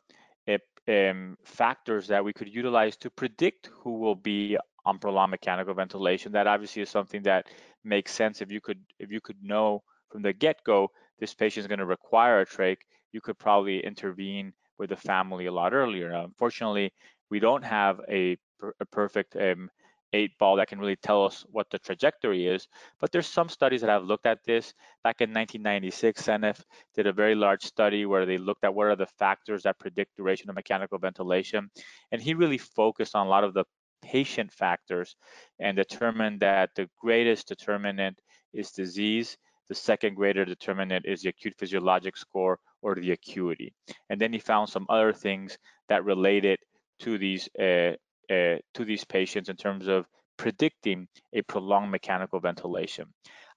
um, 0.89 1.37
factors 1.45 2.09
that 2.09 2.25
we 2.25 2.33
could 2.33 2.53
utilize 2.53 2.97
to 2.99 3.11
predict 3.11 3.71
who 3.73 3.99
will 3.99 4.15
be 4.15 4.57
on 4.85 4.99
prolonged 4.99 5.31
mechanical 5.31 5.75
ventilation. 5.75 6.33
That 6.33 6.47
obviously 6.47 6.83
is 6.83 6.91
something 6.91 7.23
that 7.23 7.47
makes 7.85 8.13
sense 8.13 8.41
if 8.41 8.51
you 8.51 8.61
could 8.61 8.81
if 8.99 9.11
you 9.11 9.21
could 9.21 9.43
know 9.43 9.83
from 10.11 10.23
the 10.23 10.33
get-go 10.33 10.91
this 11.19 11.35
patient 11.35 11.63
is 11.65 11.69
going 11.69 11.79
to 11.79 11.87
require 11.87 12.41
a 12.41 12.47
trach, 12.47 12.79
you 13.13 13.21
could 13.21 13.39
probably 13.39 13.85
intervene 13.85 14.53
with 14.79 14.91
the 14.91 14.97
family 14.97 15.47
a 15.47 15.53
lot 15.53 15.73
earlier. 15.73 16.11
unfortunately, 16.11 16.93
we 17.31 17.39
don't 17.39 17.65
have 17.65 18.01
a, 18.09 18.37
a 18.81 18.85
perfect 18.87 19.37
um, 19.37 19.71
eight 20.15 20.39
ball 20.39 20.57
that 20.57 20.69
can 20.69 20.79
really 20.79 20.97
tell 20.97 21.25
us 21.25 21.45
what 21.51 21.69
the 21.71 21.79
trajectory 21.79 22.47
is. 22.47 22.69
But 23.01 23.13
there's 23.13 23.27
some 23.27 23.49
studies 23.49 23.81
that 23.81 23.91
have 23.91 24.05
looked 24.05 24.27
at 24.27 24.45
this. 24.45 24.73
Back 25.03 25.21
in 25.21 25.31
1996, 25.31 26.23
Seneff 26.23 26.63
did 26.95 27.07
a 27.07 27.13
very 27.13 27.35
large 27.35 27.65
study 27.65 28.07
where 28.07 28.25
they 28.25 28.39
looked 28.39 28.65
at 28.65 28.75
what 28.75 28.87
are 28.87 28.97
the 28.97 29.07
factors 29.07 29.65
that 29.65 29.79
predict 29.79 30.17
duration 30.17 30.49
of 30.49 30.55
mechanical 30.55 30.99
ventilation. 30.99 31.69
And 32.13 32.23
he 32.23 32.35
really 32.35 32.59
focused 32.59 33.15
on 33.15 33.27
a 33.27 33.31
lot 33.31 33.45
of 33.45 33.55
the 33.55 33.65
patient 34.03 34.53
factors 34.53 35.17
and 35.59 35.77
determined 35.77 36.41
that 36.41 36.71
the 36.77 36.89
greatest 37.01 37.49
determinant 37.49 38.21
is 38.53 38.71
disease. 38.71 39.37
The 39.69 39.75
second 39.75 40.15
greater 40.15 40.45
determinant 40.45 41.07
is 41.07 41.23
the 41.23 41.31
acute 41.31 41.55
physiologic 41.59 42.17
score 42.17 42.59
or 42.83 42.95
the 42.95 43.13
acuity. 43.13 43.73
And 44.11 44.21
then 44.21 44.33
he 44.33 44.39
found 44.39 44.69
some 44.69 44.87
other 44.89 45.13
things 45.13 45.59
that 45.89 46.05
related 46.05 46.59
to 47.01 47.19
these 47.19 47.49
uh, 47.59 47.93
uh, 48.31 48.57
to 48.75 48.85
these 48.85 49.05
patients 49.05 49.49
in 49.49 49.57
terms 49.57 49.89
of 49.89 50.07
predicting 50.37 51.09
a 51.33 51.43
prolonged 51.43 51.91
mechanical 51.91 52.41
ventilation. 52.41 53.07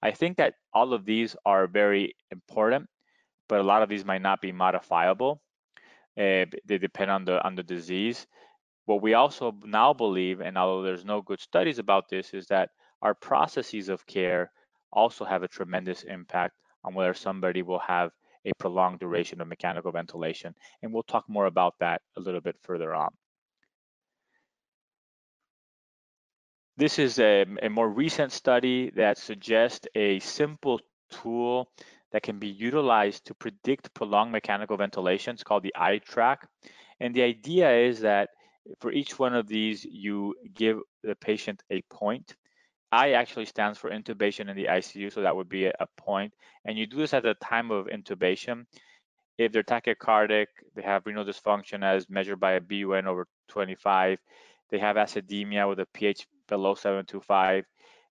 I 0.02 0.12
think 0.12 0.38
that 0.38 0.54
all 0.74 0.94
of 0.94 1.06
these 1.06 1.36
are 1.46 1.68
very 1.68 2.16
important, 2.32 2.88
but 3.50 3.60
a 3.60 3.64
lot 3.64 3.82
of 3.82 3.90
these 3.90 4.06
might 4.06 4.22
not 4.22 4.42
be 4.42 4.52
modifiable. 4.52 5.42
Uh, 6.18 6.46
they 6.66 6.78
depend 6.80 7.12
on 7.12 7.26
the 7.26 7.44
on 7.46 7.56
the 7.56 7.64
disease. 7.64 8.28
What 8.86 9.02
we 9.02 9.14
also 9.14 9.56
now 9.64 9.94
believe, 9.94 10.40
and 10.42 10.58
although 10.58 10.84
there's 10.84 11.06
no 11.06 11.22
good 11.22 11.42
studies 11.42 11.80
about 11.80 12.10
this, 12.10 12.34
is 12.34 12.48
that 12.48 12.70
our 13.02 13.14
processes 13.14 13.90
of 13.90 14.06
care 14.08 14.52
also 14.92 15.26
have 15.26 15.44
a 15.44 15.48
tremendous 15.48 16.04
impact 16.04 16.56
on 16.84 16.94
whether 16.94 17.14
somebody 17.14 17.62
will 17.62 17.80
have 17.80 18.12
a 18.46 18.54
prolonged 18.58 19.00
duration 19.00 19.42
of 19.42 19.48
mechanical 19.48 19.92
ventilation. 19.92 20.56
And 20.82 20.94
we'll 20.94 21.04
talk 21.04 21.26
more 21.28 21.46
about 21.46 21.76
that 21.80 22.02
a 22.16 22.22
little 22.22 22.42
bit 22.42 22.56
further 22.62 22.96
on. 22.96 23.10
This 26.78 27.00
is 27.00 27.18
a, 27.18 27.44
a 27.64 27.70
more 27.70 27.90
recent 27.90 28.32
study 28.32 28.92
that 28.92 29.18
suggests 29.18 29.88
a 29.96 30.20
simple 30.20 30.80
tool 31.10 31.72
that 32.12 32.22
can 32.22 32.38
be 32.38 32.50
utilized 32.50 33.26
to 33.26 33.34
predict 33.34 33.92
prolonged 33.96 34.32
mechanical 34.32 34.78
ventilation. 34.78 35.34
It's 35.34 35.44
called 35.44 35.64
the 35.64 35.74
I-TRACH. 35.76 36.46
And 37.00 37.16
the 37.16 37.24
idea 37.24 37.72
is 37.72 38.02
that 38.02 38.30
for 38.80 38.92
each 38.92 39.18
one 39.18 39.34
of 39.34 39.48
these, 39.48 39.86
you 39.86 40.36
give 40.54 40.80
the 41.04 41.16
patient 41.16 41.64
a 41.72 41.82
point. 41.90 42.36
I 42.92 43.14
actually 43.14 43.46
stands 43.46 43.80
for 43.80 43.90
intubation 43.90 44.48
in 44.48 44.56
the 44.56 44.66
ICU, 44.66 45.12
so 45.12 45.22
that 45.22 45.36
would 45.36 45.50
be 45.50 45.66
a 45.66 45.88
point. 45.98 46.32
And 46.64 46.78
you 46.78 46.86
do 46.86 46.98
this 46.98 47.14
at 47.16 47.24
the 47.24 47.34
time 47.36 47.72
of 47.72 47.88
intubation. 47.88 48.68
If 49.40 49.52
they're 49.52 49.64
tachycardic, 49.64 50.48
they 50.76 50.84
have 50.84 51.08
renal 51.08 51.26
dysfunction 51.26 51.84
as 51.84 52.08
measured 52.08 52.40
by 52.40 52.54
a 52.54 52.62
BUN 52.62 53.08
over 53.08 53.28
25, 53.48 54.20
they 54.70 54.80
have 54.80 54.96
acidemia 54.96 55.68
with 55.68 55.80
a 55.80 55.88
pH 55.94 56.28
below 56.48 56.76
725. 56.76 57.66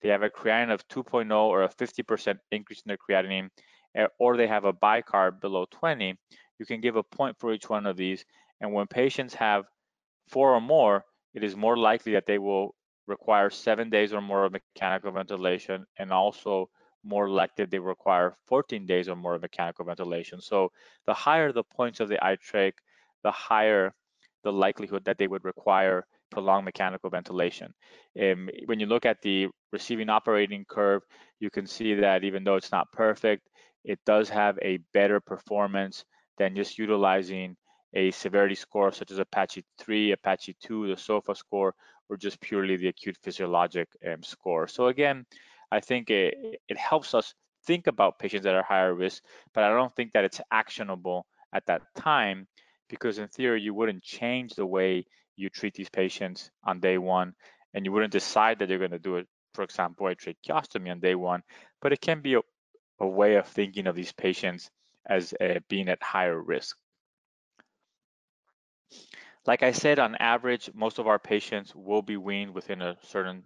They 0.01 0.09
have 0.09 0.23
a 0.23 0.29
creatinine 0.29 0.73
of 0.73 0.87
2.0 0.87 1.31
or 1.31 1.63
a 1.63 1.69
50% 1.69 2.37
increase 2.51 2.81
in 2.85 2.89
their 2.89 2.97
creatinine, 2.97 3.49
eh, 3.95 4.07
or 4.19 4.35
they 4.35 4.47
have 4.47 4.65
a 4.65 4.73
bicarb 4.73 5.39
below 5.41 5.65
20, 5.71 6.17
you 6.61 6.65
can 6.65 6.79
give 6.79 6.95
a 6.95 7.03
point 7.03 7.35
for 7.39 7.51
each 7.53 7.69
one 7.69 7.87
of 7.87 7.97
these. 7.97 8.23
And 8.59 8.71
when 8.71 8.85
patients 8.85 9.33
have 9.33 9.65
four 10.27 10.53
or 10.53 10.61
more, 10.61 11.03
it 11.33 11.43
is 11.43 11.55
more 11.55 11.75
likely 11.75 12.13
that 12.13 12.27
they 12.27 12.37
will 12.37 12.75
require 13.07 13.49
seven 13.49 13.89
days 13.89 14.13
or 14.13 14.21
more 14.21 14.45
of 14.45 14.51
mechanical 14.51 15.11
ventilation 15.11 15.85
and 15.97 16.11
also 16.11 16.69
more 17.03 17.29
likely 17.29 17.65
they 17.65 17.79
require 17.79 18.35
14 18.45 18.85
days 18.85 19.09
or 19.09 19.15
more 19.15 19.33
of 19.33 19.41
mechanical 19.41 19.85
ventilation. 19.85 20.39
So 20.39 20.71
the 21.07 21.13
higher 21.13 21.51
the 21.51 21.63
points 21.63 21.99
of 21.99 22.09
the 22.09 22.23
I-TRACH, 22.23 22.77
the 23.23 23.31
higher 23.31 23.93
the 24.43 24.53
likelihood 24.53 25.05
that 25.05 25.17
they 25.17 25.27
would 25.27 25.45
require 25.45 26.05
prolonged 26.31 26.65
mechanical 26.65 27.09
ventilation. 27.09 27.73
Um, 28.19 28.49
when 28.65 28.79
you 28.79 28.87
look 28.87 29.05
at 29.05 29.21
the 29.21 29.47
receiving 29.71 30.09
operating 30.09 30.65
curve, 30.67 31.03
you 31.39 31.49
can 31.49 31.67
see 31.67 31.93
that 31.95 32.23
even 32.23 32.43
though 32.43 32.55
it's 32.55 32.71
not 32.71 32.91
perfect, 32.91 33.49
it 33.83 33.99
does 34.05 34.29
have 34.29 34.57
a 34.61 34.79
better 34.93 35.19
performance 35.19 36.05
than 36.37 36.55
just 36.55 36.77
utilizing 36.77 37.55
a 37.93 38.11
severity 38.11 38.55
score 38.55 38.91
such 38.91 39.11
as 39.11 39.19
Apache 39.19 39.65
3, 39.79 40.13
Apache 40.13 40.55
2, 40.63 40.87
the 40.87 40.97
SOFA 40.97 41.35
score, 41.35 41.73
or 42.09 42.17
just 42.17 42.39
purely 42.41 42.77
the 42.77 42.87
acute 42.87 43.17
physiologic 43.21 43.87
um, 44.07 44.23
score. 44.23 44.67
So 44.67 44.87
again, 44.87 45.25
I 45.71 45.79
think 45.79 46.09
it, 46.09 46.59
it 46.67 46.77
helps 46.77 47.13
us 47.13 47.33
think 47.65 47.87
about 47.87 48.19
patients 48.19 48.43
that 48.43 48.55
are 48.55 48.63
higher 48.63 48.93
risk, 48.93 49.23
but 49.53 49.63
I 49.63 49.69
don't 49.69 49.95
think 49.95 50.13
that 50.13 50.23
it's 50.23 50.41
actionable 50.51 51.25
at 51.53 51.65
that 51.67 51.81
time 51.95 52.47
because 52.89 53.17
in 53.17 53.27
theory, 53.29 53.61
you 53.61 53.73
wouldn't 53.73 54.03
change 54.03 54.53
the 54.53 54.65
way 54.65 55.05
you 55.35 55.49
treat 55.49 55.73
these 55.73 55.89
patients 55.89 56.51
on 56.63 56.79
day 56.79 56.97
one, 56.97 57.33
and 57.73 57.85
you 57.85 57.91
wouldn't 57.91 58.11
decide 58.11 58.59
that 58.59 58.69
you're 58.69 58.79
going 58.79 58.91
to 58.91 58.99
do 58.99 59.17
it, 59.17 59.27
for 59.53 59.63
example, 59.63 60.07
a 60.07 60.15
tracheostomy 60.15 60.91
on 60.91 60.99
day 60.99 61.15
one, 61.15 61.43
but 61.81 61.93
it 61.93 62.01
can 62.01 62.21
be 62.21 62.35
a, 62.35 62.41
a 62.99 63.07
way 63.07 63.35
of 63.35 63.47
thinking 63.47 63.87
of 63.87 63.95
these 63.95 64.11
patients 64.11 64.69
as 65.05 65.33
uh, 65.41 65.59
being 65.67 65.89
at 65.89 66.01
higher 66.01 66.39
risk. 66.39 66.77
Like 69.47 69.63
I 69.63 69.71
said, 69.71 69.97
on 69.97 70.15
average, 70.15 70.69
most 70.73 70.99
of 70.99 71.07
our 71.07 71.17
patients 71.17 71.73
will 71.75 72.03
be 72.03 72.17
weaned 72.17 72.53
within 72.53 72.81
a 72.81 72.97
certain 73.01 73.43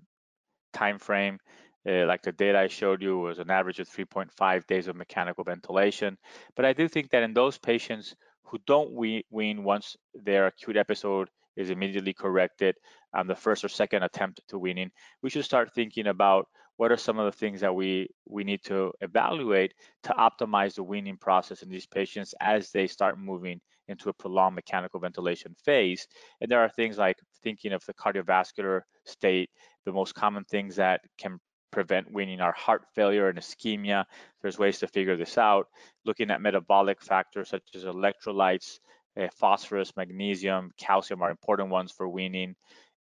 time 0.73 0.99
frame. 0.99 1.39
Uh, 1.87 2.05
like 2.05 2.23
the 2.23 2.31
data 2.31 2.59
I 2.59 2.67
showed 2.67 3.01
you 3.01 3.19
was 3.19 3.39
an 3.39 3.49
average 3.49 3.79
of 3.79 3.87
3.5 3.87 4.67
days 4.67 4.87
of 4.87 4.95
mechanical 4.95 5.43
ventilation. 5.43 6.17
But 6.55 6.65
I 6.65 6.73
do 6.73 6.87
think 6.87 7.11
that 7.11 7.23
in 7.23 7.33
those 7.33 7.57
patients 7.57 8.15
who 8.43 8.59
don't 8.65 8.91
wean 8.91 9.63
once 9.63 9.95
their 10.13 10.47
acute 10.47 10.77
episode 10.77 11.29
is 11.55 11.69
immediately 11.69 12.13
corrected 12.13 12.75
on 13.13 13.27
the 13.27 13.35
first 13.35 13.63
or 13.63 13.69
second 13.69 14.03
attempt 14.03 14.41
to 14.47 14.59
weaning, 14.59 14.91
we 15.21 15.29
should 15.29 15.45
start 15.45 15.73
thinking 15.73 16.07
about 16.07 16.47
what 16.77 16.91
are 16.91 16.97
some 16.97 17.19
of 17.19 17.25
the 17.25 17.37
things 17.37 17.61
that 17.61 17.73
we, 17.73 18.09
we 18.27 18.43
need 18.43 18.61
to 18.63 18.91
evaluate 19.01 19.73
to 20.03 20.09
optimize 20.13 20.75
the 20.75 20.83
weaning 20.83 21.17
process 21.17 21.61
in 21.61 21.69
these 21.69 21.85
patients 21.85 22.33
as 22.41 22.71
they 22.71 22.85
start 22.85 23.17
moving 23.17 23.61
into 23.87 24.09
a 24.09 24.13
prolonged 24.13 24.55
mechanical 24.55 24.99
ventilation 24.99 25.55
phase. 25.63 26.07
And 26.41 26.51
there 26.51 26.59
are 26.59 26.69
things 26.69 26.97
like 26.97 27.17
thinking 27.43 27.71
of 27.71 27.85
the 27.85 27.93
cardiovascular 27.93 28.81
state, 29.05 29.49
the 29.85 29.93
most 29.93 30.15
common 30.15 30.43
things 30.43 30.75
that 30.75 31.01
can 31.17 31.39
prevent 31.71 32.11
weaning 32.11 32.41
are 32.41 32.53
heart 32.53 32.83
failure 32.93 33.29
and 33.29 33.37
ischemia. 33.37 34.05
There's 34.41 34.57
ways 34.57 34.79
to 34.79 34.87
figure 34.87 35.17
this 35.17 35.37
out. 35.37 35.67
Looking 36.05 36.31
at 36.31 36.41
metabolic 36.41 37.01
factors 37.01 37.49
such 37.49 37.63
as 37.75 37.83
electrolytes, 37.83 38.79
uh, 39.19 39.27
phosphorus, 39.33 39.95
magnesium, 39.95 40.71
calcium 40.77 41.21
are 41.21 41.31
important 41.31 41.69
ones 41.69 41.91
for 41.91 42.07
weaning. 42.07 42.55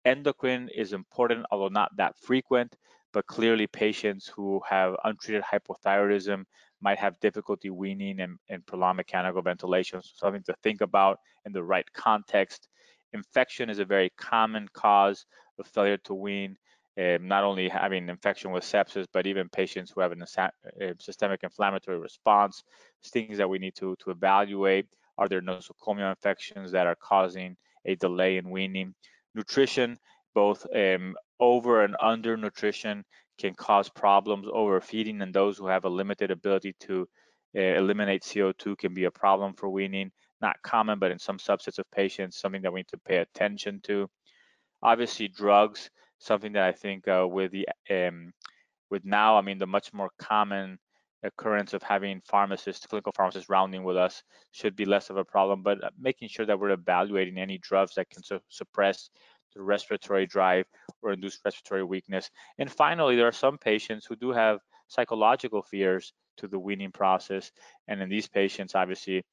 Endocrine 0.06 0.70
is 0.74 0.94
important, 0.94 1.46
although 1.52 1.68
not 1.68 1.96
that 1.98 2.18
frequent, 2.18 2.76
but 3.14 3.28
clearly 3.28 3.68
patients 3.68 4.28
who 4.28 4.62
have 4.68 4.96
untreated 5.04 5.44
hypothyroidism 5.44 6.44
might 6.82 6.98
have 6.98 7.20
difficulty 7.20 7.70
weaning 7.70 8.20
and, 8.20 8.38
and 8.50 8.66
prolonged 8.66 8.98
mechanical 8.98 9.42
ventilation. 9.42 10.02
So 10.02 10.10
something 10.16 10.44
to 10.44 10.56
think 10.64 10.82
about 10.82 11.20
in 11.46 11.52
the 11.52 11.64
right 11.64 11.86
context. 11.94 12.68
Infection 13.14 13.70
is 13.70 13.80
a 13.80 13.86
very 13.86 14.10
common 14.18 14.68
cause 14.74 15.26
of 15.60 15.68
failure 15.68 15.98
to 15.98 16.14
wean. 16.14 16.58
Um, 17.00 17.28
not 17.28 17.44
only 17.46 17.70
having 17.70 18.10
infection 18.10 18.52
with 18.52 18.66
sepsis, 18.66 19.06
but 19.14 19.26
even 19.26 19.48
patients 19.50 19.92
who 19.92 20.02
have 20.02 20.12
a 20.12 20.96
systemic 21.00 21.42
inflammatory 21.44 21.98
response, 21.98 22.64
things 23.06 23.38
that 23.38 23.50
we 23.50 23.60
need 23.60 23.76
to, 23.76 23.96
to 24.04 24.12
evaluate. 24.12 24.88
Are 25.22 25.30
there 25.30 25.40
nosocomial 25.40 26.10
infections 26.10 26.72
that 26.72 26.88
are 26.88 26.96
causing 26.96 27.56
a 27.86 27.94
delay 27.94 28.38
in 28.38 28.50
weaning? 28.50 28.96
Nutrition, 29.36 30.00
both 30.34 30.66
um, 30.76 31.16
over 31.40 31.84
and 31.84 31.96
under 32.02 32.36
nutrition 32.36 33.06
can 33.38 33.54
cause 33.54 33.88
problems. 33.88 34.48
Overfeeding 34.52 35.22
and 35.22 35.32
those 35.32 35.60
who 35.60 35.68
have 35.68 35.86
a 35.86 35.90
limited 35.90 36.32
ability 36.32 36.74
to 36.88 37.08
uh, 37.56 37.62
eliminate 37.62 38.24
CO2 38.24 38.76
can 38.80 38.96
be 38.96 39.04
a 39.04 39.12
problem 39.12 39.54
for 39.54 39.70
weaning. 39.70 40.12
Not 40.42 40.60
common, 40.64 40.98
but 40.98 41.12
in 41.12 41.20
some 41.20 41.38
subsets 41.38 41.78
of 41.78 41.86
patients, 41.92 42.40
something 42.40 42.64
that 42.64 42.74
we 42.74 42.80
need 42.80 42.88
to 42.88 42.98
pay 42.98 43.18
attention 43.18 43.80
to. 43.84 44.10
Obviously, 44.82 45.28
drugs, 45.28 45.92
something 46.18 46.54
that 46.54 46.64
I 46.64 46.72
think 46.72 47.08
uh, 47.08 47.28
with 47.30 47.52
the 47.52 47.68
um, 47.92 48.34
with 48.90 49.06
now, 49.06 49.38
I 49.38 49.42
mean, 49.42 49.60
the 49.60 49.68
much 49.68 49.94
more 49.94 50.10
common 50.18 50.80
occurrence 51.24 51.74
of 51.74 51.84
having 51.84 52.22
pharmacists, 52.26 52.86
clinical 52.86 53.14
pharmacists 53.16 53.50
rounding 53.50 53.84
with 53.84 53.98
us 53.98 54.24
should 54.52 54.76
be 54.76 54.86
less 54.86 55.10
of 55.10 55.18
a 55.18 55.26
problem, 55.26 55.64
but 55.64 55.84
uh, 55.84 55.90
making 56.00 56.30
sure 56.30 56.46
that 56.46 56.60
we're 56.60 56.72
evaluating 56.72 57.38
any 57.38 57.58
drugs 57.58 57.96
that 57.96 58.10
can 58.10 58.24
su 58.24 58.40
suppress 58.50 59.10
the 59.54 59.62
respiratory 59.62 60.26
drive 60.26 60.66
or 61.02 61.12
induce 61.12 61.40
respiratory 61.44 61.84
weakness. 61.84 62.30
And 62.58 62.72
finally, 62.72 63.16
there 63.16 63.28
are 63.28 63.34
some 63.34 63.58
patients 63.58 64.06
who 64.06 64.16
do 64.16 64.32
have 64.32 64.60
psychological 64.88 65.62
fears 65.62 66.14
to 66.38 66.48
the 66.48 66.60
weaning 66.60 66.92
process. 66.92 67.52
And 67.88 68.02
in 68.02 68.10
these 68.10 68.28
patients, 68.28 68.76
obviously, 68.76 69.24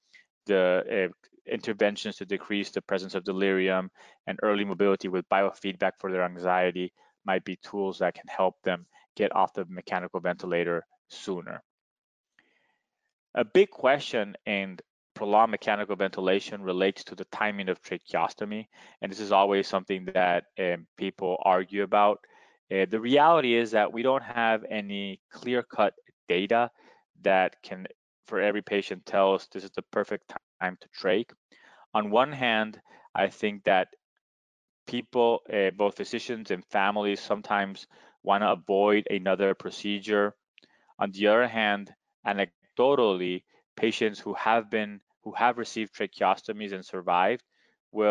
the 0.47 1.11
uh, 1.11 1.29
interventions 1.51 2.17
to 2.17 2.27
decrease 2.27 2.71
the 2.71 2.83
presence 2.83 3.15
of 3.15 3.25
delirium 3.25 3.91
and 4.27 4.39
early 4.43 4.65
mobility 4.65 5.09
with 5.09 5.29
biofeedback 5.29 5.93
for 5.99 6.11
their 6.11 6.25
anxiety 6.25 6.93
might 7.25 7.45
be 7.45 7.57
tools 7.57 7.99
that 7.99 8.15
can 8.15 8.29
help 8.29 8.55
them 8.63 8.87
get 9.17 9.35
off 9.35 9.53
the 9.55 9.65
mechanical 9.69 10.21
ventilator 10.21 10.85
sooner. 11.09 11.63
A 13.39 13.45
big 13.45 13.71
question 13.71 14.37
in 14.47 14.81
prolonged 15.15 15.53
mechanical 15.53 15.95
ventilation 15.95 16.61
relates 16.61 17.05
to 17.05 17.15
the 17.15 17.25
timing 17.27 17.69
of 17.69 17.81
tracheostomy, 17.81 18.67
and 19.01 19.13
this 19.13 19.21
is 19.21 19.31
always 19.31 19.69
something 19.69 20.07
that 20.13 20.47
um, 20.59 20.89
people 20.97 21.41
argue 21.45 21.85
about. 21.85 22.19
Uh, 22.69 22.87
the 22.91 22.99
reality 22.99 23.55
is 23.55 23.71
that 23.71 23.93
we 23.93 24.03
don't 24.03 24.25
have 24.25 24.65
any 24.69 25.21
clear-cut 25.31 25.95
data 26.29 26.69
that 27.23 27.55
can, 27.63 27.87
for 28.27 28.41
every 28.41 28.61
patient, 28.61 29.07
tell 29.07 29.35
us 29.35 29.47
this 29.53 29.63
is 29.63 29.71
the 29.71 29.83
perfect 29.93 30.35
time 30.61 30.77
to 30.81 30.89
trach. 30.89 31.31
On 31.95 32.11
one 32.11 32.33
hand, 32.33 32.81
I 33.15 33.29
think 33.29 33.63
that 33.65 33.87
people, 34.89 35.43
uh, 35.53 35.71
both 35.77 35.97
physicians 35.97 36.51
and 36.51 36.65
families, 36.73 37.21
sometimes 37.21 37.87
want 38.25 38.43
to 38.43 38.51
avoid 38.51 39.07
another 39.09 39.55
procedure. 39.55 40.35
On 40.99 41.13
the 41.13 41.29
other 41.29 41.47
hand, 41.47 41.95
anecdotally, 42.27 42.51
patients 42.87 43.51
who 43.73 43.73
have 43.73 44.21
been 44.27 44.57
who 44.79 44.87
have 44.89 45.15
received 45.15 45.51
tracheostomies 45.51 46.27
and 46.27 46.51
survived 46.51 47.43
will 47.93 48.07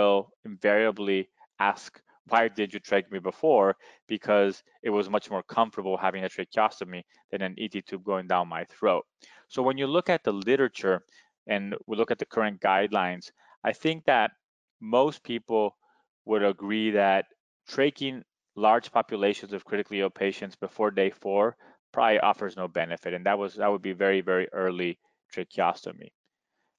invariably 0.45 1.29
ask, 1.59 2.01
why 2.27 2.47
did 2.47 2.73
you 2.73 2.79
trach 2.79 3.09
me 3.11 3.19
before? 3.19 3.77
Because 4.07 4.63
it 4.83 4.89
was 4.89 5.09
much 5.09 5.29
more 5.29 5.43
comfortable 5.43 5.97
having 5.97 6.23
a 6.23 6.29
tracheostomy 6.29 7.03
than 7.31 7.41
an 7.41 7.55
ET 7.57 7.81
tube 7.81 8.03
going 8.03 8.27
down 8.27 8.47
my 8.47 8.65
throat. 8.65 9.05
So 9.47 9.61
when 9.61 9.77
you 9.77 9.87
look 9.87 10.09
at 10.09 10.23
the 10.23 10.33
literature 10.33 11.01
and 11.47 11.75
we 11.87 11.95
look 11.97 12.11
at 12.11 12.19
the 12.19 12.25
current 12.25 12.61
guidelines, 12.61 13.31
I 13.63 13.73
think 13.73 14.05
that 14.05 14.31
most 14.79 15.23
people 15.23 15.77
would 16.25 16.43
agree 16.43 16.91
that 16.91 17.25
traching 17.69 18.23
large 18.55 18.91
populations 18.91 19.53
of 19.53 19.65
critically 19.65 20.01
ill 20.01 20.09
patients 20.09 20.55
before 20.55 20.91
day 20.91 21.09
four 21.11 21.55
probably 21.97 22.19
offers 22.19 22.55
no 22.55 22.67
benefit. 22.67 23.15
And 23.15 23.25
that 23.25 23.39
was 23.39 23.55
that 23.55 23.71
would 23.71 23.81
be 23.81 23.93
very, 23.93 24.21
very 24.21 24.47
early 24.53 24.99
tracheostomy. 25.33 26.11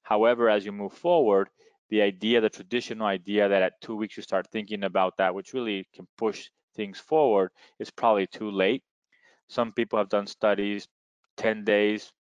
However, 0.01 0.49
as 0.49 0.63
you 0.63 0.71
move 0.71 0.93
forward, 0.93 1.49
the 1.89 2.01
idea, 2.01 2.39
the 2.39 2.49
traditional 2.49 3.05
idea 3.05 3.49
that 3.49 3.61
at 3.61 3.81
two 3.81 3.97
weeks 3.97 4.15
you 4.15 4.23
start 4.23 4.47
thinking 4.49 4.85
about 4.85 5.17
that, 5.17 5.35
which 5.35 5.53
really 5.53 5.85
can 5.93 6.07
push 6.17 6.47
things 6.73 7.01
forward, 7.01 7.51
is 7.79 7.91
probably 7.91 8.27
too 8.27 8.49
late. 8.49 8.81
Some 9.49 9.73
people 9.73 9.99
have 9.99 10.07
done 10.07 10.25
studies 10.25 10.87
10 11.35 11.65
days 11.65 12.13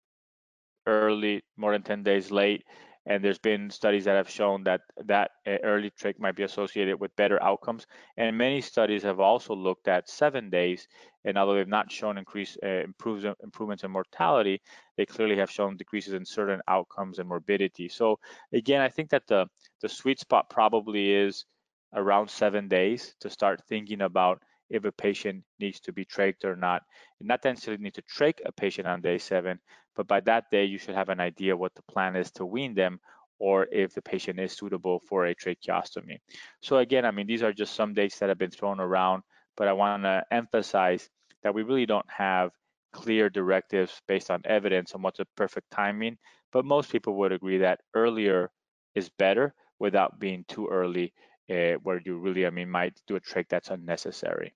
early, 0.87 1.43
more 1.55 1.73
than 1.73 1.83
10 1.83 2.01
days 2.01 2.31
late, 2.31 2.63
and 3.07 3.23
there's 3.23 3.39
been 3.39 3.69
studies 3.69 4.05
that 4.05 4.15
have 4.15 4.29
shown 4.29 4.63
that 4.65 4.81
that 5.05 5.31
early 5.63 5.89
trach 5.91 6.19
might 6.19 6.35
be 6.35 6.43
associated 6.43 6.99
with 6.99 7.15
better 7.15 7.41
outcomes. 7.41 7.87
And 8.17 8.37
many 8.37 8.61
studies 8.61 9.03
have 9.03 9.19
also 9.19 9.55
looked 9.55 9.87
at 9.87 10.09
seven 10.09 10.49
days, 10.49 10.87
and 11.23 11.37
although 11.37 11.55
they've 11.55 11.67
not 11.67 11.91
shown 11.91 12.17
increase 12.17 12.57
uh, 12.63 12.83
improves, 12.83 13.25
improvements 13.41 13.83
in 13.83 13.91
mortality, 13.91 14.61
they 14.97 15.05
clearly 15.05 15.37
have 15.37 15.49
shown 15.49 15.77
decreases 15.77 16.13
in 16.13 16.25
certain 16.25 16.61
outcomes 16.67 17.19
and 17.19 17.29
morbidity. 17.29 17.87
So 17.87 18.19
again, 18.53 18.81
I 18.81 18.89
think 18.89 19.09
that 19.11 19.27
the 19.27 19.47
the 19.81 19.89
sweet 19.89 20.19
spot 20.19 20.49
probably 20.49 21.11
is 21.13 21.45
around 21.93 22.29
seven 22.29 22.67
days 22.67 23.15
to 23.21 23.29
start 23.29 23.63
thinking 23.67 24.01
about 24.01 24.41
if 24.69 24.85
a 24.85 24.91
patient 24.91 25.43
needs 25.59 25.79
to 25.81 25.93
be 25.93 26.05
trached 26.05 26.43
or 26.45 26.55
not. 26.55 26.83
You 27.19 27.27
not 27.27 27.43
necessarily 27.43 27.83
need 27.83 27.95
to 27.95 28.01
trach 28.03 28.39
a 28.45 28.51
patient 28.51 28.87
on 28.87 29.01
day 29.01 29.17
seven, 29.17 29.59
but 29.95 30.07
by 30.07 30.19
that 30.21 30.51
day, 30.51 30.65
you 30.65 30.77
should 30.77 30.95
have 30.95 31.09
an 31.09 31.19
idea 31.19 31.57
what 31.57 31.75
the 31.75 31.81
plan 31.83 32.15
is 32.15 32.31
to 32.31 32.45
wean 32.45 32.75
them 32.75 32.99
or 33.39 33.67
if 33.71 33.93
the 33.93 34.01
patient 34.01 34.39
is 34.39 34.51
suitable 34.53 34.99
for 35.07 35.25
a 35.25 35.35
tracheostomy. 35.35 36.17
So 36.61 36.77
again, 36.77 37.05
I 37.05 37.11
mean, 37.11 37.27
these 37.27 37.43
are 37.43 37.53
just 37.53 37.75
some 37.75 37.93
dates 37.93 38.19
that 38.19 38.29
have 38.29 38.37
been 38.37 38.51
thrown 38.51 38.79
around, 38.79 39.23
but 39.55 39.67
I 39.67 39.73
want 39.73 40.03
to 40.03 40.23
emphasize 40.31 41.09
that 41.43 41.53
we 41.53 41.63
really 41.63 41.85
don't 41.85 42.09
have 42.09 42.51
clear 42.93 43.29
directives 43.29 44.01
based 44.07 44.31
on 44.31 44.41
evidence 44.45 44.93
on 44.93 45.01
what's 45.01 45.19
a 45.19 45.25
perfect 45.35 45.69
timing, 45.71 46.17
but 46.51 46.65
most 46.65 46.91
people 46.91 47.15
would 47.15 47.31
agree 47.31 47.59
that 47.59 47.81
earlier 47.93 48.51
is 48.95 49.09
better 49.09 49.53
without 49.79 50.19
being 50.19 50.43
too 50.47 50.67
early 50.67 51.13
uh, 51.49 51.73
where 51.83 52.01
you 52.03 52.17
really, 52.17 52.45
I 52.45 52.49
mean, 52.49 52.69
might 52.69 52.99
do 53.07 53.15
a 53.15 53.19
trach 53.19 53.47
that's 53.49 53.69
unnecessary. 53.69 54.53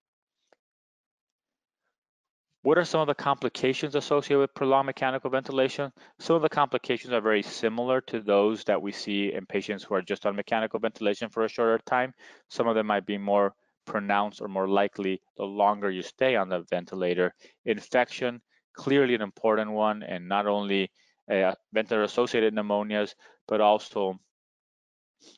What 2.63 2.77
are 2.77 2.85
some 2.85 3.01
of 3.01 3.07
the 3.07 3.15
complications 3.15 3.95
associated 3.95 4.39
with 4.39 4.53
prolonged 4.53 4.85
mechanical 4.85 5.31
ventilation? 5.31 5.91
Some 6.19 6.35
of 6.35 6.43
the 6.43 6.49
complications 6.49 7.11
are 7.11 7.21
very 7.21 7.41
similar 7.41 8.01
to 8.01 8.19
those 8.19 8.63
that 8.65 8.79
we 8.79 8.91
see 8.91 9.33
in 9.33 9.47
patients 9.47 9.83
who 9.83 9.95
are 9.95 10.01
just 10.03 10.27
on 10.27 10.35
mechanical 10.35 10.79
ventilation 10.79 11.29
for 11.29 11.43
a 11.43 11.49
shorter 11.49 11.79
time. 11.87 12.13
Some 12.49 12.67
of 12.67 12.75
them 12.75 12.85
might 12.85 13.07
be 13.07 13.17
more 13.17 13.55
pronounced 13.87 14.41
or 14.41 14.47
more 14.47 14.67
likely 14.67 15.21
the 15.37 15.43
longer 15.43 15.89
you 15.89 16.03
stay 16.03 16.35
on 16.35 16.49
the 16.49 16.63
ventilator. 16.69 17.33
Infection, 17.65 18.39
clearly 18.73 19.15
an 19.15 19.21
important 19.23 19.71
one, 19.71 20.03
and 20.03 20.29
not 20.29 20.45
only 20.45 20.91
uh, 21.31 21.55
ventilator-associated 21.73 22.53
pneumonias, 22.53 23.15
but 23.47 23.59
also 23.59 24.19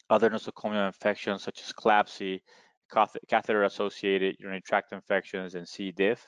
other 0.09 0.29
nosocomial 0.29 0.87
infections 0.87 1.43
such 1.43 1.61
as 1.61 1.73
CLABSI, 1.73 2.41
catheter-associated 3.27 4.35
urinary 4.39 4.61
tract 4.61 4.93
infections, 4.93 5.55
and 5.55 5.67
C. 5.67 5.91
diff. 5.91 6.27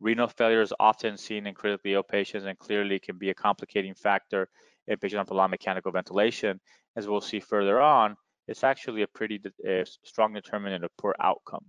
Renal 0.00 0.28
failure 0.28 0.60
is 0.60 0.72
often 0.78 1.16
seen 1.16 1.46
in 1.46 1.54
critically 1.54 1.94
ill 1.94 2.02
patients 2.02 2.44
and 2.44 2.58
clearly 2.58 2.98
can 2.98 3.16
be 3.16 3.30
a 3.30 3.34
complicating 3.34 3.94
factor 3.94 4.48
in 4.88 4.98
patients 4.98 5.20
on 5.20 5.26
prolonged 5.26 5.50
mechanical 5.50 5.90
ventilation. 5.90 6.60
As 6.96 7.08
we'll 7.08 7.20
see 7.20 7.40
further 7.40 7.80
on, 7.80 8.16
it's 8.46 8.62
actually 8.62 9.02
a 9.02 9.08
pretty 9.08 9.40
uh, 9.68 9.84
strong 10.04 10.34
determinant 10.34 10.84
of 10.84 10.90
poor 10.96 11.14
outcome. 11.20 11.64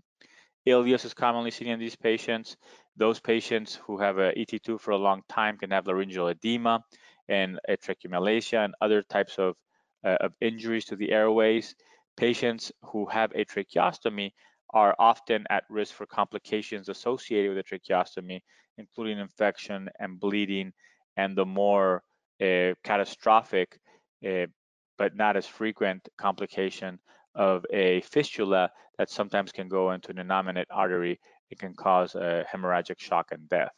Ileus 0.67 1.05
is 1.05 1.13
commonly 1.13 1.51
seen 1.51 1.69
in 1.69 1.79
these 1.79 1.95
patients. 1.95 2.57
Those 2.97 3.19
patients 3.19 3.75
who 3.75 3.97
have 3.99 4.17
a 4.17 4.33
ET2 4.33 4.79
for 4.79 4.91
a 4.91 4.97
long 4.97 5.21
time 5.29 5.57
can 5.57 5.71
have 5.71 5.87
laryngeal 5.87 6.27
edema 6.27 6.83
and 7.29 7.59
tracheomalacia 7.69 8.65
and 8.65 8.75
other 8.81 9.01
types 9.01 9.37
of, 9.37 9.55
of 10.19 10.33
injuries 10.41 10.85
to 10.85 10.95
the 10.95 11.11
airways. 11.11 11.75
Patients 12.15 12.71
who 12.81 13.05
have 13.07 13.31
a 13.33 13.45
tracheostomy 13.45 14.31
are 14.73 14.95
often 14.99 15.45
at 15.49 15.63
risk 15.69 15.93
for 15.93 16.05
complications 16.05 16.89
associated 16.89 17.55
with 17.55 17.59
a 17.59 17.63
tracheostomy, 17.63 18.41
including 18.77 19.19
infection 19.19 19.89
and 19.99 20.19
bleeding, 20.19 20.73
and 21.15 21.37
the 21.37 21.45
more 21.45 22.03
uh, 22.41 22.73
catastrophic, 22.83 23.79
uh, 24.27 24.45
but 24.97 25.15
not 25.15 25.37
as 25.37 25.45
frequent 25.45 26.07
complication 26.17 26.99
of 27.35 27.65
a 27.71 28.01
fistula 28.01 28.69
that 28.97 29.09
sometimes 29.09 29.51
can 29.51 29.67
go 29.67 29.91
into 29.91 30.09
an 30.11 30.17
innominate 30.17 30.65
artery. 30.71 31.19
It 31.49 31.59
can 31.59 31.73
cause 31.75 32.15
a 32.15 32.45
hemorrhagic 32.51 32.99
shock 32.99 33.27
and 33.31 33.47
death. 33.47 33.71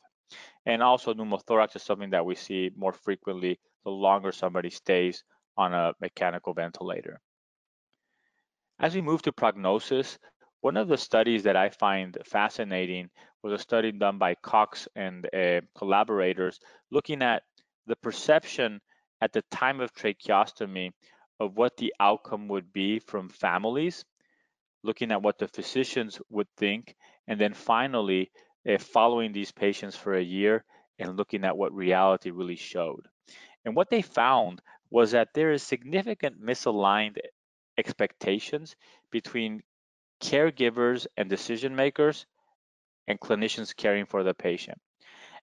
And 0.66 0.82
also 0.82 1.14
pneumothorax 1.14 1.76
is 1.76 1.84
something 1.84 2.12
that 2.12 2.26
we 2.26 2.36
see 2.36 2.72
more 2.76 2.94
frequently 2.94 3.60
the 3.84 3.92
longer 3.92 4.32
somebody 4.32 4.70
stays 4.70 5.24
on 5.60 5.74
a 5.74 5.94
mechanical 6.00 6.54
ventilator. 6.54 7.20
As 8.80 8.96
we 8.96 9.02
move 9.02 9.22
to 9.24 9.34
prognosis, 9.34 10.18
one 10.62 10.78
of 10.78 10.88
the 10.88 10.98
studies 10.98 11.44
that 11.44 11.58
I 11.58 11.70
find 11.70 12.18
fascinating 12.26 13.10
was 13.44 13.52
a 13.52 13.58
study 13.58 13.92
done 13.92 14.18
by 14.18 14.36
Cox 14.36 14.88
and 14.96 15.28
uh, 15.36 15.60
collaborators 15.78 16.60
looking 16.92 17.22
at 17.22 17.44
the 17.88 17.98
perception 17.98 18.80
at 19.22 19.34
the 19.34 19.44
time 19.52 19.82
of 19.82 19.94
tracheostomy 19.94 20.92
of 21.42 21.58
what 21.58 21.76
the 21.76 21.94
outcome 22.00 22.48
would 22.48 22.72
be 22.72 23.00
from 23.00 23.28
families, 23.28 24.06
looking 24.84 25.12
at 25.12 25.22
what 25.22 25.38
the 25.40 25.48
physicians 25.50 26.22
would 26.30 26.48
think, 26.56 26.96
and 27.28 27.40
then 27.40 27.54
finally 27.54 28.32
uh, 28.70 28.78
following 28.78 29.34
these 29.34 29.52
patients 29.52 29.96
for 29.98 30.16
a 30.16 30.24
year 30.24 30.64
and 31.00 31.18
looking 31.18 31.44
at 31.44 31.58
what 31.58 31.74
reality 31.74 32.32
really 32.32 32.56
showed. 32.56 33.06
And 33.66 33.76
what 33.76 33.90
they 33.90 34.02
found 34.02 34.62
was 34.90 35.12
that 35.12 35.34
there 35.34 35.52
is 35.52 35.64
significant 35.64 36.42
misaligned 36.42 37.18
expectations 37.78 38.76
between 39.12 39.62
caregivers 40.22 41.08
and 41.18 41.30
decision 41.30 41.76
makers, 41.76 42.26
and 43.08 43.20
clinicians 43.20 43.76
caring 43.76 44.06
for 44.06 44.24
the 44.24 44.34
patient. 44.34 44.80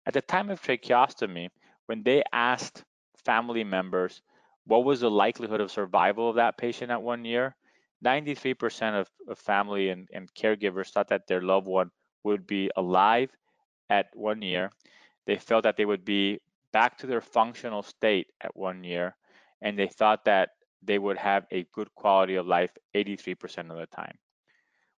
At 0.07 0.15
the 0.15 0.23
time 0.23 0.51
of 0.51 0.63
tracheostomy, 0.63 1.49
when 1.87 2.03
they 2.03 2.23
asked 2.33 2.85
family 3.25 3.65
members 3.65 4.23
what 4.67 4.85
was 4.85 5.01
the 5.01 5.11
likelihood 5.11 5.61
of 5.61 5.71
survival 5.71 6.31
of 6.31 6.37
that 6.37 6.59
patient 6.59 6.91
at 6.91 7.03
one 7.03 7.25
year, 7.25 7.55
93% 8.05 9.01
of, 9.01 9.09
of 9.29 9.39
family 9.39 9.89
and, 9.91 10.09
and 10.13 10.33
caregivers 10.35 10.91
thought 10.91 11.09
that 11.09 11.27
their 11.27 11.41
loved 11.41 11.67
one 11.67 11.91
would 12.25 12.47
be 12.47 12.71
alive 12.77 13.31
at 13.89 14.07
one 14.15 14.43
year. 14.43 14.71
They 15.27 15.37
felt 15.37 15.65
that 15.65 15.77
they 15.77 15.85
would 15.85 16.05
be 16.05 16.41
back 16.73 16.99
to 16.99 17.07
their 17.07 17.21
functional 17.21 17.83
state 17.83 18.29
at 18.41 18.57
one 18.57 18.85
year, 18.85 19.17
and 19.63 19.79
they 19.79 19.89
thought 19.89 20.25
that 20.25 20.51
they 20.83 20.99
would 20.99 21.19
have 21.19 21.47
a 21.51 21.67
good 21.73 21.93
quality 21.95 22.37
of 22.37 22.47
life 22.47 22.71
83% 22.95 23.71
of 23.71 23.79
the 23.79 23.87
time. 23.87 24.17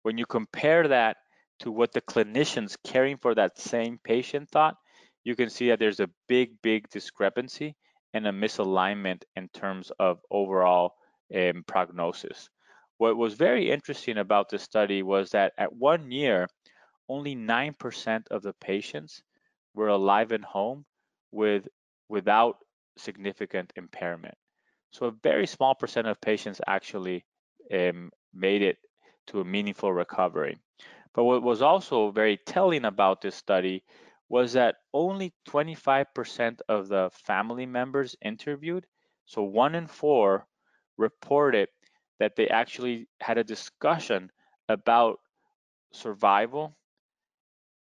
When 0.03 0.19
you 0.19 0.27
compare 0.27 0.89
that 0.89 1.17
to 1.61 1.73
what 1.73 1.93
the 1.93 2.01
clinicians 2.01 2.77
caring 2.85 3.17
for 3.17 3.35
that 3.35 3.59
same 3.59 3.99
patient 4.03 4.51
thought, 4.51 4.77
you 5.25 5.35
can 5.35 5.51
see 5.51 5.69
that 5.69 5.79
there's 5.79 6.01
a 6.01 6.11
big, 6.29 6.61
big 6.63 6.89
discrepancy 6.91 7.77
and 8.15 8.27
a 8.27 8.33
misalignment 8.33 9.23
in 9.37 9.49
terms 9.49 9.91
of 9.99 10.21
overall 10.31 10.95
um, 11.35 11.65
prognosis. 11.67 12.49
What 12.99 13.17
was 13.17 13.35
very 13.35 13.71
interesting 13.71 14.19
about 14.19 14.49
this 14.49 14.63
study 14.63 15.03
was 15.03 15.31
that 15.31 15.53
at 15.59 15.73
one 15.73 16.11
year, 16.11 16.49
only 17.09 17.37
9% 17.37 18.23
of 18.31 18.43
the 18.43 18.53
patients 18.55 19.23
were 19.75 19.89
alive 19.89 20.33
and 20.33 20.45
home 20.45 20.85
with 21.31 21.69
without 22.09 22.57
significant 22.97 23.73
impairment. 23.77 24.35
So 24.91 25.07
a 25.07 25.11
very 25.11 25.47
small 25.47 25.75
percent 25.75 26.07
of 26.07 26.21
patients 26.21 26.61
actually 26.67 27.25
um, 27.73 28.11
made 28.33 28.63
it 28.63 28.79
to 29.29 29.41
a 29.41 29.45
meaningful 29.45 29.93
recovery. 29.93 30.59
But 31.15 31.25
what 31.25 31.43
was 31.43 31.63
also 31.63 32.11
very 32.11 32.37
telling 32.39 32.85
about 32.85 33.21
this 33.21 33.35
study 33.37 33.85
was 34.29 34.53
that 34.55 34.77
only 34.93 35.35
25% 35.47 36.61
of 36.69 36.89
the 36.89 37.11
family 37.13 37.67
members 37.67 38.17
interviewed, 38.23 38.87
so 39.27 39.43
one 39.43 39.75
in 39.75 39.87
four, 39.87 40.47
reported 40.97 41.69
that 42.19 42.37
they 42.37 42.49
actually 42.49 43.09
had 43.21 43.39
a 43.39 43.45
discussion 43.45 44.31
about 44.69 45.21
survival, 45.93 46.77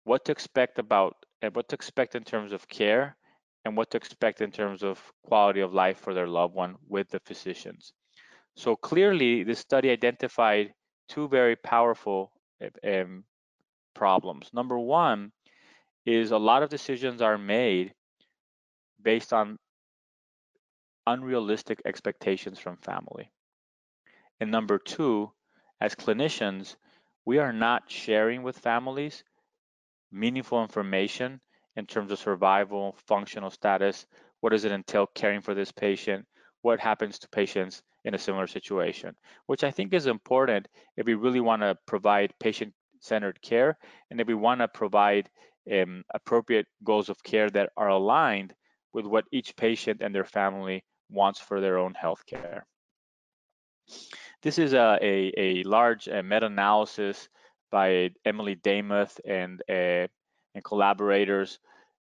what 0.05 0.25
to 0.25 0.33
expect 0.33 0.79
about 0.79 1.27
and 1.43 1.55
what 1.57 1.69
to 1.69 1.75
expect 1.75 2.15
in 2.15 2.25
terms 2.25 2.53
of 2.53 2.69
care, 2.69 3.17
and 3.65 3.77
what 3.77 3.91
to 3.91 3.97
expect 3.97 4.41
in 4.41 4.51
terms 4.51 4.83
of 4.83 5.01
quality 5.25 5.61
of 5.61 5.73
life 5.73 5.99
for 5.99 6.15
their 6.15 6.27
loved 6.27 6.55
one 6.55 6.77
with 6.89 7.09
the 7.11 7.21
physicians. 7.21 7.93
So 8.57 8.77
clearly, 8.77 9.45
this 9.45 9.61
study 9.61 9.91
identified 9.91 10.75
two 11.09 11.29
very 11.29 11.57
powerful 11.57 12.33
um, 12.85 13.25
problems. 13.95 14.51
Number 14.53 14.79
one 14.79 15.33
is 16.05 16.31
a 16.31 16.39
lot 16.39 16.63
of 16.63 16.71
decisions 16.71 17.23
are 17.23 17.39
made 17.39 17.95
based 19.03 19.33
on 19.33 19.59
unrealistic 21.07 21.83
expectations 21.85 22.59
from 22.59 22.77
family. 22.77 23.31
And 24.41 24.51
number 24.51 24.79
two, 24.79 25.33
as 25.81 25.95
clinicians, 25.95 26.77
we 27.25 27.39
are 27.39 27.53
not 27.53 27.91
sharing 27.91 28.43
with 28.43 28.59
families 28.59 29.25
meaningful 30.11 30.63
information 30.63 31.41
in 31.77 31.87
terms 31.87 32.11
of 32.11 32.19
survival, 32.19 32.97
functional 33.07 33.51
status, 33.51 34.07
what 34.41 34.51
does 34.51 34.65
it 34.65 34.73
entail 34.73 35.07
caring 35.15 35.41
for 35.41 35.55
this 35.55 35.73
patient, 35.73 36.27
what 36.63 36.81
happens 36.81 37.19
to 37.19 37.29
patients 37.29 37.83
in 38.05 38.15
a 38.15 38.19
similar 38.19 38.47
situation, 38.47 39.15
which 39.47 39.65
I 39.65 39.71
think 39.71 39.95
is 39.95 40.07
important 40.07 40.69
if 40.97 41.07
we 41.07 41.15
really 41.15 41.41
want 41.41 41.63
to 41.63 41.77
provide 41.87 42.35
patient-centered 42.41 43.41
care 43.41 43.79
and 44.11 44.21
if 44.21 44.27
we 44.27 44.35
want 44.35 44.61
to 44.61 44.69
provide 44.69 45.31
um, 45.73 46.03
appropriate 46.13 46.67
goals 46.83 47.09
of 47.09 47.23
care 47.23 47.49
that 47.51 47.71
are 47.77 47.89
aligned 47.89 48.55
with 48.93 49.07
what 49.07 49.25
each 49.33 49.57
patient 49.57 50.01
and 50.03 50.15
their 50.15 50.25
family 50.25 50.85
wants 51.09 51.39
for 51.39 51.61
their 51.61 51.79
own 51.79 51.95
health 51.95 52.25
care. 52.27 52.67
This 54.43 54.59
is 54.59 54.73
a, 54.73 54.99
a, 55.01 55.33
a 55.37 55.63
large 55.63 56.09
uh, 56.09 56.23
meta-analysis 56.23 57.29
by 57.71 58.11
Emily 58.25 58.57
Damuth 58.57 59.21
and, 59.25 59.63
uh, 59.71 60.09
and 60.55 60.65
collaborators 60.65 61.59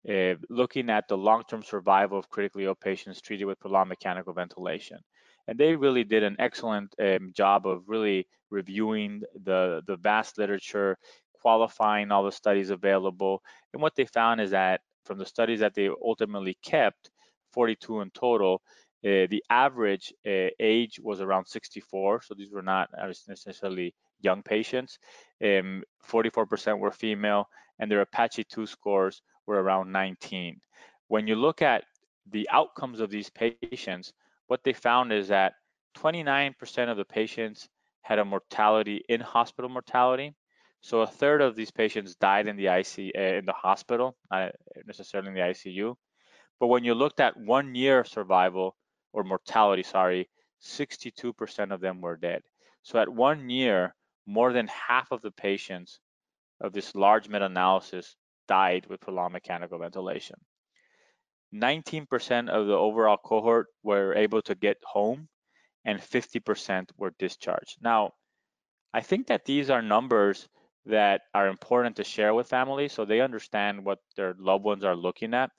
uh, 0.09 0.35
looking 0.49 0.91
at 0.91 1.09
the 1.09 1.17
long-term 1.17 1.63
survival 1.63 2.19
of 2.19 2.29
critically 2.31 2.65
ill 2.65 2.75
patients 2.75 3.21
treated 3.21 3.45
with 3.45 3.59
prolonged 3.61 3.89
mechanical 3.89 4.33
ventilation 4.33 4.99
and 5.49 5.59
they 5.59 5.77
really 5.77 6.05
did 6.05 6.23
an 6.23 6.37
excellent 6.39 6.95
um, 7.01 7.33
job 7.35 7.67
of 7.67 7.83
really 7.89 8.27
reviewing 8.51 9.23
the 9.45 9.83
the 9.87 9.97
vast 9.97 10.39
literature, 10.39 10.97
qualifying 11.41 12.11
all 12.11 12.25
the 12.25 12.33
studies 12.33 12.71
available. 12.71 13.43
And 13.73 13.83
what 13.83 13.95
they 13.97 14.07
found 14.07 14.41
is 14.41 14.51
that 14.51 14.81
from 15.05 15.19
the 15.19 15.27
studies 15.27 15.61
that 15.61 15.75
they 15.75 15.89
ultimately 15.89 16.59
kept, 16.63 17.11
42 17.53 18.01
in 18.01 18.11
total, 18.11 18.61
uh, 19.05 19.31
the 19.31 19.43
average 19.51 20.13
uh, 20.27 20.49
age 20.59 20.99
was 21.01 21.21
around 21.21 21.47
64. 21.47 22.23
So 22.23 22.35
these 22.35 22.51
were 22.51 22.63
not 22.63 22.91
necessarily 23.29 23.95
young 24.21 24.43
patients. 24.43 24.99
Um, 25.43 25.83
44% 26.09 26.73
um, 26.73 26.81
were 26.81 26.91
female, 26.91 27.49
and 27.79 27.91
their 27.91 28.01
Apache 28.01 28.45
2 28.45 28.67
scores 28.67 29.23
were 29.47 29.63
around 29.63 29.93
19. 29.93 30.61
When 31.09 31.27
you 31.27 31.37
look 31.37 31.63
at 31.63 31.85
the 32.31 32.49
outcomes 32.51 33.01
of 33.01 33.11
these 33.11 33.31
patients, 33.31 34.13
what 34.49 34.65
they 34.65 34.73
found 34.73 35.13
is 35.13 35.29
that 35.29 35.55
29% 35.97 36.91
of 36.91 36.97
the 36.97 37.05
patients 37.05 37.69
had 38.03 38.19
a 38.19 38.25
mortality 38.25 39.03
in 39.09 39.21
hospital 39.21 39.69
mortality. 39.69 40.35
So 40.81 41.01
a 41.01 41.07
third 41.07 41.43
of 41.43 41.57
these 41.57 41.71
patients 41.71 42.15
died 42.15 42.47
in 42.47 42.57
the 42.57 42.67
IC 42.67 43.13
uh, 43.17 43.39
in 43.39 43.47
the 43.47 43.53
hospital, 43.53 44.17
not 44.31 44.53
necessarily 44.87 45.29
in 45.29 45.35
the 45.35 45.41
ICU. 45.41 45.97
But 46.61 46.69
when 46.69 46.85
you 46.85 46.95
looked 46.95 47.21
at 47.21 47.37
one 47.37 47.75
year 47.75 48.01
of 48.01 48.09
survival 48.09 48.77
or 49.13 49.25
mortality, 49.25 49.83
sorry, 49.83 50.29
62% 50.63 51.73
of 51.73 51.81
them 51.81 52.01
were 52.01 52.17
dead. 52.17 52.43
So 52.83 52.99
at 52.99 53.09
one 53.09 53.51
year, 53.51 53.95
more 54.27 54.53
than 54.53 54.69
half 54.69 55.11
of 55.13 55.23
the 55.23 55.31
patients 55.31 56.01
of 56.61 56.73
this 56.73 56.95
large 56.95 57.29
meta-analysis 57.29 58.17
died 58.49 58.87
with 58.89 59.01
prolonged 59.01 59.33
mechanical 59.33 59.79
ventilation. 59.79 60.37
19% 61.55 62.49
of 62.49 62.67
the 62.67 62.75
overall 62.75 63.17
cohort 63.17 63.69
were 63.83 64.15
able 64.15 64.43
to 64.43 64.55
get 64.55 64.77
home 64.85 65.29
and 65.85 66.01
50% 66.01 66.91
were 66.97 67.13
discharged. 67.19 67.79
Now, 67.81 68.13
I 68.93 69.01
think 69.01 69.29
that 69.29 69.45
these 69.45 69.71
are 69.71 69.83
numbers 69.83 70.49
that 70.87 71.23
are 71.35 71.49
important 71.49 71.97
to 71.97 72.05
share 72.05 72.35
with 72.35 72.49
families 72.49 72.93
so 72.93 73.05
they 73.05 73.21
understand 73.21 73.85
what 73.85 73.99
their 74.17 74.35
loved 74.39 74.65
ones 74.65 74.85
are 74.85 74.97
looking 74.97 75.35
at. 75.35 75.51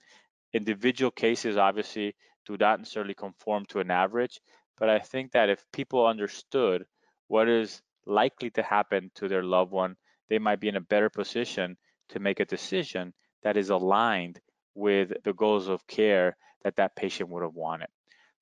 Individual 0.53 1.11
cases 1.11 1.57
obviously 1.57 2.15
do 2.45 2.57
not 2.59 2.79
necessarily 2.79 3.13
conform 3.13 3.65
to 3.67 3.79
an 3.79 3.91
average, 3.91 4.39
but 4.77 4.89
I 4.89 4.99
think 4.99 5.31
that 5.31 5.49
if 5.49 5.63
people 5.73 6.05
understood 6.05 6.85
what 7.27 7.49
is 7.49 7.81
likely 8.07 8.49
to 8.51 8.63
happen 8.63 9.11
to 9.15 9.27
their 9.27 9.43
loved 9.43 9.71
one, 9.71 9.95
they 10.29 10.39
might 10.39 10.59
be 10.59 10.69
in 10.69 10.75
a 10.75 10.81
better 10.81 11.09
position 11.09 11.77
to 12.09 12.19
make 12.19 12.39
a 12.39 12.45
decision 12.45 13.13
that 13.43 13.57
is 13.57 13.69
aligned 13.69 14.39
with 14.75 15.11
the 15.23 15.33
goals 15.33 15.67
of 15.67 15.85
care 15.87 16.37
that 16.63 16.75
that 16.77 16.95
patient 16.95 17.29
would 17.29 17.43
have 17.43 17.53
wanted. 17.53 17.87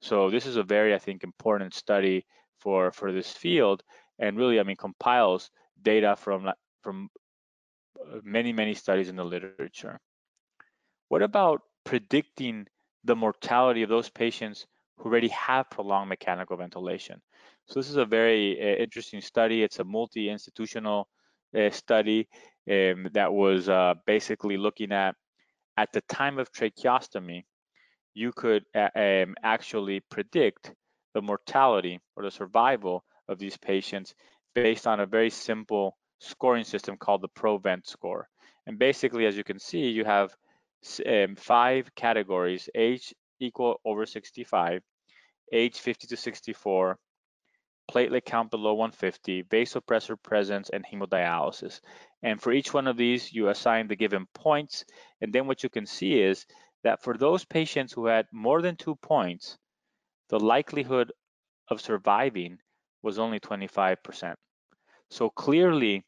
So 0.02 0.30
this 0.30 0.46
is 0.46 0.58
a 0.58 0.64
very, 0.64 0.94
I 0.94 1.00
think, 1.00 1.24
important 1.24 1.74
study 1.74 2.26
for 2.60 2.92
for 2.92 3.12
this 3.12 3.32
field, 3.32 3.84
and 4.20 4.38
really, 4.38 4.60
I 4.60 4.64
mean, 4.64 4.76
compiles 4.76 5.50
data 5.82 6.16
from 6.16 6.52
from 6.82 7.10
uh, 8.00 8.20
many 8.24 8.54
many 8.54 8.74
studies 8.74 9.10
in 9.10 9.16
the 9.16 9.26
literature. 9.26 10.00
What 11.10 11.22
about 11.22 11.62
predicting 11.84 12.68
the 13.04 13.16
mortality 13.16 13.84
of 13.84 13.90
those 13.90 14.10
patients 14.10 14.66
who 14.98 15.10
already 15.10 15.30
have 15.30 15.70
prolonged 15.70 16.10
mechanical 16.10 16.58
ventilation? 16.58 17.22
So 17.68 17.80
this 17.80 17.90
is 17.90 17.98
a 17.98 18.06
very 18.06 18.60
uh, 18.60 18.78
interesting 18.84 19.22
study. 19.22 19.64
It's 19.64 19.80
a 19.80 19.84
multi-institutional 19.84 21.08
uh, 21.58 21.70
study 21.72 22.28
um, 22.70 23.10
that 23.14 23.32
was 23.34 23.70
uh, 23.70 23.96
basically 24.06 24.58
looking 24.58 24.92
at 24.92 25.16
at 25.78 25.92
the 25.92 26.02
time 26.02 26.40
of 26.40 26.52
tracheostomy, 26.52 27.44
you 28.14 28.32
could 28.32 28.64
um, 28.74 29.36
actually 29.44 30.00
predict 30.10 30.74
the 31.14 31.22
mortality 31.22 32.00
or 32.16 32.24
the 32.24 32.32
survival 32.32 33.04
of 33.28 33.40
these 33.40 33.58
patients 33.58 34.16
based 34.54 34.88
on 34.88 35.02
a 35.02 35.06
very 35.06 35.30
simple 35.30 35.98
scoring 36.20 36.64
system 36.64 36.96
called 36.98 37.22
the 37.22 37.30
ProVent 37.30 37.86
score. 37.88 38.30
And 38.68 38.80
basically, 38.80 39.26
as 39.26 39.36
you 39.36 39.44
can 39.44 39.60
see, 39.60 39.90
you 39.90 40.06
have 40.06 40.34
um, 41.06 41.36
five 41.36 41.94
categories, 41.96 42.70
age 42.74 43.14
equal 43.40 43.82
over 43.84 44.06
65, 44.06 44.82
age 45.52 45.80
50 45.80 46.08
to 46.08 46.18
64, 46.18 46.98
platelet 47.92 48.26
count 48.26 48.52
below 48.52 48.74
150, 48.74 49.44
vasopressor 49.44 50.22
presence, 50.22 50.70
and 50.70 50.86
hemodialysis. 50.86 51.82
And 52.24 52.42
for 52.42 52.52
each 52.52 52.74
one 52.74 52.88
of 52.88 52.98
these, 52.98 53.32
you 53.32 53.50
assign 53.50 53.88
the 53.88 53.96
given 53.96 54.26
points. 54.34 54.86
And 55.22 55.32
then 55.32 55.48
what 55.48 55.64
you 55.64 55.70
can 55.70 55.86
see 55.86 56.22
is 56.22 56.46
that 56.84 57.02
for 57.04 57.18
those 57.18 57.46
patients 57.46 57.94
who 57.94 58.06
had 58.06 58.28
more 58.32 58.62
than 58.62 58.76
two 58.76 58.96
points, 58.96 59.58
the 60.30 60.40
likelihood 60.40 61.12
of 61.70 61.82
surviving 61.82 62.58
was 63.04 63.20
only 63.20 63.40
25%. 63.40 64.36
So 65.10 65.30
clearly, 65.30 66.04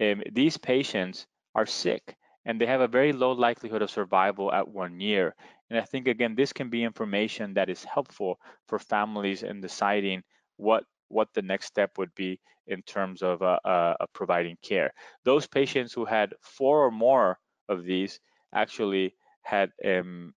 um, 0.00 0.22
these 0.32 0.56
patients 0.56 1.26
are 1.54 1.66
sick 1.66 2.16
and 2.44 2.60
they 2.60 2.66
have 2.66 2.80
a 2.80 2.88
very 2.88 3.12
low 3.12 3.32
likelihood 3.32 3.82
of 3.82 3.90
survival 3.90 4.52
at 4.52 4.66
one 4.66 5.00
year. 5.00 5.34
And 5.68 5.78
I 5.78 5.82
think, 5.82 6.08
again, 6.08 6.34
this 6.34 6.52
can 6.52 6.70
be 6.70 6.82
information 6.82 7.54
that 7.54 7.68
is 7.68 7.84
helpful 7.84 8.38
for 8.66 8.78
families 8.78 9.42
in 9.42 9.60
deciding 9.60 10.22
what 10.56 10.84
what 11.10 11.28
the 11.34 11.42
next 11.42 11.66
step 11.66 11.98
would 11.98 12.14
be 12.14 12.40
in 12.66 12.82
terms 12.82 13.22
of 13.22 13.42
uh, 13.42 13.58
uh, 13.64 13.94
providing 14.12 14.56
care. 14.62 14.92
Those 15.24 15.46
patients 15.46 15.92
who 15.92 16.04
had 16.04 16.34
four 16.40 16.84
or 16.86 16.90
more 16.90 17.38
of 17.68 17.84
these 17.84 18.20
actually 18.54 19.14
had 19.42 19.70
um, 19.84 20.32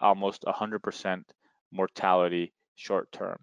almost 0.00 0.42
100% 0.42 1.22
mortality 1.72 2.52
short 2.76 3.10
term. 3.12 3.38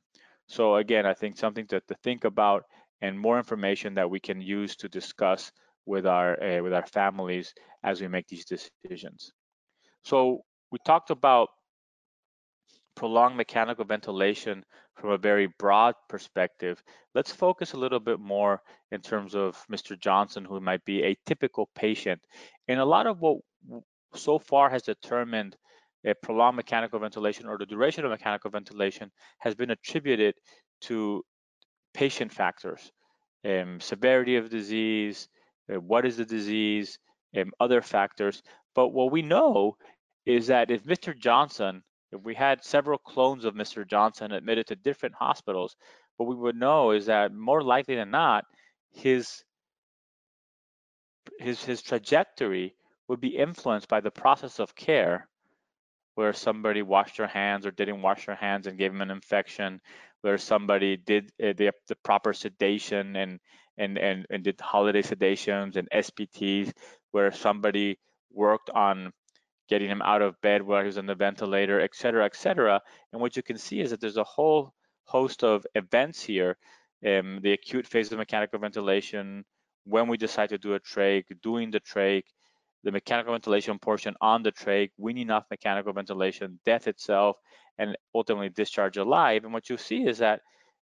So 0.47 0.75
again, 0.75 1.05
I 1.05 1.13
think 1.13 1.37
something 1.37 1.67
to, 1.67 1.81
to, 1.81 1.95
think 2.03 2.23
about 2.23 2.63
and 3.01 3.19
more 3.19 3.37
information 3.37 3.95
that 3.95 4.09
we 4.09 4.19
can 4.19 4.41
use 4.41 4.75
to 4.77 4.87
discuss 4.87 5.51
with 5.85 6.05
our 6.05 6.41
uh, 6.41 6.61
with 6.61 6.73
our 6.73 6.85
families 6.85 7.53
as 7.83 8.01
we 8.01 8.07
make 8.07 8.27
these 8.27 8.45
decisions. 8.45 9.31
So 10.03 10.43
we 10.71 10.77
talked 10.85 11.09
about 11.09 11.49
prolonged 12.95 13.37
mechanical 13.37 13.85
ventilation 13.85 14.63
from 14.95 15.11
a 15.11 15.17
very 15.17 15.47
broad 15.59 15.95
perspective, 16.07 16.81
let's 17.13 17.31
focus 17.31 17.73
a 17.73 17.77
little 17.77 17.99
bit 17.99 18.19
more 18.19 18.61
in 18.91 19.01
terms 19.01 19.35
of 19.35 19.57
Mr. 19.71 19.99
Johnson, 19.99 20.45
who 20.45 20.59
might 20.59 20.83
be 20.85 21.03
a 21.03 21.17
typical 21.25 21.69
patient. 21.75 22.21
And 22.67 22.79
a 22.79 22.85
lot 22.85 23.07
of 23.07 23.19
what 23.19 23.39
so 24.15 24.39
far 24.39 24.69
has 24.69 24.83
determined 24.83 25.57
a 26.05 26.13
prolonged 26.13 26.55
mechanical 26.55 26.99
ventilation 26.99 27.47
or 27.47 27.57
the 27.57 27.65
duration 27.65 28.05
of 28.05 28.11
mechanical 28.11 28.49
ventilation 28.51 29.11
has 29.39 29.55
been 29.55 29.71
attributed 29.71 30.35
to 30.81 31.23
patient 31.93 32.31
factors, 32.31 32.91
um, 33.43 33.79
severity 33.79 34.35
of 34.35 34.49
disease, 34.49 35.27
uh, 35.73 35.79
what 35.79 36.05
is 36.05 36.17
the 36.17 36.25
disease, 36.25 36.99
um, 37.37 37.51
other 37.59 37.81
factors. 37.81 38.43
But 38.75 38.89
what 38.89 39.11
we 39.11 39.21
know 39.21 39.77
is 40.25 40.47
that 40.47 40.71
if 40.71 40.83
Mr. 40.83 41.17
Johnson 41.17 41.83
we 42.23 42.35
had 42.35 42.63
several 42.63 42.97
clones 42.97 43.45
of 43.45 43.55
Mr. 43.55 43.87
Johnson 43.87 44.31
admitted 44.31 44.67
to 44.67 44.75
different 44.75 45.15
hospitals, 45.15 45.75
what 46.17 46.29
we 46.29 46.35
would 46.35 46.55
know 46.55 46.91
is 46.91 47.07
that 47.07 47.33
more 47.33 47.61
likely 47.61 47.95
than 47.95 48.11
not, 48.11 48.45
his 48.91 49.43
his 51.39 51.63
his 51.63 51.81
trajectory 51.81 52.75
would 53.07 53.19
be 53.19 53.35
influenced 53.35 53.87
by 53.87 53.99
the 53.99 54.11
process 54.11 54.59
of 54.59 54.75
care 54.75 55.27
where 56.15 56.33
somebody 56.33 56.81
washed 56.81 57.17
their 57.17 57.27
hands 57.27 57.65
or 57.65 57.71
didn't 57.71 58.01
wash 58.01 58.25
their 58.25 58.35
hands 58.35 58.67
and 58.67 58.77
gave 58.77 58.91
him 58.91 59.01
an 59.01 59.11
infection 59.11 59.81
where 60.21 60.37
somebody 60.37 60.97
did 60.97 61.31
uh, 61.43 61.53
the, 61.57 61.71
the 61.87 61.95
proper 62.03 62.33
sedation 62.33 63.15
and 63.15 63.39
and 63.77 63.97
and, 63.97 64.25
and 64.29 64.43
did 64.43 64.59
holiday 64.61 65.01
sedations 65.01 65.75
and 65.75 65.89
SBTs 65.93 66.71
where 67.11 67.31
somebody 67.31 67.99
worked 68.31 68.69
on 68.69 69.11
getting 69.67 69.89
him 69.89 70.01
out 70.01 70.21
of 70.21 70.39
bed 70.41 70.61
while 70.61 70.81
he 70.81 70.87
was 70.87 70.97
on 70.97 71.05
the 71.05 71.15
ventilator, 71.15 71.79
et 71.81 71.95
cetera, 71.95 72.25
et 72.25 72.35
cetera. 72.35 72.81
And 73.11 73.21
what 73.21 73.35
you 73.35 73.43
can 73.43 73.57
see 73.57 73.79
is 73.79 73.89
that 73.89 73.99
there's 73.99 74.17
a 74.17 74.23
whole 74.23 74.73
host 75.05 75.43
of 75.43 75.65
events 75.75 76.21
here. 76.21 76.57
Um, 77.05 77.39
the 77.41 77.53
acute 77.53 77.85
phase 77.85 78.11
of 78.11 78.17
mechanical 78.17 78.59
ventilation, 78.59 79.45
when 79.85 80.07
we 80.07 80.17
decide 80.17 80.49
to 80.49 80.57
do 80.57 80.73
a 80.73 80.79
trach, 80.79 81.25
doing 81.41 81.71
the 81.71 81.79
trach, 81.79 82.23
the 82.83 82.91
mechanical 82.91 83.33
ventilation 83.33 83.79
portion 83.79 84.15
on 84.21 84.43
the 84.43 84.51
trach, 84.51 84.91
weaning 84.97 85.31
off 85.31 85.45
mechanical 85.49 85.93
ventilation, 85.93 86.59
death 86.65 86.87
itself, 86.87 87.37
and 87.77 87.97
ultimately 88.13 88.49
discharge 88.49 88.97
alive. 88.97 89.43
And 89.43 89.53
what 89.53 89.69
you 89.69 89.77
see 89.77 90.07
is 90.07 90.19
that 90.19 90.41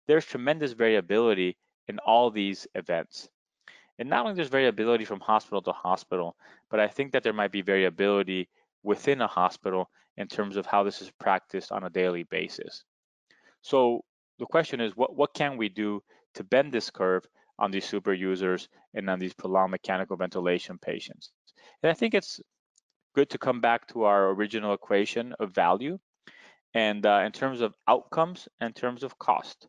there's 0.08 0.26
tremendous 0.26 0.72
variability 0.72 1.58
in 1.88 2.00
all 2.00 2.32
these 2.32 2.68
events. 2.76 3.30
And 4.00 4.10
not 4.10 4.26
only 4.26 4.36
there's 4.36 4.48
variability 4.48 5.06
from 5.06 5.20
hospital 5.20 5.62
to 5.64 5.72
hospital, 5.72 6.36
but 6.70 6.80
I 6.80 6.88
think 6.88 7.12
that 7.12 7.24
there 7.24 7.34
might 7.34 7.52
be 7.52 7.62
variability 7.62 8.48
within 8.84 9.22
a 9.22 9.28
hospital 9.28 9.90
in 10.18 10.28
terms 10.28 10.58
of 10.58 10.66
how 10.66 10.84
this 10.84 11.02
is 11.02 11.12
practiced 11.20 11.72
on 11.72 11.84
a 11.84 11.90
daily 11.90 12.24
basis. 12.24 12.84
So 13.62 14.04
the 14.38 14.46
question 14.46 14.82
is, 14.82 14.96
what, 14.96 15.16
what 15.16 15.34
can 15.34 15.58
we 15.58 15.70
do 15.70 16.02
to 16.36 16.44
bend 16.44 16.72
this 16.72 16.90
curve 16.90 17.26
on 17.58 17.72
these 17.72 17.86
super 17.86 18.14
users 18.14 18.70
and 18.94 19.10
on 19.10 19.20
these 19.20 19.34
prolonged 19.34 19.72
mechanical 19.72 20.18
ventilation 20.18 20.78
patients? 20.78 21.32
And 21.84 21.90
I 21.90 21.94
think 21.94 22.14
it's 22.14 22.40
good 23.16 23.30
to 23.30 23.38
come 23.38 23.62
back 23.62 23.88
to 23.88 24.04
our 24.04 24.30
original 24.30 24.74
equation 24.74 25.34
of 25.40 25.54
value 25.54 26.00
and 26.74 27.06
uh, 27.06 27.22
in 27.26 27.32
terms 27.32 27.62
of 27.62 27.76
outcomes 27.88 28.48
and 28.60 28.70
in 28.70 28.74
terms 28.74 29.04
of 29.04 29.18
cost. 29.18 29.68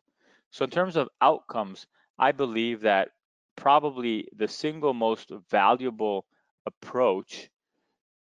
So 0.51 0.63
in 0.63 0.69
terms 0.69 0.95
of 0.95 1.09
outcomes, 1.21 1.87
I 2.19 2.31
believe 2.31 2.81
that 2.81 3.09
probably 3.55 4.27
the 4.35 4.47
single 4.47 4.93
most 4.93 5.31
valuable 5.49 6.25
approach 6.65 7.49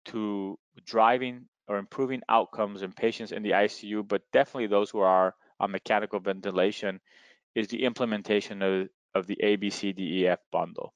to 0.07 0.59
driving 0.85 1.47
or 1.67 1.79
improving 1.79 2.23
outcomes 2.29 2.83
in 2.83 2.93
patients 2.93 3.33
in 3.33 3.43
the 3.43 3.51
ICU, 3.51 4.07
but 4.07 4.23
definitely 4.33 4.67
those 4.67 4.91
who 4.91 5.01
are 5.01 5.35
on 5.61 5.71
mechanical 5.71 6.21
ventilation, 6.21 7.01
is 7.55 7.69
the 7.69 7.85
implementation 7.85 8.63
of, 8.63 8.89
of 9.15 9.27
the 9.27 9.37
ABCDEF 9.43 10.39
bundle. 10.53 10.95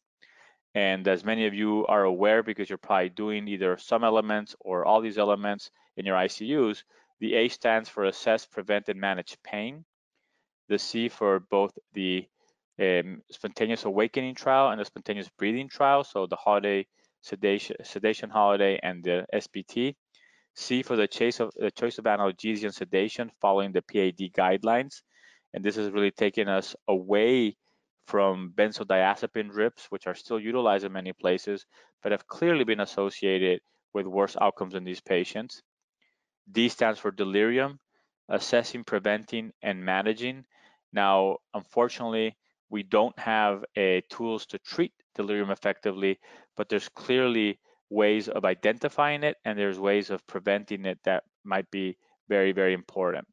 And 0.74 1.06
as 1.06 1.24
many 1.24 1.46
of 1.46 1.54
you 1.54 1.86
are 1.86 2.04
aware, 2.04 2.42
because 2.42 2.70
you're 2.70 2.78
probably 2.78 3.10
doing 3.10 3.48
either 3.48 3.76
some 3.76 4.04
elements 4.04 4.56
or 4.60 4.84
all 4.84 5.00
these 5.00 5.18
elements 5.18 5.70
in 5.96 6.06
your 6.06 6.16
ICUs, 6.16 6.84
the 7.20 7.34
A 7.34 7.48
stands 7.48 7.88
for 7.88 8.04
Assess, 8.04 8.46
Prevent, 8.46 8.88
and 8.88 9.00
Manage 9.00 9.36
Pain. 9.44 9.84
The 10.68 10.78
C 10.78 11.08
for 11.08 11.40
both 11.40 11.76
the 11.92 12.26
um, 12.80 13.22
spontaneous 13.30 13.84
awakening 13.84 14.34
trial 14.34 14.70
and 14.70 14.80
the 14.80 14.84
spontaneous 14.84 15.28
breathing 15.36 15.68
trial, 15.68 16.04
so 16.04 16.26
the 16.26 16.36
holiday 16.36 16.86
sedation, 17.22 17.76
sedation 17.82 18.30
holiday 18.30 18.78
and 18.82 19.02
the 19.02 19.26
SBT. 19.32 19.94
C 20.54 20.82
for 20.82 20.96
the 20.96 21.08
choice 21.08 21.40
of 21.40 21.50
the 21.56 21.70
choice 21.70 21.96
of 21.98 22.04
analgesia 22.04 22.64
and 22.64 22.74
sedation 22.74 23.30
following 23.40 23.72
the 23.72 23.80
PAD 23.80 24.18
guidelines, 24.36 25.02
and 25.54 25.64
this 25.64 25.76
has 25.76 25.90
really 25.90 26.10
taken 26.10 26.46
us 26.46 26.76
away 26.88 27.56
from 28.06 28.52
benzodiazepine 28.54 29.50
drips, 29.50 29.86
which 29.88 30.06
are 30.06 30.14
still 30.14 30.38
utilized 30.38 30.84
in 30.84 30.92
many 30.92 31.12
places, 31.14 31.64
but 32.02 32.12
have 32.12 32.26
clearly 32.26 32.64
been 32.64 32.80
associated 32.80 33.60
with 33.94 34.06
worse 34.06 34.36
outcomes 34.40 34.74
in 34.74 34.84
these 34.84 35.00
patients. 35.00 35.62
D 36.50 36.68
stands 36.68 36.98
for 36.98 37.10
delirium, 37.10 37.78
assessing, 38.28 38.84
preventing, 38.84 39.52
and 39.62 39.82
managing. 39.82 40.44
Now, 40.92 41.38
unfortunately, 41.54 42.36
we 42.68 42.82
don't 42.82 43.18
have 43.18 43.64
a 43.76 44.02
tools 44.10 44.46
to 44.46 44.58
treat 44.58 44.92
delirium 45.14 45.50
effectively, 45.50 46.18
but 46.56 46.68
there's 46.68 46.88
clearly 46.88 47.58
ways 47.90 48.28
of 48.28 48.44
identifying 48.44 49.22
it 49.22 49.36
and 49.44 49.58
there's 49.58 49.78
ways 49.78 50.10
of 50.10 50.26
preventing 50.26 50.86
it 50.86 50.98
that 51.04 51.24
might 51.44 51.70
be 51.70 51.96
very, 52.28 52.52
very 52.52 52.72
important. 52.72 53.26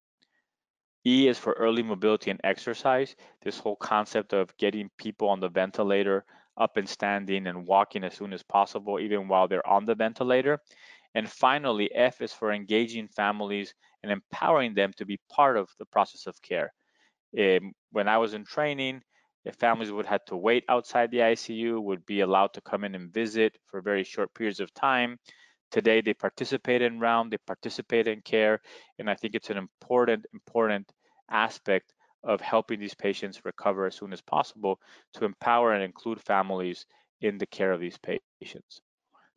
E 1.06 1.28
is 1.28 1.40
for 1.40 1.54
early 1.54 1.82
mobility 1.82 2.30
and 2.30 2.42
exercise. 2.44 3.16
This 3.42 3.58
whole 3.58 3.78
concept 3.78 4.34
of 4.34 4.56
getting 4.58 4.90
people 4.98 5.30
on 5.30 5.40
the 5.40 5.48
ventilator 5.50 6.26
up 6.58 6.76
and 6.76 6.88
standing 6.88 7.48
and 7.48 7.66
walking 7.66 8.04
as 8.04 8.14
soon 8.14 8.34
as 8.34 8.44
possible, 8.44 9.00
even 9.00 9.30
while 9.30 9.48
they're 9.48 9.66
on 9.66 9.86
the 9.86 9.96
ventilator. 9.96 10.60
And 11.16 11.30
finally, 11.30 11.90
F 11.96 12.22
is 12.22 12.34
for 12.34 12.52
engaging 12.52 13.08
families 13.08 13.74
and 14.04 14.12
empowering 14.12 14.74
them 14.74 14.92
to 14.98 15.06
be 15.06 15.20
part 15.30 15.58
of 15.58 15.70
the 15.80 15.86
process 15.86 16.28
of 16.28 16.42
care. 16.42 16.74
Um, 17.38 17.74
when 17.92 18.08
I 18.08 18.18
was 18.18 18.34
in 18.34 18.44
training, 18.44 19.02
if 19.46 19.56
families 19.56 19.92
would 19.92 20.06
have 20.06 20.26
to 20.26 20.36
wait 20.36 20.64
outside 20.70 21.12
the 21.12 21.20
ICU, 21.20 21.82
would 21.82 22.06
be 22.06 22.22
allowed 22.22 22.54
to 22.54 22.62
come 22.62 22.84
in 22.84 22.96
and 22.96 23.14
visit 23.14 23.58
for 23.66 23.82
very 23.82 24.04
short 24.04 24.34
periods 24.34 24.60
of 24.60 24.74
time. 24.74 25.18
Today, 25.72 26.02
they 26.02 26.14
participate 26.14 26.82
in 26.82 27.00
round, 27.00 27.32
they 27.32 27.38
participate 27.46 28.08
in 28.08 28.22
care, 28.22 28.60
and 28.98 29.10
I 29.10 29.16
think 29.16 29.36
it's 29.36 29.50
an 29.50 29.58
important, 29.58 30.26
important 30.34 30.92
aspect 31.30 31.94
of 32.24 32.42
helping 32.42 32.80
these 32.80 32.96
patients 32.96 33.46
recover 33.46 33.86
as 33.86 33.96
soon 33.96 34.12
as 34.12 34.22
possible 34.22 34.80
to 35.14 35.26
empower 35.26 35.74
and 35.74 35.84
include 35.84 36.20
families 36.22 36.86
in 37.22 37.38
the 37.38 37.46
care 37.46 37.72
of 37.72 37.80
these 37.80 37.98
patients. 37.98 38.82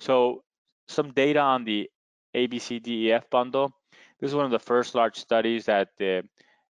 So 0.01 0.43
some 0.89 1.13
data 1.13 1.41
on 1.41 1.65
the 1.65 1.89
ABCDEF 2.35 3.31
bundle. 3.31 3.73
This 4.21 4.31
is 4.31 4.35
one 4.35 4.45
of 4.45 4.51
the 4.51 4.59
first 4.59 4.95
large 4.95 5.17
studies 5.17 5.67
that 5.67 5.89
the 5.99 6.23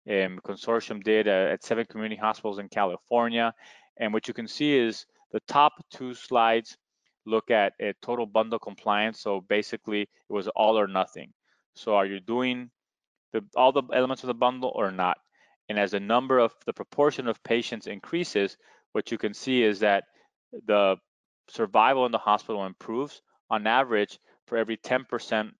um, 0.07 0.39
consortium 0.45 1.03
did 1.03 1.27
at 1.27 1.63
seven 1.63 1.85
community 1.85 2.19
hospitals 2.19 2.59
in 2.59 2.69
California. 2.69 3.53
And 3.97 4.13
what 4.13 4.27
you 4.27 4.33
can 4.33 4.47
see 4.47 4.77
is 4.77 5.05
the 5.31 5.41
top 5.41 5.73
two 5.91 6.13
slides 6.13 6.77
look 7.25 7.51
at 7.51 7.73
a 7.81 7.93
total 8.01 8.25
bundle 8.25 8.59
compliance. 8.59 9.19
So 9.19 9.41
basically, 9.41 10.01
it 10.01 10.33
was 10.33 10.47
all 10.49 10.79
or 10.79 10.87
nothing. 10.87 11.33
So 11.75 11.95
are 11.95 12.05
you 12.05 12.19
doing 12.19 12.69
the, 13.33 13.43
all 13.55 13.71
the 13.71 13.83
elements 13.93 14.23
of 14.23 14.27
the 14.27 14.33
bundle 14.33 14.71
or 14.75 14.91
not? 14.91 15.17
And 15.67 15.77
as 15.77 15.91
the 15.91 15.99
number 15.99 16.39
of 16.39 16.53
the 16.65 16.73
proportion 16.73 17.27
of 17.27 17.43
patients 17.43 17.85
increases, 17.85 18.57
what 18.93 19.11
you 19.11 19.17
can 19.17 19.33
see 19.33 19.63
is 19.63 19.79
that 19.81 20.05
the 20.65 20.95
survival 21.47 22.05
in 22.05 22.11
the 22.11 22.17
hospital 22.17 22.65
improves. 22.65 23.21
On 23.51 23.65
average, 23.65 24.19
for 24.45 24.57
every 24.57 24.77
10% 24.77 25.51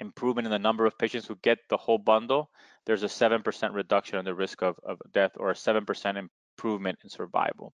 improvement 0.00 0.46
in 0.46 0.50
the 0.50 0.58
number 0.58 0.86
of 0.86 0.98
patients 0.98 1.26
who 1.26 1.36
get 1.42 1.58
the 1.68 1.76
whole 1.76 1.98
bundle, 1.98 2.50
there's 2.86 3.02
a 3.02 3.06
7% 3.06 3.74
reduction 3.74 4.18
in 4.18 4.24
the 4.24 4.34
risk 4.34 4.62
of, 4.62 4.76
of 4.84 4.98
death 5.12 5.32
or 5.36 5.50
a 5.50 5.54
7% 5.54 6.28
improvement 6.56 6.98
in 7.02 7.10
survival. 7.10 7.74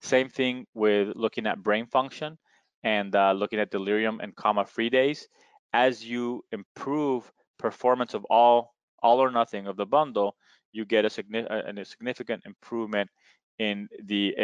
Same 0.00 0.28
thing 0.28 0.66
with 0.74 1.08
looking 1.16 1.46
at 1.46 1.62
brain 1.62 1.86
function 1.86 2.38
and 2.84 3.14
uh, 3.16 3.32
looking 3.32 3.58
at 3.58 3.70
delirium 3.70 4.20
and 4.20 4.34
coma-free 4.36 4.90
days. 4.90 5.26
As 5.72 6.04
you 6.04 6.44
improve 6.52 7.30
performance 7.58 8.14
of 8.14 8.24
all 8.26 8.74
all 9.02 9.18
or 9.18 9.30
nothing 9.30 9.66
of 9.66 9.76
the 9.76 9.84
bundle, 9.84 10.34
you 10.72 10.84
get 10.86 11.04
a, 11.04 11.08
signi 11.08 11.44
a 11.44 11.84
significant 11.84 12.42
improvement 12.46 13.10
in 13.58 13.88
the 14.04 14.34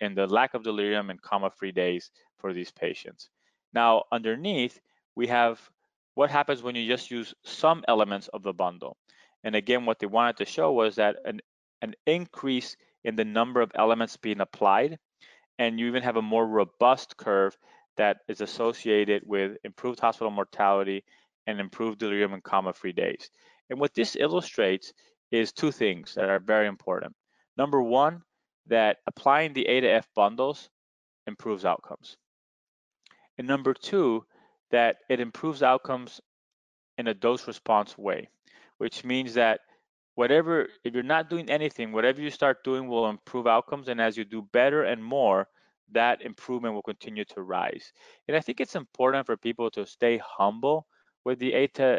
in 0.00 0.14
the 0.14 0.26
lack 0.26 0.54
of 0.54 0.62
delirium 0.62 1.10
and 1.10 1.22
coma-free 1.22 1.72
days 1.72 2.10
for 2.38 2.52
these 2.52 2.72
patients. 2.72 3.30
Now, 3.72 4.04
underneath, 4.10 4.80
we 5.14 5.26
have 5.28 5.60
what 6.14 6.30
happens 6.30 6.62
when 6.62 6.74
you 6.74 6.86
just 6.86 7.10
use 7.10 7.34
some 7.44 7.84
elements 7.88 8.28
of 8.28 8.42
the 8.42 8.52
bundle. 8.52 8.96
And 9.44 9.54
again, 9.56 9.86
what 9.86 9.98
they 9.98 10.06
wanted 10.06 10.36
to 10.38 10.44
show 10.44 10.72
was 10.72 10.96
that 10.96 11.16
an, 11.24 11.40
an 11.82 11.94
increase 12.06 12.76
in 13.04 13.16
the 13.16 13.24
number 13.24 13.60
of 13.60 13.72
elements 13.74 14.16
being 14.16 14.40
applied, 14.40 14.98
and 15.58 15.78
you 15.78 15.86
even 15.86 16.02
have 16.02 16.16
a 16.16 16.22
more 16.22 16.46
robust 16.46 17.16
curve 17.16 17.56
that 17.96 18.18
is 18.28 18.40
associated 18.40 19.22
with 19.26 19.56
improved 19.64 20.00
hospital 20.00 20.30
mortality 20.30 21.04
and 21.46 21.60
improved 21.60 21.98
delirium 21.98 22.32
and 22.32 22.42
coma-free 22.42 22.92
days. 22.92 23.30
And 23.68 23.80
what 23.80 23.94
this 23.94 24.16
illustrates 24.16 24.92
is 25.30 25.52
two 25.52 25.70
things 25.70 26.14
that 26.14 26.28
are 26.28 26.40
very 26.40 26.66
important. 26.66 27.14
Number 27.56 27.82
one, 27.82 28.22
that 28.66 28.98
applying 29.06 29.52
the 29.52 29.66
A 29.66 29.80
to 29.80 29.88
F 29.88 30.08
bundles 30.14 30.70
improves 31.26 31.64
outcomes. 31.64 32.16
And 33.38 33.46
number 33.46 33.74
two, 33.74 34.24
that 34.70 34.98
it 35.08 35.20
improves 35.20 35.62
outcomes 35.62 36.20
in 36.98 37.08
a 37.08 37.14
dose 37.14 37.46
response 37.46 37.96
way, 37.96 38.28
which 38.80 39.04
means 39.04 39.34
that 39.34 39.60
whatever, 40.14 40.66
if 40.84 40.94
you're 40.94 41.02
not 41.02 41.28
doing 41.28 41.50
anything, 41.50 41.92
whatever 41.92 42.22
you 42.22 42.30
start 42.30 42.64
doing 42.64 42.88
will 42.88 43.10
improve 43.10 43.46
outcomes. 43.46 43.88
And 43.88 44.00
as 44.00 44.16
you 44.16 44.24
do 44.24 44.40
better 44.54 44.84
and 44.84 45.04
more, 45.04 45.48
that 45.92 46.22
improvement 46.22 46.72
will 46.72 46.82
continue 46.82 47.26
to 47.26 47.42
rise. 47.42 47.92
And 48.26 48.34
I 48.34 48.40
think 48.40 48.58
it's 48.58 48.76
important 48.76 49.26
for 49.26 49.36
people 49.36 49.70
to 49.72 49.84
stay 49.84 50.18
humble 50.24 50.86
with 51.26 51.38
the 51.38 51.52
A 51.52 51.66
to, 51.66 51.98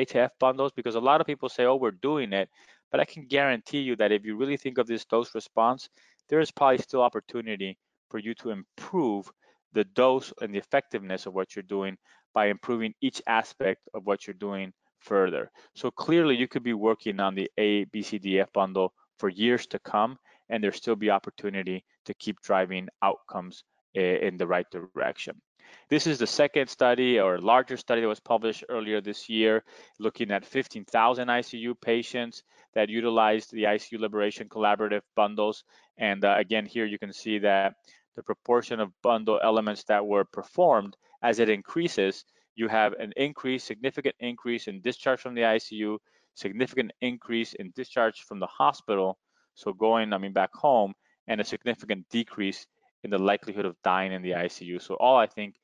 A 0.00 0.04
to 0.06 0.18
F 0.18 0.32
bundles 0.40 0.72
because 0.74 0.96
a 0.96 1.00
lot 1.00 1.20
of 1.20 1.28
people 1.28 1.48
say, 1.48 1.64
oh, 1.64 1.76
we're 1.76 1.92
doing 1.92 2.32
it. 2.32 2.48
But 2.90 2.98
I 2.98 3.04
can 3.04 3.26
guarantee 3.28 3.82
you 3.82 3.94
that 3.96 4.10
if 4.10 4.24
you 4.24 4.36
really 4.36 4.56
think 4.56 4.78
of 4.78 4.88
this 4.88 5.04
dose 5.04 5.32
response, 5.32 5.88
there 6.28 6.40
is 6.40 6.50
probably 6.50 6.78
still 6.78 7.02
opportunity 7.02 7.78
for 8.10 8.18
you 8.18 8.34
to 8.34 8.50
improve 8.50 9.30
the 9.74 9.84
dose 9.84 10.32
and 10.42 10.52
the 10.52 10.58
effectiveness 10.58 11.26
of 11.26 11.34
what 11.34 11.54
you're 11.54 11.62
doing 11.62 11.96
by 12.34 12.46
improving 12.46 12.94
each 13.00 13.22
aspect 13.28 13.88
of 13.94 14.06
what 14.06 14.26
you're 14.26 14.34
doing 14.34 14.72
further. 15.00 15.50
So 15.74 15.90
clearly 15.90 16.36
you 16.36 16.48
could 16.48 16.62
be 16.62 16.74
working 16.74 17.20
on 17.20 17.34
the 17.34 17.50
ABCDF 17.58 18.52
bundle 18.52 18.92
for 19.18 19.28
years 19.28 19.66
to 19.68 19.78
come, 19.78 20.18
and 20.48 20.62
there 20.62 20.72
still 20.72 20.96
be 20.96 21.10
opportunity 21.10 21.84
to 22.04 22.14
keep 22.14 22.40
driving 22.40 22.88
outcomes 23.02 23.64
eh, 23.94 24.18
in 24.26 24.36
the 24.36 24.46
right 24.46 24.66
direction. 24.70 25.40
This 25.88 26.06
is 26.06 26.18
the 26.18 26.26
second 26.26 26.68
study 26.68 27.18
or 27.18 27.38
larger 27.38 27.76
study 27.76 28.00
that 28.00 28.08
was 28.08 28.20
published 28.20 28.64
earlier 28.68 29.00
this 29.00 29.28
year, 29.28 29.64
looking 29.98 30.30
at 30.30 30.44
15,000 30.44 31.28
ICU 31.28 31.80
patients 31.80 32.42
that 32.74 32.88
utilized 32.88 33.52
the 33.52 33.64
ICU 33.64 33.98
Liberation 33.98 34.48
Collaborative 34.48 35.02
bundles. 35.14 35.64
And 35.98 36.24
uh, 36.24 36.34
again, 36.38 36.66
here 36.66 36.86
you 36.86 36.98
can 36.98 37.12
see 37.12 37.38
that 37.38 37.74
the 38.16 38.22
proportion 38.22 38.80
of 38.80 38.92
bundle 39.02 39.40
elements 39.42 39.84
that 39.84 40.06
were 40.06 40.24
performed, 40.24 40.96
as 41.22 41.38
it 41.38 41.48
increases, 41.48 42.24
you 42.56 42.68
have 42.68 42.94
an 42.94 43.12
increase, 43.16 43.62
significant 43.62 44.16
increase 44.18 44.66
in 44.66 44.80
discharge 44.80 45.20
from 45.20 45.34
the 45.34 45.42
ICU, 45.42 45.98
significant 46.34 46.92
increase 47.00 47.54
in 47.54 47.72
discharge 47.76 48.22
from 48.22 48.40
the 48.40 48.46
hospital, 48.46 49.18
so 49.54 49.72
going, 49.72 50.12
I 50.12 50.18
mean, 50.18 50.32
back 50.32 50.52
home, 50.54 50.94
and 51.28 51.40
a 51.40 51.44
significant 51.44 52.06
decrease 52.10 52.66
in 53.04 53.10
the 53.10 53.18
likelihood 53.18 53.66
of 53.66 53.76
dying 53.84 54.12
in 54.12 54.22
the 54.22 54.32
ICU. 54.32 54.82
So 54.82 54.94
all, 54.94 55.16
I 55.16 55.26
think, 55.26 55.54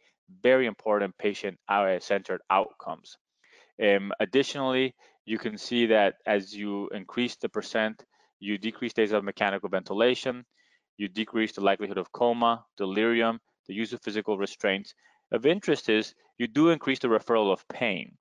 very 0.42 0.66
important 0.66 1.16
patient-centered 1.18 2.40
outcomes. 2.50 3.16
Um, 3.82 4.12
additionally, 4.20 4.94
you 5.24 5.38
can 5.38 5.56
see 5.58 5.86
that 5.86 6.14
as 6.26 6.54
you 6.54 6.88
increase 6.88 7.36
the 7.36 7.48
percent, 7.48 8.04
you 8.40 8.58
decrease 8.58 8.92
days 8.92 9.12
of 9.12 9.24
mechanical 9.24 9.68
ventilation, 9.68 10.44
you 10.96 11.08
decrease 11.08 11.52
the 11.52 11.60
likelihood 11.60 11.98
of 11.98 12.12
coma, 12.12 12.64
delirium, 12.76 13.40
the 13.66 13.74
use 13.74 13.92
of 13.92 14.02
physical 14.02 14.36
restraints. 14.36 14.94
Of 15.32 15.46
interest 15.46 15.88
is 15.88 16.14
you 16.38 16.46
do 16.46 16.68
increase 16.68 16.98
the 16.98 17.08
referral 17.08 17.52
of 17.52 17.66
pain. 17.68 18.16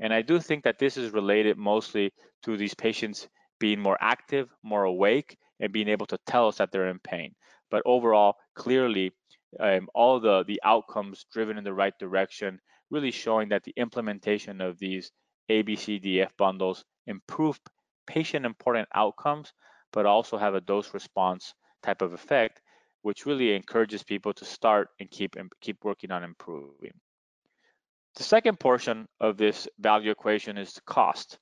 And 0.00 0.12
I 0.12 0.20
do 0.22 0.40
think 0.40 0.64
that 0.64 0.78
this 0.78 0.96
is 0.96 1.12
related 1.12 1.56
mostly 1.56 2.12
to 2.42 2.56
these 2.56 2.74
patients 2.74 3.28
being 3.58 3.80
more 3.80 3.96
active, 4.00 4.52
more 4.62 4.84
awake, 4.84 5.38
and 5.60 5.72
being 5.72 5.88
able 5.88 6.06
to 6.06 6.18
tell 6.26 6.48
us 6.48 6.58
that 6.58 6.70
they're 6.72 6.88
in 6.88 6.98
pain. 6.98 7.34
but 7.70 7.82
overall, 7.84 8.36
clearly, 8.54 9.10
um, 9.58 9.88
all 9.94 10.20
the, 10.20 10.44
the 10.44 10.60
outcomes 10.64 11.26
driven 11.32 11.58
in 11.58 11.64
the 11.64 11.72
right 11.72 11.98
direction, 11.98 12.60
really 12.90 13.10
showing 13.10 13.48
that 13.48 13.64
the 13.64 13.74
implementation 13.76 14.60
of 14.60 14.78
these 14.78 15.10
ABCDF 15.50 16.30
bundles 16.36 16.84
improve 17.06 17.58
patient 18.06 18.46
important 18.46 18.88
outcomes, 18.94 19.52
but 19.92 20.06
also 20.06 20.36
have 20.36 20.54
a 20.54 20.60
dose 20.60 20.94
response 20.94 21.54
type 21.82 22.02
of 22.02 22.12
effect, 22.12 22.60
which 23.06 23.24
really 23.24 23.54
encourages 23.54 24.02
people 24.02 24.32
to 24.34 24.44
start 24.44 24.88
and 24.98 25.08
keep 25.08 25.36
and 25.36 25.48
keep 25.60 25.84
working 25.84 26.10
on 26.10 26.24
improving. 26.24 26.90
The 28.16 28.24
second 28.24 28.58
portion 28.58 29.06
of 29.20 29.36
this 29.36 29.68
value 29.78 30.10
equation 30.10 30.58
is 30.58 30.80
cost. 30.84 31.38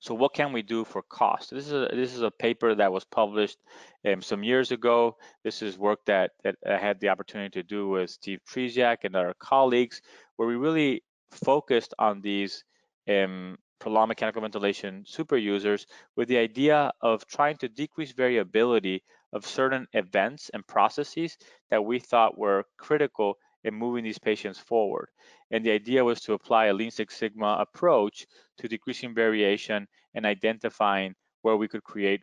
So 0.00 0.12
what 0.12 0.34
can 0.34 0.52
we 0.52 0.62
do 0.62 0.84
for 0.84 1.02
cost? 1.02 1.52
This 1.52 1.66
is 1.66 1.72
a, 1.72 1.88
this 1.94 2.12
is 2.12 2.22
a 2.22 2.32
paper 2.32 2.74
that 2.74 2.92
was 2.92 3.04
published 3.04 3.58
um, 4.04 4.20
some 4.22 4.42
years 4.42 4.72
ago. 4.72 5.16
This 5.44 5.62
is 5.62 5.78
work 5.78 6.00
that, 6.06 6.32
that 6.42 6.56
I 6.68 6.78
had 6.78 6.98
the 6.98 7.10
opportunity 7.10 7.62
to 7.62 7.62
do 7.62 7.88
with 7.90 8.10
Steve 8.10 8.40
Trzeciak 8.44 9.04
and 9.04 9.14
our 9.14 9.34
colleagues, 9.38 10.02
where 10.34 10.48
we 10.48 10.56
really 10.56 11.04
focused 11.30 11.94
on 12.00 12.20
these 12.22 12.64
um, 13.08 13.56
prolonged 13.78 14.08
mechanical 14.08 14.42
ventilation 14.42 15.04
super 15.06 15.36
users 15.36 15.86
with 16.16 16.26
the 16.26 16.38
idea 16.38 16.90
of 17.02 17.24
trying 17.28 17.56
to 17.58 17.68
decrease 17.68 18.12
variability 18.12 19.04
of 19.34 19.46
certain 19.46 19.86
events 19.92 20.50
and 20.54 20.66
processes 20.66 21.36
that 21.70 21.84
we 21.84 21.98
thought 21.98 22.38
were 22.38 22.64
critical 22.78 23.36
in 23.64 23.74
moving 23.74 24.04
these 24.04 24.18
patients 24.18 24.58
forward. 24.58 25.08
And 25.50 25.64
the 25.64 25.72
idea 25.72 26.04
was 26.04 26.20
to 26.22 26.34
apply 26.34 26.66
a 26.66 26.74
Lean 26.74 26.90
Six 26.90 27.16
Sigma 27.16 27.56
approach 27.58 28.26
to 28.58 28.68
decreasing 28.68 29.14
variation 29.14 29.86
and 30.14 30.24
identifying 30.24 31.14
where 31.42 31.56
we 31.56 31.68
could 31.68 31.82
create 31.82 32.22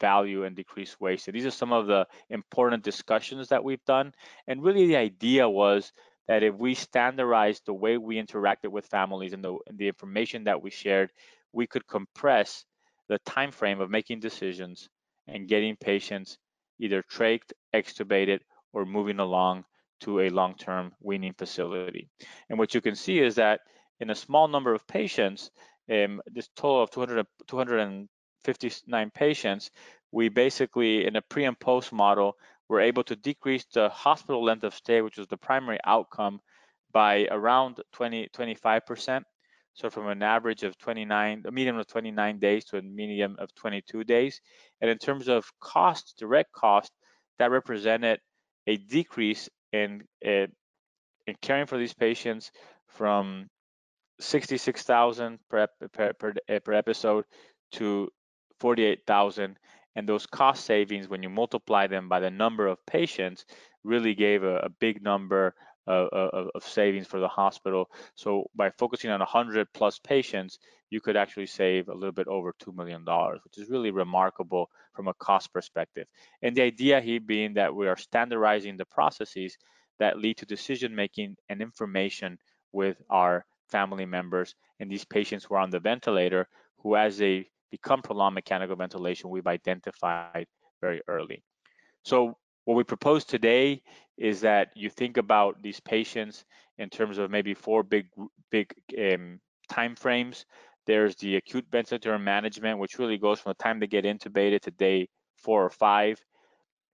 value 0.00 0.44
and 0.44 0.56
decrease 0.56 0.98
waste. 1.00 1.24
So 1.24 1.32
these 1.32 1.46
are 1.46 1.50
some 1.50 1.72
of 1.72 1.86
the 1.86 2.06
important 2.30 2.82
discussions 2.82 3.48
that 3.48 3.64
we've 3.64 3.84
done. 3.86 4.12
And 4.46 4.62
really 4.62 4.86
the 4.86 4.96
idea 4.96 5.48
was 5.48 5.92
that 6.28 6.42
if 6.42 6.54
we 6.54 6.74
standardized 6.74 7.62
the 7.66 7.74
way 7.74 7.96
we 7.96 8.22
interacted 8.22 8.70
with 8.70 8.86
families 8.86 9.32
and 9.32 9.44
the, 9.44 9.56
and 9.66 9.78
the 9.78 9.88
information 9.88 10.44
that 10.44 10.62
we 10.62 10.70
shared, 10.70 11.10
we 11.52 11.66
could 11.66 11.86
compress 11.86 12.64
the 13.08 13.18
time 13.20 13.52
frame 13.52 13.80
of 13.80 13.90
making 13.90 14.20
decisions 14.20 14.88
and 15.28 15.48
getting 15.48 15.76
patients 15.76 16.38
either 16.78 17.02
trached, 17.02 17.52
extubated, 17.74 18.40
or 18.72 18.84
moving 18.84 19.18
along 19.18 19.64
to 20.00 20.20
a 20.20 20.30
long-term 20.30 20.92
weaning 21.00 21.32
facility. 21.32 22.08
And 22.48 22.58
what 22.58 22.74
you 22.74 22.80
can 22.80 22.94
see 22.94 23.18
is 23.18 23.36
that 23.36 23.60
in 24.00 24.10
a 24.10 24.14
small 24.14 24.48
number 24.48 24.74
of 24.74 24.86
patients, 24.86 25.50
um, 25.90 26.20
this 26.26 26.48
total 26.56 26.82
of 26.82 26.90
200, 26.90 27.26
259 27.46 29.10
patients, 29.14 29.70
we 30.12 30.28
basically, 30.28 31.06
in 31.06 31.16
a 31.16 31.22
pre 31.22 31.44
and 31.44 31.58
post 31.58 31.92
model, 31.92 32.36
were 32.68 32.80
able 32.80 33.04
to 33.04 33.16
decrease 33.16 33.64
the 33.72 33.88
hospital 33.88 34.44
length 34.44 34.64
of 34.64 34.74
stay, 34.74 35.00
which 35.00 35.18
was 35.18 35.28
the 35.28 35.36
primary 35.36 35.78
outcome, 35.84 36.40
by 36.92 37.26
around 37.30 37.80
20, 37.92 38.28
25%. 38.28 39.22
So 39.76 39.90
from 39.90 40.08
an 40.08 40.22
average 40.22 40.62
of 40.62 40.78
29, 40.78 41.42
a 41.46 41.50
median 41.52 41.78
of 41.78 41.86
29 41.86 42.38
days 42.38 42.64
to 42.66 42.78
a 42.78 42.82
median 42.82 43.36
of 43.38 43.54
22 43.54 44.04
days. 44.04 44.40
And 44.80 44.90
in 44.90 44.96
terms 44.96 45.28
of 45.28 45.44
cost, 45.60 46.14
direct 46.18 46.50
cost, 46.52 46.90
that 47.38 47.50
represented 47.50 48.20
a 48.66 48.76
decrease 48.78 49.50
in, 49.74 50.02
in, 50.22 50.48
in 51.26 51.36
caring 51.42 51.66
for 51.66 51.76
these 51.76 51.92
patients 51.92 52.50
from 52.88 53.50
66,000 54.18 55.38
per, 55.50 55.66
per, 55.92 56.12
per, 56.14 56.32
per 56.64 56.72
episode 56.72 57.26
to 57.72 58.08
48,000 58.60 59.58
and 59.94 60.08
those 60.08 60.26
cost 60.26 60.64
savings 60.64 61.08
when 61.08 61.22
you 61.22 61.28
multiply 61.28 61.86
them 61.86 62.08
by 62.08 62.20
the 62.20 62.30
number 62.30 62.66
of 62.66 62.84
patients 62.86 63.44
really 63.84 64.14
gave 64.14 64.42
a, 64.42 64.56
a 64.58 64.68
big 64.68 65.02
number 65.02 65.54
of, 65.86 66.48
of, 66.54 66.64
savings 66.64 67.06
for 67.06 67.20
the 67.20 67.28
hospital 67.28 67.88
so 68.14 68.48
by 68.54 68.70
focusing 68.70 69.10
on 69.10 69.20
100 69.20 69.72
plus 69.72 69.98
patients 69.98 70.58
you 70.90 71.00
could 71.00 71.16
actually 71.16 71.46
save 71.46 71.88
a 71.88 71.94
little 71.94 72.12
bit 72.12 72.28
over 72.28 72.52
$2 72.64 72.74
million 72.74 73.04
which 73.44 73.58
is 73.58 73.70
really 73.70 73.90
remarkable 73.90 74.68
from 74.94 75.08
a 75.08 75.14
cost 75.14 75.52
perspective 75.52 76.06
and 76.42 76.56
the 76.56 76.62
idea 76.62 77.00
here 77.00 77.20
being 77.20 77.54
that 77.54 77.74
we 77.74 77.86
are 77.86 77.96
standardizing 77.96 78.76
the 78.76 78.84
processes 78.86 79.56
that 79.98 80.18
lead 80.18 80.36
to 80.36 80.46
decision 80.46 80.94
making 80.94 81.36
and 81.48 81.62
information 81.62 82.38
with 82.72 83.00
our 83.10 83.44
family 83.68 84.04
members 84.04 84.54
and 84.80 84.90
these 84.90 85.04
patients 85.04 85.44
who 85.44 85.54
are 85.54 85.60
on 85.60 85.70
the 85.70 85.80
ventilator 85.80 86.48
who 86.78 86.96
as 86.96 87.18
they 87.18 87.48
become 87.70 88.02
prolonged 88.02 88.34
mechanical 88.34 88.76
ventilation 88.76 89.30
we've 89.30 89.46
identified 89.46 90.46
very 90.80 91.00
early. 91.08 91.42
So 92.04 92.36
what 92.66 92.76
we 92.76 92.84
propose 92.84 93.24
today 93.24 93.80
is 94.18 94.40
that 94.40 94.68
you 94.74 94.90
think 94.90 95.16
about 95.16 95.62
these 95.62 95.80
patients 95.80 96.44
in 96.78 96.90
terms 96.90 97.16
of 97.16 97.30
maybe 97.30 97.54
four 97.54 97.82
big 97.82 98.06
big 98.50 98.74
um, 98.98 99.40
time 99.68 99.94
frames. 99.94 100.44
There's 100.86 101.16
the 101.16 101.36
acute 101.36 101.66
ventilator 101.70 102.18
management, 102.18 102.78
which 102.78 102.98
really 102.98 103.18
goes 103.18 103.40
from 103.40 103.50
the 103.50 103.62
time 103.62 103.78
they 103.78 103.86
get 103.86 104.04
intubated 104.04 104.60
to 104.62 104.70
day 104.72 105.08
four 105.36 105.64
or 105.64 105.70
five. 105.70 106.20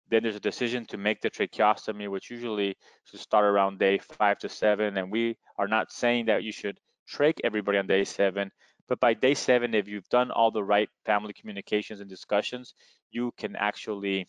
Then 0.10 0.24
there's 0.24 0.36
a 0.36 0.40
decision 0.40 0.86
to 0.88 0.98
make 0.98 1.22
the 1.22 1.30
tracheostomy, 1.30 2.10
which 2.10 2.32
usually 2.32 2.76
should 3.04 3.20
start 3.20 3.46
around 3.46 3.78
day 3.78 4.00
five 4.00 4.40
to 4.40 4.50
seven. 4.50 4.98
And 4.98 5.12
we 5.12 5.38
are 5.60 5.68
not 5.68 5.92
saying 5.92 6.26
that 6.26 6.44
you 6.44 6.52
should 6.52 6.80
trach 7.08 7.40
everybody 7.44 7.78
on 7.78 7.86
day 7.86 8.06
seven, 8.06 8.52
but 8.88 9.00
by 9.00 9.14
day 9.14 9.36
seven, 9.36 9.76
if 9.76 9.88
you've 9.88 10.10
done 10.10 10.32
all 10.32 10.50
the 10.50 10.64
right 10.64 10.90
family 11.06 11.34
communications 11.34 12.02
and 12.02 12.10
discussions, 12.10 12.74
you 13.12 13.32
can 13.38 13.56
actually 13.56 14.28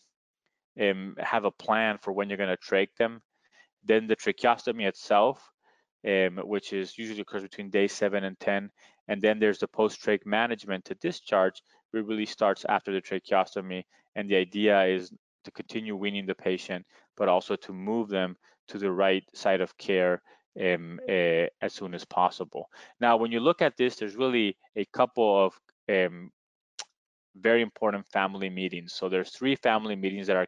um, 0.79 1.15
have 1.19 1.45
a 1.45 1.51
plan 1.51 1.97
for 2.01 2.11
when 2.13 2.29
you're 2.29 2.37
going 2.37 2.55
to 2.55 2.57
trach 2.57 2.95
them. 2.97 3.21
Then 3.83 4.07
the 4.07 4.15
tracheostomy 4.15 4.87
itself, 4.87 5.51
um, 6.07 6.37
which 6.43 6.73
is 6.73 6.97
usually 6.97 7.21
occurs 7.21 7.43
between 7.43 7.69
day 7.69 7.87
seven 7.87 8.23
and 8.23 8.39
10. 8.39 8.69
And 9.07 9.21
then 9.21 9.39
there's 9.39 9.59
the 9.59 9.67
post-trach 9.67 10.25
management 10.25 10.85
to 10.85 10.95
discharge, 10.95 11.61
which 11.91 12.05
really 12.05 12.25
starts 12.25 12.65
after 12.69 12.93
the 12.93 13.01
tracheostomy. 13.01 13.83
And 14.15 14.29
the 14.29 14.35
idea 14.35 14.83
is 14.85 15.11
to 15.43 15.51
continue 15.51 15.95
weaning 15.95 16.25
the 16.25 16.35
patient, 16.35 16.85
but 17.17 17.27
also 17.27 17.55
to 17.55 17.73
move 17.73 18.09
them 18.09 18.37
to 18.67 18.77
the 18.77 18.91
right 18.91 19.23
side 19.33 19.61
of 19.61 19.77
care 19.77 20.21
um, 20.59 20.99
uh, 21.09 21.47
as 21.61 21.73
soon 21.73 21.93
as 21.93 22.05
possible. 22.05 22.69
Now, 22.99 23.17
when 23.17 23.31
you 23.31 23.39
look 23.39 23.61
at 23.61 23.77
this, 23.77 23.95
there's 23.95 24.15
really 24.15 24.57
a 24.75 24.85
couple 24.85 25.45
of 25.45 25.59
um, 25.89 26.31
very 27.35 27.61
important 27.61 28.05
family 28.11 28.49
meetings. 28.49 28.93
So 28.93 29.09
there's 29.09 29.31
three 29.31 29.55
family 29.55 29.95
meetings 29.95 30.27
that 30.27 30.35
are 30.35 30.47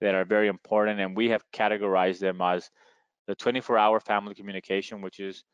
that 0.00 0.14
are 0.14 0.24
very 0.24 0.48
important, 0.48 1.00
and 1.00 1.16
we 1.16 1.30
have 1.30 1.44
categorized 1.52 2.18
them 2.18 2.40
as 2.40 2.70
the 3.26 3.36
24-hour 3.36 4.00
family 4.00 4.34
communication, 4.34 5.02
which 5.02 5.20
is 5.20 5.44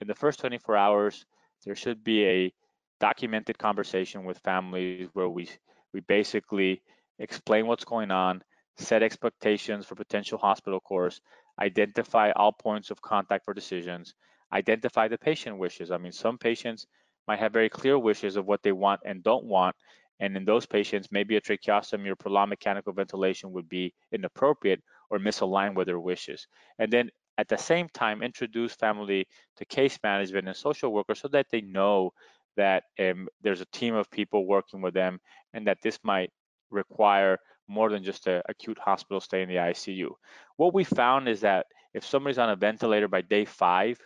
in 0.00 0.06
the 0.08 0.14
first 0.14 0.40
24 0.40 0.76
hours, 0.76 1.24
there 1.64 1.76
should 1.76 2.02
be 2.02 2.24
a 2.26 2.52
documented 3.00 3.58
conversation 3.58 4.24
with 4.24 4.38
families 4.38 5.08
where 5.12 5.28
we 5.28 5.48
we 5.92 6.00
basically 6.00 6.82
explain 7.18 7.66
what's 7.66 7.84
going 7.84 8.10
on, 8.10 8.42
set 8.76 9.02
expectations 9.02 9.84
for 9.84 9.94
potential 9.94 10.38
hospital 10.38 10.80
course, 10.80 11.20
identify 11.60 12.30
all 12.32 12.52
points 12.52 12.90
of 12.90 13.02
contact 13.02 13.44
for 13.44 13.52
decisions, 13.54 14.14
identify 14.52 15.08
the 15.08 15.18
patient 15.18 15.58
wishes. 15.58 15.90
I 15.90 15.98
mean, 15.98 16.12
some 16.12 16.38
patients 16.38 16.86
might 17.28 17.38
have 17.38 17.52
very 17.52 17.68
clear 17.68 17.98
wishes 17.98 18.36
of 18.36 18.46
what 18.46 18.62
they 18.62 18.72
want 18.72 19.00
and 19.04 19.22
don't 19.22 19.44
want. 19.44 19.76
And 20.22 20.36
in 20.36 20.44
those 20.44 20.66
patients, 20.66 21.08
maybe 21.10 21.34
a 21.34 21.40
tracheostomy 21.40 22.08
or 22.08 22.14
prolonged 22.14 22.50
mechanical 22.50 22.92
ventilation 22.92 23.50
would 23.50 23.68
be 23.68 23.92
inappropriate 24.12 24.80
or 25.10 25.18
misaligned 25.18 25.74
with 25.74 25.88
their 25.88 25.98
wishes. 25.98 26.46
And 26.78 26.92
then 26.92 27.10
at 27.38 27.48
the 27.48 27.56
same 27.56 27.88
time, 27.88 28.22
introduce 28.22 28.72
family 28.72 29.26
to 29.56 29.64
case 29.64 29.98
management 30.04 30.46
and 30.46 30.56
social 30.56 30.92
workers 30.92 31.20
so 31.20 31.26
that 31.32 31.46
they 31.50 31.60
know 31.62 32.12
that 32.56 32.84
um, 33.00 33.26
there's 33.42 33.62
a 33.62 33.72
team 33.72 33.96
of 33.96 34.08
people 34.12 34.46
working 34.46 34.80
with 34.80 34.94
them 34.94 35.18
and 35.54 35.66
that 35.66 35.78
this 35.82 35.98
might 36.04 36.30
require 36.70 37.36
more 37.66 37.90
than 37.90 38.04
just 38.04 38.28
an 38.28 38.42
acute 38.48 38.78
hospital 38.78 39.20
stay 39.20 39.42
in 39.42 39.48
the 39.48 39.56
ICU. 39.56 40.10
What 40.56 40.72
we 40.72 40.84
found 40.84 41.28
is 41.28 41.40
that 41.40 41.66
if 41.94 42.06
somebody's 42.06 42.38
on 42.38 42.50
a 42.50 42.54
ventilator 42.54 43.08
by 43.08 43.22
day 43.22 43.44
five, 43.44 43.98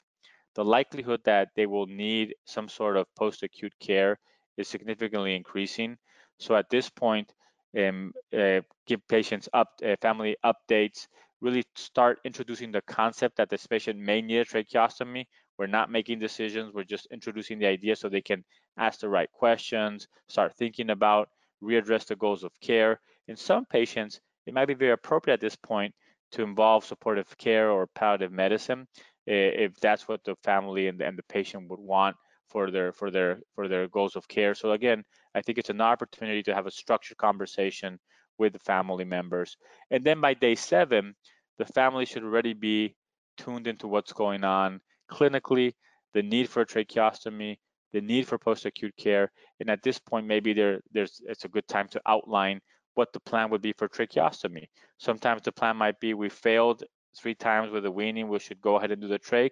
the 0.55 0.65
likelihood 0.65 1.21
that 1.27 1.49
they 1.57 1.67
will 1.67 1.87
need 1.87 2.35
some 2.47 2.71
sort 2.71 2.97
of 2.97 3.07
post-acute 3.17 3.75
care 3.81 4.19
is 4.57 4.67
significantly 4.67 5.37
increasing. 5.37 5.99
So 6.39 6.55
at 6.55 6.71
this 6.71 6.89
point, 6.89 7.33
um, 7.77 8.13
uh, 8.37 8.61
give 8.87 9.07
patients 9.09 9.49
up 9.53 9.69
uh, 9.85 9.97
family 10.01 10.37
updates, 10.45 11.09
really 11.41 11.65
start 11.75 12.19
introducing 12.25 12.73
the 12.73 12.81
concept 12.83 13.37
that 13.37 13.51
this 13.51 13.67
patient 13.67 13.99
may 13.99 14.23
need 14.23 14.39
a 14.39 14.45
tracheostomy. 14.45 15.27
We're 15.59 15.67
not 15.67 15.91
making 15.91 16.19
decisions, 16.19 16.73
we're 16.75 16.85
just 16.85 17.07
introducing 17.11 17.59
the 17.59 17.67
idea 17.67 17.97
so 17.97 18.09
they 18.09 18.21
can 18.21 18.45
ask 18.79 19.01
the 19.01 19.09
right 19.09 19.31
questions, 19.33 20.07
start 20.29 20.55
thinking 20.55 20.91
about, 20.91 21.29
readdress 21.63 22.07
the 22.07 22.17
goals 22.17 22.45
of 22.45 22.53
care, 22.61 23.01
in 23.29 23.37
some 23.37 23.65
patients, 23.65 24.21
it 24.47 24.55
might 24.55 24.67
be 24.67 24.75
very 24.75 24.93
appropriate 24.93 25.35
at 25.35 25.41
this 25.41 25.57
point 25.57 25.95
to 26.33 26.43
involve 26.43 26.85
supportive 26.85 27.37
care 27.39 27.71
or 27.71 27.87
palliative 27.87 28.33
medicine 28.33 28.87
if 29.27 29.75
that's 29.81 30.07
what 30.07 30.23
the 30.25 30.37
family 30.45 30.89
and, 30.89 31.01
and 31.01 31.19
the 31.19 31.23
patient 31.25 31.69
would 31.69 31.81
want 31.81 32.17
for 32.49 32.71
their 32.71 32.93
for 32.93 33.11
their 33.11 33.41
for 33.55 33.69
their 33.69 33.89
goals 33.89 34.17
of 34.17 34.29
care. 34.29 34.55
So 34.55 34.73
again, 34.73 35.05
I 35.35 35.43
think 35.43 35.59
it's 35.59 35.71
an 35.71 35.81
opportunity 35.81 36.43
to 36.45 36.55
have 36.55 36.67
a 36.67 36.71
structured 36.71 37.19
conversation 37.19 37.99
with 38.39 38.53
the 38.53 38.59
family 38.61 39.05
members. 39.05 39.57
And 39.91 40.05
then 40.05 40.21
by 40.21 40.35
day 40.35 40.55
seven, 40.55 41.15
the 41.59 41.65
family 41.67 42.05
should 42.05 42.25
already 42.25 42.53
be 42.53 42.95
tuned 43.37 43.67
into 43.67 43.89
what's 43.89 44.13
going 44.13 44.45
on 44.45 44.81
clinically, 45.11 45.73
the 46.15 46.23
need 46.23 46.49
for 46.49 46.63
a 46.63 46.67
tracheostomy, 46.67 47.57
the 47.93 48.01
need 48.01 48.27
for 48.27 48.39
post-acute 48.39 48.95
care, 48.97 49.31
and 49.61 49.71
at 49.71 49.83
this 49.83 49.99
point, 49.99 50.27
maybe 50.27 50.53
there, 50.53 50.81
there's 50.93 51.21
it's 51.27 51.45
a 51.45 51.49
good 51.49 51.67
time 51.69 51.89
to 51.89 52.01
outline 52.07 52.61
what 52.95 53.13
the 53.13 53.21
plan 53.21 53.51
would 53.51 53.63
be 53.63 53.73
for 53.73 53.89
tracheostomy. 53.89 54.65
Sometimes 54.99 55.43
the 55.43 55.53
plan 55.53 55.77
might 55.77 55.99
be 56.01 56.15
we 56.15 56.29
failed 56.29 56.83
three 57.17 57.35
times 57.35 57.71
with 57.71 57.85
the 57.85 57.91
weaning, 57.91 58.29
we 58.29 58.39
should 58.39 58.61
go 58.61 58.77
ahead 58.77 58.91
and 58.91 59.01
do 59.01 59.09
the 59.09 59.19
trach, 59.19 59.51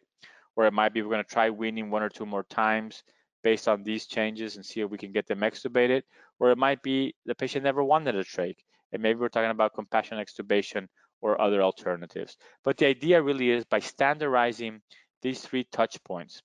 or 0.57 0.67
it 0.67 0.73
might 0.73 0.93
be 0.93 1.03
we're 1.03 1.11
going 1.11 1.25
to 1.25 1.31
try 1.31 1.51
weaning 1.51 1.91
one 1.91 2.03
or 2.03 2.09
two 2.09 2.27
more 2.27 2.45
times 2.45 3.03
based 3.43 3.69
on 3.69 3.83
these 3.83 4.07
changes 4.07 4.57
and 4.57 4.65
see 4.65 4.81
if 4.81 4.91
we 4.91 4.99
can 4.99 5.13
get 5.13 5.27
them 5.27 5.41
extubated, 5.41 6.03
or 6.41 6.51
it 6.51 6.59
might 6.59 6.83
be 6.83 7.15
the 7.27 7.35
patient 7.35 7.65
never 7.65 7.85
wanted 7.85 8.17
a 8.17 8.25
trach, 8.25 8.57
and 8.93 9.03
maybe 9.03 9.19
we're 9.19 9.29
talking 9.29 9.51
about 9.51 9.75
compassionate 9.75 10.27
extubation 10.27 10.89
or 11.21 11.41
other 11.41 11.63
alternatives. 11.63 12.37
But 12.65 12.79
the 12.79 12.87
idea 12.87 13.23
really 13.23 13.51
is 13.51 13.65
by 13.65 13.81
standardizing 13.81 14.81
these 15.23 15.41
three 15.41 15.65
touch 15.65 16.03
points 16.05 16.43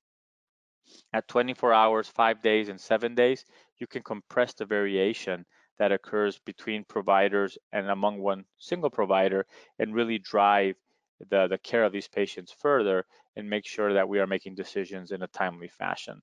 at 1.13 1.27
24 1.27 1.73
hours, 1.73 2.07
five 2.07 2.41
days, 2.41 2.69
and 2.69 2.79
seven 2.79 3.15
days, 3.15 3.45
you 3.77 3.87
can 3.87 4.01
compress 4.01 4.53
the 4.53 4.65
variation 4.65 5.45
that 5.77 5.91
occurs 5.91 6.39
between 6.39 6.83
providers 6.83 7.57
and 7.71 7.89
among 7.89 8.19
one 8.19 8.45
single 8.57 8.89
provider 8.89 9.45
and 9.79 9.95
really 9.95 10.17
drive 10.17 10.75
the, 11.29 11.47
the 11.47 11.57
care 11.57 11.83
of 11.83 11.91
these 11.91 12.07
patients 12.07 12.53
further 12.59 13.05
and 13.35 13.49
make 13.49 13.65
sure 13.65 13.93
that 13.93 14.07
we 14.07 14.19
are 14.19 14.27
making 14.27 14.55
decisions 14.55 15.11
in 15.11 15.21
a 15.21 15.27
timely 15.27 15.67
fashion. 15.67 16.21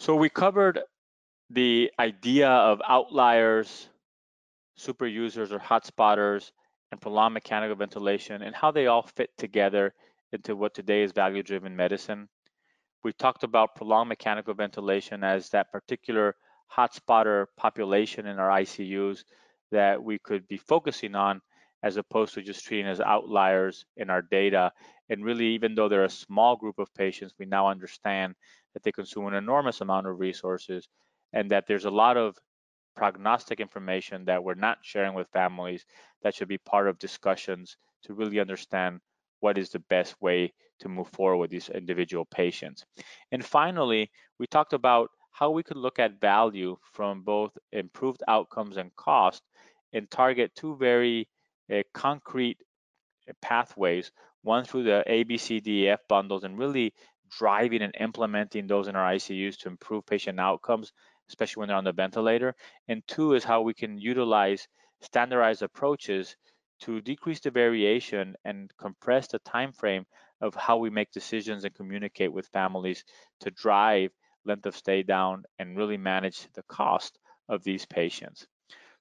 So 0.00 0.14
we 0.14 0.28
covered 0.28 0.80
the 1.50 1.90
idea 1.98 2.48
of 2.48 2.80
outliers, 2.86 3.88
super 4.76 5.06
users 5.06 5.50
or 5.52 5.58
hotspotters, 5.58 6.52
and 6.90 7.00
prolonged 7.00 7.34
mechanical 7.34 7.76
ventilation 7.76 8.42
and 8.42 8.54
how 8.54 8.70
they 8.70 8.86
all 8.86 9.02
fit 9.02 9.30
together 9.36 9.94
into 10.32 10.56
what 10.56 10.74
today 10.74 11.02
is 11.02 11.12
value-driven 11.12 11.74
medicine. 11.74 12.28
We 13.04 13.12
talked 13.12 13.44
about 13.44 13.74
prolonged 13.74 14.08
mechanical 14.08 14.54
ventilation 14.54 15.24
as 15.24 15.50
that 15.50 15.72
particular 15.72 16.36
hotspotter 16.74 17.46
population 17.56 18.26
in 18.26 18.38
our 18.38 18.50
ICUs 18.60 19.24
that 19.70 20.02
we 20.02 20.18
could 20.18 20.46
be 20.48 20.56
focusing 20.56 21.14
on 21.14 21.40
as 21.82 21.96
opposed 21.96 22.34
to 22.34 22.42
just 22.42 22.64
treating 22.64 22.86
as 22.86 23.00
outliers 23.00 23.86
in 23.96 24.10
our 24.10 24.22
data. 24.22 24.72
And 25.08 25.24
really, 25.24 25.46
even 25.48 25.74
though 25.74 25.88
they're 25.88 26.04
a 26.04 26.10
small 26.10 26.56
group 26.56 26.78
of 26.78 26.92
patients, 26.94 27.34
we 27.38 27.46
now 27.46 27.68
understand 27.68 28.34
that 28.74 28.82
they 28.82 28.92
consume 28.92 29.26
an 29.26 29.34
enormous 29.34 29.80
amount 29.80 30.06
of 30.06 30.18
resources 30.18 30.88
and 31.32 31.50
that 31.50 31.66
there's 31.66 31.84
a 31.84 31.90
lot 31.90 32.16
of 32.16 32.36
prognostic 32.96 33.60
information 33.60 34.24
that 34.24 34.42
we're 34.42 34.54
not 34.54 34.78
sharing 34.82 35.14
with 35.14 35.28
families 35.28 35.84
that 36.22 36.34
should 36.34 36.48
be 36.48 36.58
part 36.58 36.88
of 36.88 36.98
discussions 36.98 37.76
to 38.02 38.14
really 38.14 38.40
understand 38.40 39.00
what 39.40 39.56
is 39.56 39.70
the 39.70 39.78
best 39.88 40.20
way 40.20 40.52
to 40.80 40.88
move 40.88 41.08
forward 41.08 41.38
with 41.38 41.50
these 41.50 41.68
individual 41.68 42.24
patients. 42.24 42.84
And 43.30 43.44
finally, 43.44 44.10
we 44.38 44.46
talked 44.46 44.72
about 44.72 45.10
how 45.30 45.50
we 45.50 45.62
could 45.62 45.76
look 45.76 46.00
at 46.00 46.20
value 46.20 46.76
from 46.92 47.22
both 47.22 47.56
improved 47.72 48.22
outcomes 48.26 48.76
and 48.76 48.94
cost 48.96 49.42
and 49.92 50.10
target 50.10 50.52
two 50.56 50.76
very 50.76 51.28
concrete 51.94 52.58
uh, 53.28 53.32
pathways, 53.42 54.12
one 54.42 54.64
through 54.64 54.84
the 54.84 55.04
ABCDEF 55.06 55.98
bundles 56.08 56.44
and 56.44 56.58
really 56.58 56.94
driving 57.30 57.82
and 57.82 57.94
implementing 58.00 58.66
those 58.66 58.88
in 58.88 58.96
our 58.96 59.12
ICUs 59.12 59.58
to 59.58 59.68
improve 59.68 60.06
patient 60.06 60.40
outcomes, 60.40 60.92
especially 61.28 61.60
when 61.60 61.68
they're 61.68 61.76
on 61.76 61.84
the 61.84 61.92
ventilator. 61.92 62.54
And 62.88 63.06
two 63.06 63.34
is 63.34 63.44
how 63.44 63.62
we 63.62 63.74
can 63.74 63.98
utilize 63.98 64.66
standardized 65.00 65.62
approaches 65.62 66.36
to 66.80 67.00
decrease 67.00 67.40
the 67.40 67.50
variation 67.50 68.36
and 68.44 68.70
compress 68.78 69.28
the 69.28 69.38
time 69.40 69.72
frame 69.72 70.06
of 70.40 70.54
how 70.54 70.76
we 70.76 70.90
make 70.90 71.10
decisions 71.10 71.64
and 71.64 71.74
communicate 71.74 72.32
with 72.32 72.46
families 72.48 73.04
to 73.40 73.50
drive 73.50 74.10
length 74.44 74.66
of 74.66 74.76
stay 74.76 75.02
down 75.02 75.44
and 75.58 75.76
really 75.76 75.96
manage 75.96 76.46
the 76.54 76.62
cost 76.62 77.18
of 77.48 77.64
these 77.64 77.84
patients. 77.86 78.46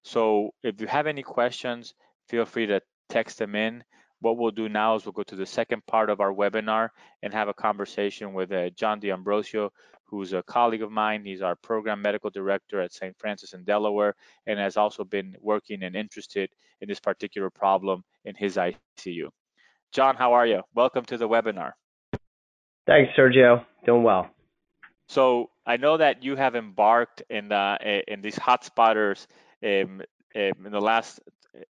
So 0.03 0.51
if 0.63 0.81
you 0.81 0.87
have 0.87 1.07
any 1.07 1.21
questions, 1.21 1.93
feel 2.27 2.45
free 2.45 2.65
to 2.67 2.81
text 3.09 3.37
them 3.39 3.55
in. 3.55 3.83
What 4.19 4.37
we'll 4.37 4.51
do 4.51 4.67
now 4.67 4.95
is 4.95 5.05
we'll 5.05 5.11
go 5.13 5.23
to 5.23 5.35
the 5.35 5.45
second 5.45 5.85
part 5.85 6.09
of 6.09 6.19
our 6.19 6.33
webinar 6.33 6.89
and 7.21 7.33
have 7.33 7.47
a 7.47 7.53
conversation 7.53 8.33
with 8.33 8.51
uh, 8.51 8.69
John 8.71 8.99
D'Ambrosio, 8.99 9.71
who's 10.05 10.33
a 10.33 10.41
colleague 10.43 10.81
of 10.81 10.91
mine. 10.91 11.23
He's 11.23 11.41
our 11.41 11.55
program 11.55 12.01
medical 12.01 12.29
director 12.29 12.81
at 12.81 12.93
St. 12.93 13.15
Francis 13.19 13.53
in 13.53 13.63
Delaware 13.63 14.15
and 14.47 14.57
has 14.57 14.75
also 14.75 15.03
been 15.03 15.35
working 15.39 15.83
and 15.83 15.95
interested 15.95 16.49
in 16.81 16.87
this 16.87 16.99
particular 16.99 17.49
problem 17.49 18.03
in 18.25 18.33
his 18.35 18.57
ICU. 18.57 19.29
John, 19.91 20.15
how 20.15 20.33
are 20.33 20.47
you? 20.47 20.61
Welcome 20.73 21.05
to 21.05 21.17
the 21.17 21.29
webinar. 21.29 21.73
Thanks, 22.87 23.11
Sergio. 23.17 23.65
Doing 23.85 24.03
well. 24.03 24.29
So 25.09 25.49
I 25.65 25.77
know 25.77 25.97
that 25.97 26.23
you 26.23 26.35
have 26.35 26.55
embarked 26.55 27.23
in 27.29 27.51
uh, 27.51 27.77
in 28.07 28.21
these 28.21 28.35
hotspotters 28.35 29.27
um, 29.63 30.01
in 30.37 30.71
the 30.71 30.81
last 30.81 31.19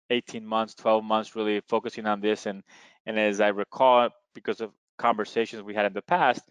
18 0.10 0.46
months, 0.46 0.74
12 0.76 1.04
months, 1.04 1.36
really 1.36 1.62
focusing 1.68 2.06
on 2.06 2.22
this. 2.22 2.46
And 2.46 2.64
and 3.06 3.20
as 3.20 3.42
I 3.42 3.50
recall, 3.50 4.10
because 4.34 4.62
of 4.62 4.72
conversations 4.98 5.62
we 5.64 5.74
had 5.74 5.86
in 5.86 5.94
the 5.94 6.02
past, 6.02 6.42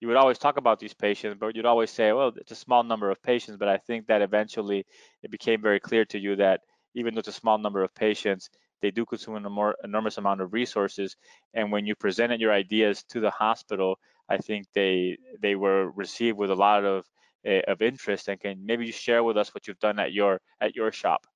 you 0.00 0.08
would 0.08 0.16
always 0.16 0.38
talk 0.38 0.56
about 0.56 0.78
these 0.80 0.94
patients, 0.94 1.36
but 1.38 1.54
you'd 1.54 1.66
always 1.66 1.90
say, 1.90 2.12
well, 2.12 2.32
it's 2.36 2.52
a 2.52 2.56
small 2.56 2.82
number 2.82 3.10
of 3.10 3.22
patients. 3.22 3.58
But 3.58 3.68
I 3.68 3.76
think 3.76 4.06
that 4.06 4.22
eventually 4.22 4.86
it 5.22 5.30
became 5.30 5.60
very 5.60 5.80
clear 5.80 6.04
to 6.06 6.18
you 6.18 6.36
that 6.36 6.60
even 6.94 7.14
though 7.14 7.18
it's 7.18 7.28
a 7.28 7.32
small 7.32 7.58
number 7.58 7.82
of 7.82 7.94
patients, 7.94 8.48
they 8.80 8.90
do 8.90 9.04
consume 9.04 9.36
an 9.36 9.52
more 9.52 9.74
enormous 9.84 10.18
amount 10.18 10.40
of 10.40 10.52
resources. 10.52 11.16
And 11.52 11.70
when 11.72 11.84
you 11.84 11.94
presented 11.94 12.40
your 12.40 12.52
ideas 12.52 13.02
to 13.10 13.20
the 13.20 13.30
hospital, 13.30 13.98
I 14.28 14.38
think 14.38 14.66
they 14.74 15.18
they 15.40 15.56
were 15.56 15.90
received 15.90 16.38
with 16.38 16.50
a 16.50 16.54
lot 16.54 16.84
of 16.84 17.04
uh, 17.46 17.62
of 17.68 17.82
interest. 17.82 18.28
And 18.28 18.40
can 18.40 18.64
maybe 18.64 18.86
you 18.86 18.92
share 18.92 19.22
with 19.24 19.36
us 19.36 19.52
what 19.54 19.66
you've 19.66 19.80
done 19.80 19.98
at 19.98 20.12
your 20.12 20.40
at 20.60 20.76
your 20.76 20.92
shop? 20.92 21.26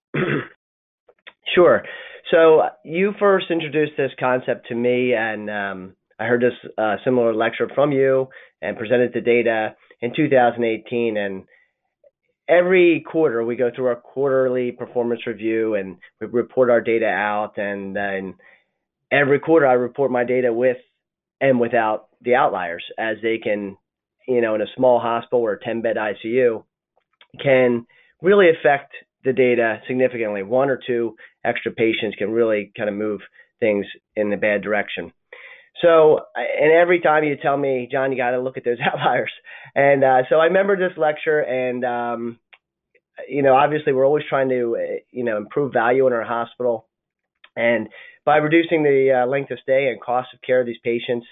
Sure. 1.55 1.83
So 2.31 2.63
you 2.85 3.13
first 3.19 3.47
introduced 3.51 3.93
this 3.97 4.13
concept 4.19 4.69
to 4.69 4.75
me, 4.75 5.13
and 5.15 5.51
um, 5.51 5.97
I 6.19 6.27
heard 6.27 6.43
this 6.43 6.71
uh, 6.79 6.97
similar 7.05 7.35
lecture 7.35 7.69
from 7.75 7.93
you 7.93 8.29
and 8.61 8.77
presented 8.77 9.13
the 9.13 9.21
data 9.21 9.75
in 10.01 10.15
2018. 10.15 11.17
And 11.17 11.45
every 12.49 13.05
quarter 13.11 13.45
we 13.45 13.57
go 13.57 13.71
through 13.75 13.87
our 13.87 13.97
quarterly 13.97 14.73
performance 14.73 15.27
review 15.27 15.75
and 15.75 15.97
we 16.21 16.29
report 16.29 16.71
our 16.71 16.81
data 16.81 17.07
out. 17.07 17.59
And 17.59 17.95
then 17.95 18.35
every 19.11 19.41
quarter 19.41 19.67
I 19.67 19.75
report 19.75 20.11
my 20.11 20.25
data 20.25 20.53
with 20.53 20.77
and 21.41 21.59
without 21.59 22.09
the 22.21 22.37
outliers 22.37 22.85
as 22.99 23.17
they 23.23 23.39
can, 23.39 23.77
you 24.29 24.41
know, 24.41 24.55
in 24.55 24.63
a 24.63 24.67
small 24.77 25.01
hospital 25.01 25.41
or 25.41 25.55
a 25.55 25.61
10 25.61 25.83
bed 25.83 25.97
ICU 25.97 26.63
can 27.43 27.87
really 28.21 28.47
affect 28.49 28.93
the 29.25 29.33
data 29.33 29.81
significantly. 29.87 30.43
One 30.43 30.71
or 30.71 30.79
two 30.85 31.17
extra 31.45 31.73
patients 31.73 32.17
can 32.17 32.31
really 32.31 32.73
kind 32.77 32.89
of 32.89 32.95
move 32.95 33.21
things 33.61 33.87
in 34.17 34.31
the 34.31 34.37
bad 34.37 34.63
direction. 34.63 35.13
So, 35.81 36.21
and 36.35 36.73
every 36.73 37.01
time 37.01 37.25
you 37.25 37.37
tell 37.37 37.57
me, 37.57 37.89
John, 37.91 38.13
you 38.13 38.19
got 38.19 38.31
to 38.31 38.41
look 38.41 38.57
at 38.57 38.65
those 38.65 38.79
outliers. 38.93 39.33
And 39.75 40.05
uh, 40.05 40.23
so 40.29 40.37
I 40.37 40.47
remember 40.47 40.77
this 40.77 40.97
lecture, 40.99 41.41
and 41.41 41.85
um, 41.85 42.39
you 43.29 43.43
know, 43.43 43.55
obviously 43.55 43.93
we're 43.93 44.07
always 44.07 44.25
trying 44.29 44.49
to, 44.51 44.77
uh, 44.77 44.97
you 45.11 45.25
know, 45.25 45.37
improve 45.37 45.73
value 45.73 46.07
in 46.07 46.13
our 46.13 46.25
hospital, 46.25 46.87
and 47.57 47.89
by 48.25 48.37
reducing 48.37 48.83
the 48.83 49.23
uh, 49.23 49.27
length 49.27 49.51
of 49.51 49.59
stay 49.63 49.89
and 49.89 50.01
cost 50.01 50.29
of 50.33 50.41
care 50.43 50.61
of 50.61 50.67
these 50.67 50.79
patients, 50.85 51.27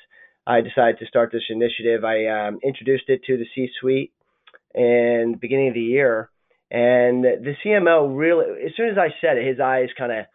I 0.46 0.60
decided 0.60 0.98
to 0.98 1.06
start 1.06 1.30
this 1.32 1.44
initiative. 1.48 2.04
I 2.04 2.26
um, 2.26 2.58
introduced 2.64 3.04
it 3.08 3.22
to 3.26 3.36
the 3.36 3.46
C-suite 3.54 4.12
in 4.74 5.32
the 5.32 5.38
beginning 5.40 5.68
of 5.68 5.74
the 5.74 5.80
year, 5.80 6.30
and 6.70 7.24
the 7.24 7.54
CMO 7.64 8.16
really, 8.16 8.64
as 8.64 8.72
soon 8.76 8.90
as 8.90 8.98
I 8.98 9.08
said 9.20 9.36
it, 9.36 9.46
his 9.46 9.60
eyes 9.60 9.88
kind 9.98 10.12
of 10.12 10.26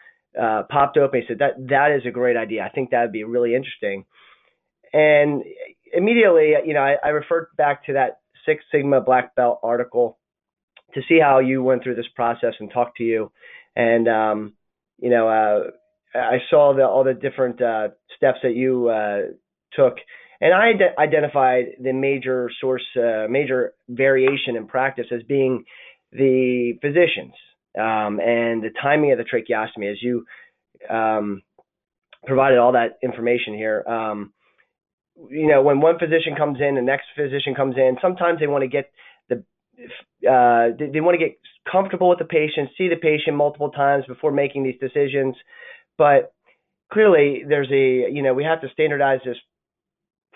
uh, 0.42 0.64
popped 0.70 0.98
open. 0.98 1.22
He 1.22 1.28
said, 1.28 1.40
"That 1.40 1.68
that 1.70 1.92
is 1.92 2.06
a 2.06 2.12
great 2.12 2.36
idea. 2.36 2.64
I 2.64 2.70
think 2.70 2.90
that 2.92 3.04
would 3.04 3.12
be 3.12 3.24
really 3.24 3.56
interesting." 3.56 4.06
And 4.92 5.44
immediately, 5.94 6.54
you 6.66 6.74
know, 6.74 6.82
I, 6.82 6.96
I 7.04 7.10
referred 7.10 7.48
back 7.58 7.86
to 7.86 7.94
that 7.94 8.20
Six 8.46 8.64
Sigma 8.72 9.02
Black 9.02 9.36
Belt 9.36 9.60
article 9.64 10.18
to 10.94 11.02
see 11.08 11.20
how 11.22 11.40
you 11.40 11.64
went 11.64 11.84
through 11.84 11.96
this 11.96 12.08
process 12.16 12.54
and 12.60 12.72
talked 12.72 12.98
to 12.98 13.04
you. 13.04 13.32
And 13.76 14.08
um, 14.08 14.54
you 15.00 15.10
know, 15.10 15.28
uh, 15.28 16.18
I 16.18 16.38
saw 16.50 16.74
the, 16.76 16.84
all 16.84 17.04
the 17.04 17.14
different 17.14 17.62
uh, 17.62 17.90
steps 18.16 18.40
that 18.44 18.56
you 18.56 18.90
uh, 18.90 19.34
took, 19.74 19.98
and 20.42 20.54
I 20.54 20.72
identified 21.02 21.66
the 21.82 21.94
major 21.94 22.50
source, 22.62 22.86
uh, 22.98 23.28
major 23.30 23.74
variation 23.90 24.56
in 24.56 24.68
practice 24.68 25.08
as 25.12 25.24
being 25.24 25.66
the 26.18 26.74
physicians 26.82 27.34
um, 27.78 28.20
and 28.20 28.64
the 28.64 28.72
timing 28.82 29.12
of 29.12 29.18
the 29.18 29.24
tracheostomy, 29.24 29.92
as 29.92 30.02
you 30.02 30.26
um, 30.90 31.42
provided 32.26 32.58
all 32.58 32.74
that 32.74 32.98
information 33.04 33.54
here. 33.54 33.84
Um, 33.88 34.34
you 35.30 35.48
know, 35.48 35.62
when 35.62 35.80
one 35.80 35.98
physician 35.98 36.36
comes 36.38 36.60
in, 36.60 36.76
the 36.76 36.82
next 36.82 37.06
physician 37.16 37.56
comes 37.56 37.76
in. 37.78 37.98
Sometimes 38.02 38.40
they 38.40 38.48
want 38.48 38.64
to 38.64 38.68
get 38.68 38.92
the 39.30 39.44
uh, 40.30 40.76
they, 40.78 40.90
they 40.94 41.02
want 41.02 41.20
to 41.20 41.26
get 41.26 41.38
comfortable 41.70 42.10
with 42.10 42.20
the 42.20 42.26
patient, 42.26 42.70
see 42.78 42.90
the 42.90 42.96
patient 42.96 43.36
multiple 43.36 43.72
times 43.72 44.06
before 44.08 44.32
making 44.32 44.64
these 44.64 44.80
decisions. 44.80 45.36
But 45.98 46.34
clearly, 46.92 47.44
there's 47.48 47.72
a 47.72 48.12
you 48.12 48.22
know 48.22 48.34
we 48.34 48.44
have 48.44 48.62
to 48.62 48.70
standardize 48.74 49.20
this 49.26 49.38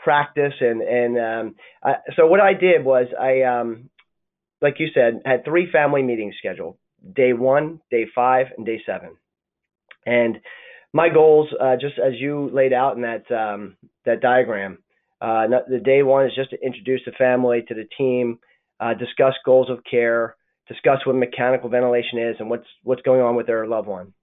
practice 0.03 0.53
and 0.61 0.81
and 0.81 1.17
um, 1.17 1.55
I, 1.83 1.95
so 2.15 2.27
what 2.27 2.39
I 2.39 2.53
did 2.53 2.85
was 2.85 3.07
I 3.19 3.41
um, 3.41 3.88
like 4.61 4.75
you 4.79 4.87
said 4.93 5.21
had 5.25 5.45
three 5.45 5.71
family 5.71 6.01
meetings 6.03 6.35
scheduled 6.37 6.77
day 7.15 7.33
one, 7.33 7.79
day 7.89 8.05
five, 8.13 8.47
and 8.57 8.65
day 8.65 8.81
seven, 8.85 9.15
and 10.05 10.39
my 10.93 11.09
goals 11.09 11.47
uh, 11.59 11.75
just 11.79 11.99
as 11.99 12.13
you 12.17 12.49
laid 12.51 12.73
out 12.73 12.95
in 12.95 13.01
that 13.01 13.31
um, 13.31 13.77
that 14.05 14.21
diagram. 14.21 14.79
Uh, 15.21 15.47
the 15.67 15.79
day 15.79 16.01
one 16.01 16.25
is 16.25 16.31
just 16.33 16.49
to 16.51 16.65
introduce 16.65 17.01
the 17.05 17.11
family 17.11 17.61
to 17.67 17.73
the 17.73 17.85
team, 17.97 18.39
uh, 18.79 18.93
discuss 18.93 19.33
goals 19.43 19.69
of 19.69 19.79
care, 19.89 20.37
discuss 20.69 21.05
what 21.05 21.13
mechanical 21.15 21.69
ventilation 21.69 22.19
is 22.19 22.37
and 22.39 22.49
what's 22.49 22.67
what's 22.83 23.01
going 23.01 23.21
on 23.21 23.35
with 23.35 23.45
their 23.45 23.67
loved 23.67 23.87
one. 23.87 24.13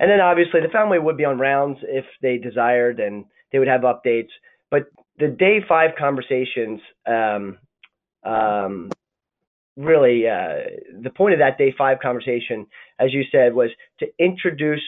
And 0.00 0.10
then 0.10 0.20
obviously 0.20 0.60
the 0.60 0.68
family 0.68 0.98
would 0.98 1.16
be 1.16 1.24
on 1.24 1.38
rounds 1.38 1.78
if 1.82 2.04
they 2.22 2.38
desired, 2.38 2.98
and 2.98 3.24
they 3.52 3.58
would 3.58 3.68
have 3.68 3.82
updates. 3.82 4.30
But 4.70 4.86
the 5.18 5.28
day 5.28 5.58
five 5.68 5.90
conversations, 5.98 6.80
um, 7.06 7.58
um, 8.24 8.90
really, 9.78 10.26
uh, 10.28 11.00
the 11.02 11.10
point 11.10 11.34
of 11.34 11.38
that 11.38 11.56
day 11.56 11.74
five 11.78 11.98
conversation, 12.02 12.66
as 12.98 13.14
you 13.14 13.22
said, 13.30 13.54
was 13.54 13.70
to 14.00 14.06
introduce 14.18 14.82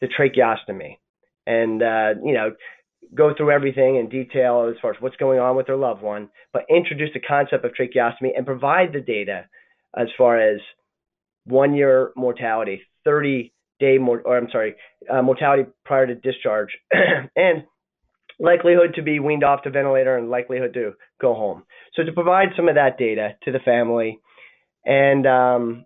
the 0.00 0.08
tracheostomy, 0.08 0.98
and 1.46 1.82
uh, 1.82 2.20
you 2.24 2.34
know, 2.34 2.52
go 3.14 3.32
through 3.34 3.52
everything 3.52 3.96
in 3.96 4.08
detail 4.08 4.68
as 4.68 4.76
far 4.82 4.92
as 4.92 4.96
what's 5.00 5.16
going 5.16 5.38
on 5.38 5.56
with 5.56 5.66
their 5.66 5.76
loved 5.76 6.02
one, 6.02 6.28
but 6.52 6.62
introduce 6.68 7.10
the 7.14 7.20
concept 7.20 7.64
of 7.64 7.72
tracheostomy 7.72 8.30
and 8.36 8.44
provide 8.44 8.92
the 8.92 9.00
data 9.00 9.46
as 9.96 10.08
far 10.18 10.38
as 10.38 10.60
one 11.44 11.74
year 11.74 12.12
mortality, 12.16 12.82
30 13.04 13.52
day 13.78 13.98
mor- 13.98 14.22
or 14.24 14.36
I'm 14.36 14.48
sorry, 14.50 14.74
uh, 15.10 15.22
mortality 15.22 15.64
prior 15.84 16.06
to 16.06 16.14
discharge, 16.14 16.70
and 16.92 17.64
likelihood 18.40 18.94
to 18.94 19.02
be 19.02 19.20
weaned 19.20 19.44
off 19.44 19.60
the 19.64 19.70
ventilator 19.70 20.16
and 20.16 20.30
likelihood 20.30 20.74
to 20.74 20.92
go 21.20 21.34
home. 21.34 21.64
So 21.94 22.02
to 22.02 22.12
provide 22.12 22.48
some 22.56 22.68
of 22.68 22.74
that 22.74 22.98
data 22.98 23.36
to 23.44 23.52
the 23.52 23.58
family, 23.60 24.18
and 24.84 25.26
um, 25.26 25.84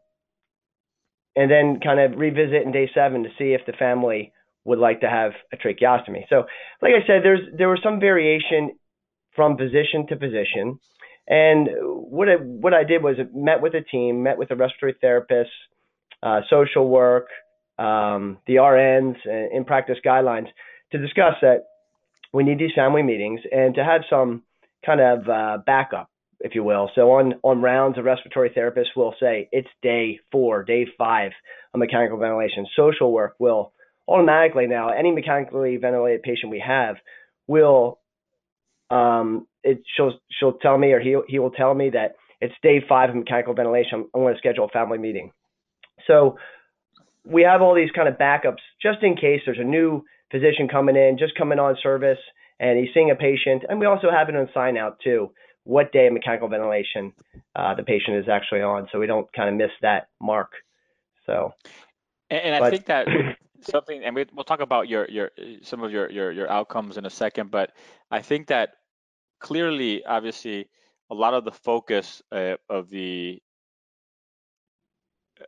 and 1.37 1.51
then 1.51 1.81
kind 1.83 1.99
of 1.99 2.19
revisit 2.19 2.63
in 2.63 2.73
day 2.73 2.89
seven 2.95 3.25
to 3.25 3.31
see 3.39 3.53
if 3.53 3.63
the 3.67 3.73
family 3.73 4.33
would 4.65 4.79
like 4.79 5.01
to 5.01 5.11
have 5.11 5.33
a 5.53 5.57
tracheostomy. 5.57 6.23
So, 6.29 6.45
like 6.81 6.93
I 6.93 7.07
said, 7.07 7.23
there's 7.23 7.41
there 7.57 7.69
was 7.69 7.81
some 7.83 8.01
variation 8.01 8.77
from 9.35 9.57
position 9.57 10.07
to 10.09 10.17
position, 10.17 10.79
and 11.27 11.69
what 11.81 12.29
I, 12.29 12.37
what 12.37 12.73
I 12.73 12.85
did 12.85 13.03
was 13.03 13.17
met 13.35 13.61
with 13.61 13.75
a 13.75 13.83
team, 13.83 14.23
met 14.23 14.39
with 14.39 14.53
a 14.53 14.57
respiratory 14.57 14.97
therapist, 15.01 15.51
uh, 16.23 16.41
social 16.49 16.89
work, 16.89 17.27
um, 17.79 18.39
the 18.47 18.57
RNs, 18.57 19.17
uh, 19.27 19.57
in 19.57 19.65
practice 19.65 19.99
guidelines 20.07 20.47
to 20.93 20.99
discuss 20.99 21.35
that 21.43 21.65
we 22.35 22.43
need 22.43 22.59
these 22.59 22.75
family 22.75 23.03
meetings 23.03 23.41
and 23.53 23.77
to 23.77 23.85
have 23.85 24.03
some 24.11 24.43
kind 24.85 25.01
of 25.01 25.29
uh, 25.29 25.59
backup, 25.65 26.11
if 26.41 26.55
you 26.57 26.65
will. 26.65 26.91
So 26.95 27.13
on 27.13 27.35
on 27.45 27.63
rounds, 27.63 27.97
a 27.97 28.03
respiratory 28.03 28.51
therapist 28.53 28.91
will 28.97 29.15
say 29.21 29.49
it's 29.53 29.69
day 29.83 30.19
four, 30.33 30.65
day 30.65 30.87
five 30.99 31.31
of 31.73 31.79
mechanical 31.79 32.19
ventilation. 32.19 32.67
Social 32.77 33.13
work 33.13 33.37
will 33.39 33.73
automatically 34.09 34.67
now 34.67 34.91
any 34.91 35.13
mechanically 35.13 35.77
ventilated 35.77 36.23
patient 36.23 36.51
we 36.51 36.59
have 36.59 36.97
will 37.47 38.01
um, 38.91 39.47
it 39.63 39.83
she'll 39.97 40.19
she'll 40.39 40.55
tell 40.55 40.77
me 40.77 40.93
or 40.93 41.01
he 41.01 41.17
he 41.29 41.39
will 41.39 41.53
tell 41.53 41.73
me 41.73 41.91
that 41.91 42.17
it's 42.41 42.55
day 42.63 42.83
five 42.87 43.11
of 43.11 43.17
mechanical 43.17 43.55
ventilation. 43.55 44.09
I'm 44.13 44.23
going 44.23 44.35
to 44.35 44.39
schedule 44.39 44.65
a 44.65 44.69
family 44.69 44.99
meeting. 44.99 45.31
So 46.09 46.37
we 47.25 47.43
have 47.43 47.63
all 47.63 47.77
these 47.77 47.93
kind 47.93 48.09
of 48.09 48.17
backups 48.17 48.59
just 48.83 48.99
in 49.03 49.15
case 49.15 49.41
there's 49.47 49.61
a 49.61 49.65
new 49.65 50.05
physician 50.35 50.67
coming 50.69 50.97
in, 50.97 51.17
just 51.17 51.37
coming 51.37 51.61
on 51.61 51.77
service, 51.81 52.19
and 52.59 52.79
he's 52.79 52.89
seeing 52.93 53.11
a 53.11 53.15
patient. 53.15 53.63
And 53.69 53.79
we 53.79 53.87
also 53.87 54.11
have 54.11 54.29
it 54.29 54.35
on 54.35 54.49
sign 54.53 54.77
out 54.77 54.99
too, 55.03 55.31
what 55.63 55.93
day 55.93 56.09
of 56.09 56.13
mechanical 56.13 56.49
ventilation 56.49 57.13
uh, 57.55 57.75
the 57.75 57.85
patient 57.85 58.17
is 58.17 58.29
actually 58.29 58.63
on, 58.63 58.89
so 58.91 58.99
we 58.99 59.07
don't 59.07 59.33
kind 59.33 59.49
of 59.49 59.55
miss 59.55 59.71
that 59.83 60.09
mark. 60.21 60.51
So, 61.27 61.53
and, 62.31 62.41
and 62.41 62.65
I 62.65 62.71
think 62.71 62.87
that 62.87 63.07
something, 63.61 64.03
and 64.03 64.15
we, 64.15 64.27
will 64.35 64.45
talk 64.45 64.61
about 64.61 64.89
your 64.89 65.07
your 65.09 65.31
some 65.63 65.83
of 65.83 65.93
your 65.93 66.11
your 66.11 66.33
your 66.33 66.51
outcomes 66.51 66.97
in 66.97 67.07
a 67.07 67.11
second, 67.11 67.51
but 67.51 67.73
I 68.11 68.21
think 68.21 68.49
that 68.49 68.71
clearly, 69.39 70.05
obviously, 70.05 70.69
a 71.11 71.15
lot 71.15 71.35
of 71.35 71.45
the 71.45 71.53
focus 71.53 72.23
uh, 72.33 72.57
of 72.69 72.91
the 72.91 73.41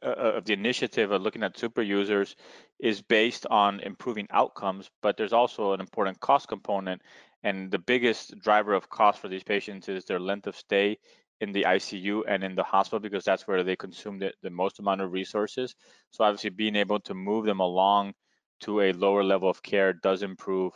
uh, 0.03 0.39
of 0.39 0.45
the 0.45 0.53
initiative 0.53 1.11
of 1.11 1.23
looking 1.23 1.43
at 1.43 1.59
super 1.59 1.83
users 1.83 2.37
is 2.79 3.01
based 3.03 3.47
on 3.51 3.81
improving 3.81 4.27
outcomes, 4.31 4.91
but 5.03 5.17
there's 5.17 5.33
also 5.33 5.73
an 5.73 5.81
important 5.81 6.21
cost 6.21 6.49
component. 6.49 7.03
And 7.43 7.71
the 7.71 7.79
biggest 7.79 8.39
driver 8.39 8.75
of 8.75 8.89
cost 8.89 9.21
for 9.21 9.29
these 9.29 9.45
patients 9.45 9.89
is 9.89 10.05
their 10.05 10.21
length 10.21 10.47
of 10.47 10.57
stay 10.57 10.99
in 11.41 11.53
the 11.53 11.65
ICU 11.65 12.23
and 12.29 12.43
in 12.43 12.55
the 12.55 12.63
hospital 12.63 12.99
because 12.99 13.25
that's 13.25 13.47
where 13.47 13.63
they 13.63 13.77
consume 13.77 14.19
the, 14.19 14.33
the 14.43 14.51
most 14.51 14.79
amount 14.79 15.01
of 15.01 15.13
resources. 15.13 15.75
So 16.11 16.25
obviously 16.25 16.51
being 16.51 16.77
able 16.77 17.01
to 17.01 17.15
move 17.15 17.45
them 17.45 17.61
along 17.61 18.15
to 18.61 18.81
a 18.81 18.93
lower 18.93 19.23
level 19.23 19.49
of 19.49 19.63
care 19.63 19.93
does 19.93 20.23
improve 20.23 20.73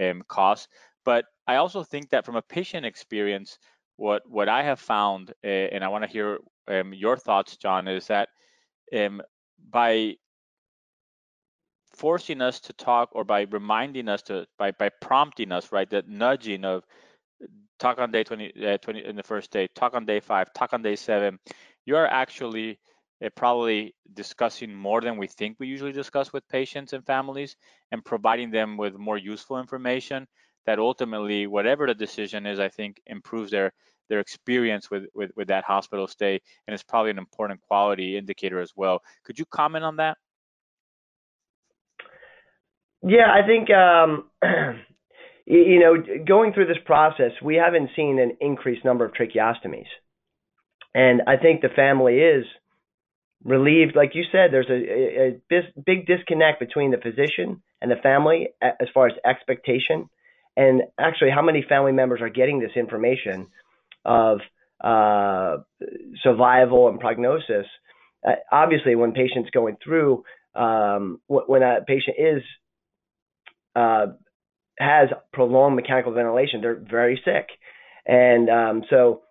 um, 0.00 0.22
costs. 0.28 0.68
But 1.04 1.24
I 1.46 1.56
also 1.56 1.82
think 1.82 2.10
that 2.10 2.24
from 2.24 2.36
a 2.36 2.42
patient 2.42 2.86
experience, 2.86 3.58
what 3.96 4.22
what 4.26 4.48
I 4.48 4.62
have 4.62 4.80
found, 4.80 5.32
uh, 5.44 5.46
and 5.46 5.84
I 5.84 5.88
want 5.88 6.04
to 6.04 6.10
hear 6.10 6.38
um, 6.68 6.92
your 6.94 7.16
thoughts, 7.16 7.56
John, 7.56 7.86
is 7.86 8.06
that 8.06 8.28
um, 8.96 9.20
by 9.70 10.16
forcing 11.94 12.40
us 12.40 12.60
to 12.60 12.72
talk 12.72 13.10
or 13.12 13.24
by 13.24 13.46
reminding 13.50 14.08
us 14.08 14.22
to 14.22 14.46
by 14.58 14.72
by 14.72 14.90
prompting 15.00 15.52
us 15.52 15.72
right 15.72 15.88
that 15.90 16.08
nudging 16.08 16.64
of 16.64 16.84
talk 17.78 17.98
on 17.98 18.10
day 18.10 18.24
20, 18.24 18.52
uh, 18.66 18.78
20 18.78 19.04
in 19.04 19.16
the 19.16 19.22
first 19.22 19.50
day, 19.50 19.68
talk 19.74 19.94
on 19.94 20.06
day 20.06 20.20
five, 20.20 20.52
talk 20.54 20.72
on 20.72 20.82
day 20.82 20.96
seven, 20.96 21.38
you 21.84 21.96
are 21.96 22.06
actually 22.06 22.78
uh, 23.24 23.28
probably 23.36 23.94
discussing 24.14 24.74
more 24.74 25.00
than 25.00 25.16
we 25.16 25.26
think 25.26 25.56
we 25.58 25.66
usually 25.66 25.92
discuss 25.92 26.32
with 26.32 26.48
patients 26.48 26.92
and 26.92 27.04
families 27.04 27.56
and 27.92 28.04
providing 28.04 28.50
them 28.50 28.76
with 28.76 28.96
more 28.96 29.18
useful 29.18 29.58
information 29.58 30.26
that 30.66 30.78
ultimately, 30.78 31.46
whatever 31.46 31.86
the 31.86 31.94
decision 31.94 32.46
is, 32.46 32.58
I 32.58 32.68
think 32.68 33.00
improves 33.06 33.50
their 33.50 33.72
their 34.10 34.20
experience 34.20 34.90
with, 34.90 35.04
with, 35.14 35.30
with 35.34 35.48
that 35.48 35.64
hospital 35.64 36.06
stay 36.06 36.38
and 36.66 36.74
it's 36.74 36.82
probably 36.82 37.10
an 37.10 37.16
important 37.16 37.58
quality 37.62 38.18
indicator 38.18 38.60
as 38.60 38.70
well. 38.76 39.00
Could 39.24 39.38
you 39.38 39.46
comment 39.46 39.82
on 39.82 39.96
that? 39.96 40.18
Yeah, 43.06 43.26
I 43.30 43.46
think 43.46 43.68
um, 43.70 44.30
you 45.46 45.78
know, 45.78 46.24
going 46.26 46.52
through 46.52 46.66
this 46.66 46.82
process, 46.84 47.32
we 47.42 47.56
haven't 47.56 47.90
seen 47.94 48.18
an 48.18 48.38
increased 48.40 48.84
number 48.84 49.04
of 49.04 49.12
tracheostomies. 49.12 49.88
And 50.94 51.22
I 51.26 51.36
think 51.36 51.60
the 51.60 51.68
family 51.68 52.18
is 52.18 52.44
relieved. 53.44 53.94
Like 53.94 54.12
you 54.14 54.24
said, 54.32 54.50
there's 54.52 54.70
a, 54.70 55.52
a, 55.52 55.58
a 55.58 55.82
big 55.84 56.06
disconnect 56.06 56.60
between 56.60 56.92
the 56.92 56.96
physician 56.96 57.62
and 57.82 57.90
the 57.90 57.96
family 58.02 58.48
as 58.62 58.88
far 58.94 59.08
as 59.08 59.12
expectation 59.24 60.08
and 60.56 60.82
actually 60.98 61.30
how 61.30 61.42
many 61.42 61.64
family 61.68 61.92
members 61.92 62.20
are 62.22 62.28
getting 62.28 62.60
this 62.60 62.70
information 62.76 63.48
of 64.04 64.38
uh, 64.82 65.56
survival 66.22 66.88
and 66.88 67.00
prognosis. 67.00 67.66
Uh, 68.26 68.32
obviously, 68.50 68.94
when 68.94 69.12
patients 69.12 69.50
going 69.50 69.76
through, 69.82 70.24
um, 70.54 71.20
when 71.26 71.62
a 71.62 71.80
patient 71.86 72.16
is 72.18 72.42
uh, 73.74 74.06
has 74.78 75.08
prolonged 75.32 75.76
mechanical 75.76 76.12
ventilation, 76.12 76.60
they're 76.60 76.82
very 76.90 77.20
sick. 77.24 77.48
And 78.06 78.50
um, 78.50 78.82
so 78.90 79.22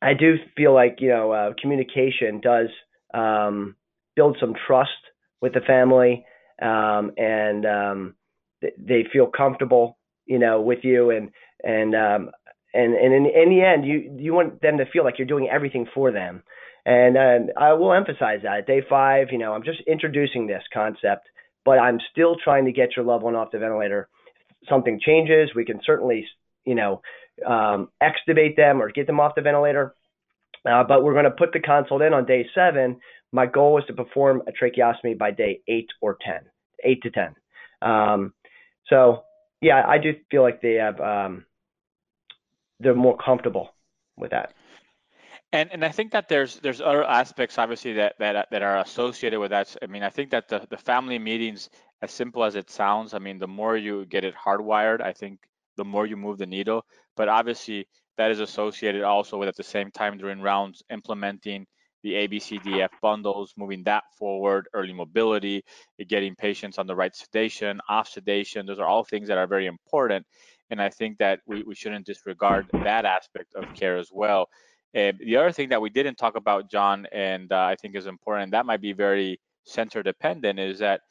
I 0.00 0.14
do 0.14 0.36
feel 0.56 0.72
like, 0.72 0.96
you 1.00 1.10
know, 1.10 1.32
uh, 1.32 1.52
communication 1.60 2.40
does 2.40 2.68
um, 3.12 3.76
build 4.16 4.36
some 4.40 4.54
trust 4.66 4.90
with 5.40 5.52
the 5.54 5.60
family 5.60 6.24
um, 6.62 7.12
and 7.16 7.66
um, 7.66 8.14
th- 8.60 8.74
they 8.78 9.04
feel 9.12 9.26
comfortable, 9.26 9.98
you 10.26 10.38
know, 10.38 10.60
with 10.60 10.80
you. 10.82 11.10
And, 11.10 11.30
and, 11.62 11.94
um, 11.94 12.30
and, 12.72 12.94
and 12.94 13.14
in, 13.14 13.26
in 13.26 13.50
the 13.50 13.62
end, 13.62 13.84
you, 13.84 14.16
you 14.18 14.32
want 14.32 14.62
them 14.62 14.78
to 14.78 14.86
feel 14.90 15.04
like 15.04 15.18
you're 15.18 15.26
doing 15.26 15.48
everything 15.50 15.86
for 15.92 16.12
them. 16.12 16.42
And 16.86 17.16
uh, 17.16 17.52
I 17.58 17.74
will 17.74 17.92
emphasize 17.92 18.40
that 18.44 18.58
at 18.58 18.66
day 18.66 18.82
five, 18.88 19.28
you 19.32 19.38
know, 19.38 19.52
I'm 19.52 19.64
just 19.64 19.80
introducing 19.86 20.46
this 20.46 20.62
concept, 20.72 21.28
but 21.64 21.78
I'm 21.78 21.98
still 22.10 22.36
trying 22.42 22.64
to 22.66 22.72
get 22.72 22.96
your 22.96 23.04
loved 23.04 23.22
one 23.22 23.36
off 23.36 23.50
the 23.52 23.58
ventilator 23.58 24.08
something 24.68 25.00
changes, 25.00 25.50
we 25.54 25.64
can 25.64 25.80
certainly, 25.84 26.26
you 26.64 26.74
know, 26.74 27.00
um, 27.46 27.88
extubate 28.02 28.56
them 28.56 28.82
or 28.82 28.90
get 28.90 29.06
them 29.06 29.20
off 29.20 29.34
the 29.34 29.42
ventilator. 29.42 29.94
Uh, 30.68 30.84
but 30.84 31.02
we're 31.02 31.14
going 31.14 31.24
to 31.24 31.30
put 31.30 31.52
the 31.52 31.60
consult 31.60 32.02
in 32.02 32.12
on 32.12 32.26
day 32.26 32.46
seven. 32.54 33.00
My 33.32 33.46
goal 33.46 33.78
is 33.78 33.84
to 33.86 33.94
perform 33.94 34.42
a 34.46 34.52
tracheostomy 34.52 35.16
by 35.16 35.30
day 35.30 35.60
eight 35.68 35.88
or 36.00 36.18
10, 36.24 36.40
eight 36.84 37.02
to 37.02 37.10
10. 37.10 37.34
Um, 37.80 38.34
so, 38.88 39.22
yeah, 39.62 39.82
I 39.86 39.98
do 39.98 40.14
feel 40.30 40.42
like 40.42 40.60
they 40.60 40.74
have, 40.74 41.00
um, 41.00 41.46
they're 42.78 42.94
more 42.94 43.16
comfortable 43.16 43.74
with 44.16 44.32
that. 44.32 44.52
And 45.52 45.70
and 45.72 45.84
I 45.84 45.88
think 45.88 46.12
that 46.12 46.28
there's 46.28 46.60
there's 46.60 46.80
other 46.80 47.04
aspects 47.04 47.58
obviously 47.58 47.94
that 47.94 48.14
that 48.18 48.48
that 48.50 48.62
are 48.62 48.78
associated 48.78 49.40
with 49.40 49.50
that. 49.50 49.76
I 49.82 49.86
mean, 49.86 50.02
I 50.02 50.10
think 50.10 50.30
that 50.30 50.48
the 50.48 50.66
the 50.70 50.76
family 50.76 51.18
meetings, 51.18 51.70
as 52.02 52.12
simple 52.12 52.44
as 52.44 52.54
it 52.54 52.70
sounds, 52.70 53.14
I 53.14 53.18
mean, 53.18 53.38
the 53.38 53.48
more 53.48 53.76
you 53.76 54.06
get 54.06 54.24
it 54.24 54.34
hardwired, 54.34 55.00
I 55.00 55.12
think 55.12 55.40
the 55.76 55.84
more 55.84 56.06
you 56.06 56.16
move 56.16 56.38
the 56.38 56.46
needle. 56.46 56.84
But 57.16 57.28
obviously, 57.28 57.88
that 58.16 58.30
is 58.30 58.40
associated 58.40 59.02
also 59.02 59.38
with 59.38 59.48
at 59.48 59.56
the 59.56 59.64
same 59.64 59.90
time 59.90 60.18
during 60.18 60.40
rounds 60.40 60.82
implementing 60.90 61.66
the 62.02 62.12
ABCDF 62.12 62.88
bundles, 63.02 63.52
moving 63.56 63.82
that 63.84 64.04
forward, 64.18 64.68
early 64.72 64.92
mobility, 64.92 65.62
getting 66.08 66.34
patients 66.34 66.78
on 66.78 66.86
the 66.86 66.94
right 66.94 67.14
sedation, 67.14 67.80
off 67.88 68.08
sedation. 68.08 68.66
Those 68.66 68.78
are 68.78 68.86
all 68.86 69.04
things 69.04 69.28
that 69.28 69.38
are 69.38 69.46
very 69.46 69.66
important. 69.66 70.26
And 70.70 70.80
I 70.80 70.88
think 70.88 71.18
that 71.18 71.40
we, 71.46 71.62
we 71.62 71.74
shouldn't 71.74 72.06
disregard 72.06 72.66
that 72.84 73.04
aspect 73.04 73.54
of 73.54 73.64
care 73.74 73.98
as 73.98 74.10
well. 74.12 74.48
And 74.94 75.18
the 75.18 75.36
other 75.36 75.52
thing 75.52 75.68
that 75.68 75.80
we 75.80 75.90
didn't 75.90 76.16
talk 76.16 76.36
about, 76.36 76.70
John, 76.70 77.06
and 77.12 77.52
uh, 77.52 77.64
I 77.64 77.76
think 77.76 77.94
is 77.94 78.06
important, 78.06 78.52
that 78.52 78.66
might 78.66 78.80
be 78.80 78.92
very 78.92 79.40
center 79.64 80.02
dependent, 80.02 80.58
is 80.58 80.80
that 80.80 81.02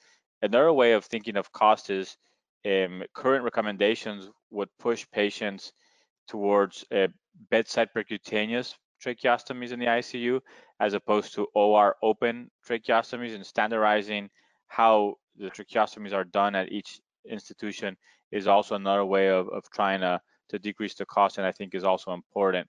another 0.42 0.74
way 0.74 0.94
of 0.94 1.06
thinking 1.06 1.38
of 1.38 1.52
cost 1.52 1.90
is 1.90 2.18
um, 2.66 3.04
current 3.14 3.44
recommendations 3.44 4.30
would 4.52 4.70
push 4.80 5.06
patients 5.14 5.72
towards 6.28 6.84
uh, 6.92 7.08
bedside 7.50 7.90
percutaneous 7.96 8.76
tracheostomies 9.04 9.72
in 9.72 9.80
the 9.80 9.86
ICU 9.86 10.42
as 10.80 10.94
opposed 10.94 11.34
to 11.34 11.48
OR 11.56 11.96
open 12.04 12.50
tracheostomies 12.68 13.34
and 13.34 13.46
standardizing 13.46 14.30
how 14.68 15.16
the 15.38 15.50
tracheostomies 15.50 16.14
are 16.14 16.26
done 16.26 16.56
at 16.56 16.72
each 16.72 17.00
institution 17.30 17.96
is 18.32 18.48
also 18.48 18.76
another 18.76 19.06
way 19.06 19.30
of, 19.30 19.48
of 19.50 19.64
trying 19.72 20.02
to, 20.02 20.20
to 20.50 20.60
decrease 20.60 20.96
the 20.96 21.06
cost 21.06 21.38
and 21.38 21.48
I 21.48 21.52
think 21.52 21.74
is 21.74 21.84
also 21.84 22.14
important. 22.14 22.68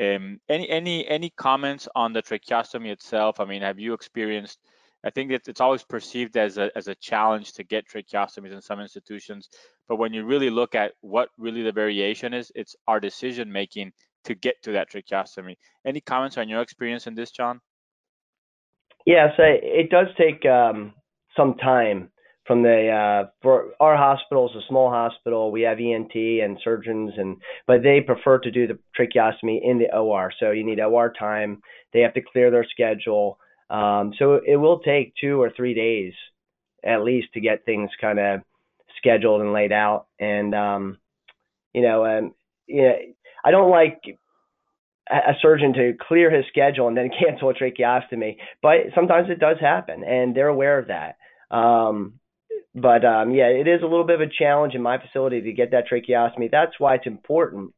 Um, 0.00 0.40
any 0.48 0.68
any 0.68 1.06
any 1.08 1.30
comments 1.30 1.88
on 1.94 2.12
the 2.12 2.22
tracheostomy 2.22 2.88
itself? 2.88 3.40
I 3.40 3.44
mean, 3.44 3.62
have 3.62 3.78
you 3.78 3.94
experienced? 3.94 4.58
I 5.04 5.10
think 5.10 5.30
that 5.30 5.48
it's 5.48 5.60
always 5.60 5.84
perceived 5.84 6.36
as 6.36 6.58
a 6.58 6.70
as 6.76 6.88
a 6.88 6.94
challenge 6.96 7.52
to 7.54 7.64
get 7.64 7.88
tracheostomies 7.88 8.52
in 8.52 8.60
some 8.60 8.80
institutions, 8.80 9.48
but 9.88 9.96
when 9.96 10.12
you 10.12 10.24
really 10.24 10.50
look 10.50 10.74
at 10.74 10.92
what 11.00 11.30
really 11.38 11.62
the 11.62 11.72
variation 11.72 12.34
is, 12.34 12.52
it's 12.54 12.76
our 12.86 13.00
decision 13.00 13.50
making 13.50 13.92
to 14.24 14.34
get 14.34 14.56
to 14.64 14.72
that 14.72 14.90
tracheostomy. 14.90 15.56
Any 15.86 16.00
comments 16.00 16.36
on 16.36 16.48
your 16.48 16.60
experience 16.60 17.06
in 17.06 17.14
this, 17.14 17.30
John? 17.30 17.60
Yes, 19.06 19.30
it 19.38 19.88
does 19.88 20.08
take 20.18 20.44
um, 20.44 20.92
some 21.36 21.54
time 21.54 22.10
from 22.46 22.62
the 22.62 22.88
uh, 22.88 23.30
for 23.42 23.72
our 23.80 23.96
hospital 23.96 24.48
is 24.48 24.56
a 24.56 24.66
small 24.68 24.90
hospital. 24.90 25.50
We 25.50 25.62
have 25.62 25.78
ENT 25.78 26.14
and 26.14 26.58
surgeons, 26.62 27.12
and 27.16 27.36
but 27.66 27.82
they 27.82 28.00
prefer 28.00 28.38
to 28.38 28.50
do 28.50 28.66
the 28.66 28.78
tracheostomy 28.98 29.60
in 29.62 29.78
the 29.78 29.94
OR. 29.94 30.32
So 30.38 30.52
you 30.52 30.64
need 30.64 30.80
OR 30.80 31.12
time. 31.12 31.60
They 31.92 32.00
have 32.00 32.14
to 32.14 32.22
clear 32.22 32.50
their 32.50 32.66
schedule. 32.70 33.38
Um, 33.68 34.12
so 34.18 34.40
it 34.46 34.56
will 34.56 34.78
take 34.78 35.14
two 35.20 35.40
or 35.42 35.50
three 35.50 35.74
days 35.74 36.12
at 36.84 37.02
least 37.02 37.28
to 37.34 37.40
get 37.40 37.64
things 37.64 37.90
kind 38.00 38.18
of 38.18 38.40
scheduled 38.98 39.40
and 39.40 39.52
laid 39.52 39.72
out. 39.72 40.06
And 40.20 40.54
um, 40.54 40.98
you 41.74 41.82
know, 41.82 42.06
um, 42.06 42.34
yeah, 42.68 42.92
I 43.44 43.50
don't 43.50 43.70
like 43.70 44.00
a 45.08 45.34
surgeon 45.40 45.72
to 45.74 45.94
clear 46.08 46.30
his 46.30 46.44
schedule 46.48 46.88
and 46.88 46.96
then 46.96 47.10
cancel 47.20 47.50
a 47.50 47.54
tracheostomy, 47.54 48.36
but 48.62 48.76
sometimes 48.94 49.30
it 49.30 49.40
does 49.40 49.58
happen, 49.60 50.04
and 50.04 50.34
they're 50.34 50.48
aware 50.48 50.78
of 50.78 50.88
that. 50.88 51.16
Um, 51.50 52.14
but 52.76 53.06
um, 53.06 53.34
yeah, 53.34 53.46
it 53.46 53.66
is 53.66 53.80
a 53.80 53.86
little 53.86 54.04
bit 54.04 54.20
of 54.20 54.28
a 54.28 54.30
challenge 54.30 54.74
in 54.74 54.82
my 54.82 54.98
facility 54.98 55.40
to 55.40 55.52
get 55.52 55.70
that 55.70 55.88
tracheostomy. 55.90 56.50
That's 56.50 56.78
why 56.78 56.96
it's 56.96 57.06
important 57.06 57.72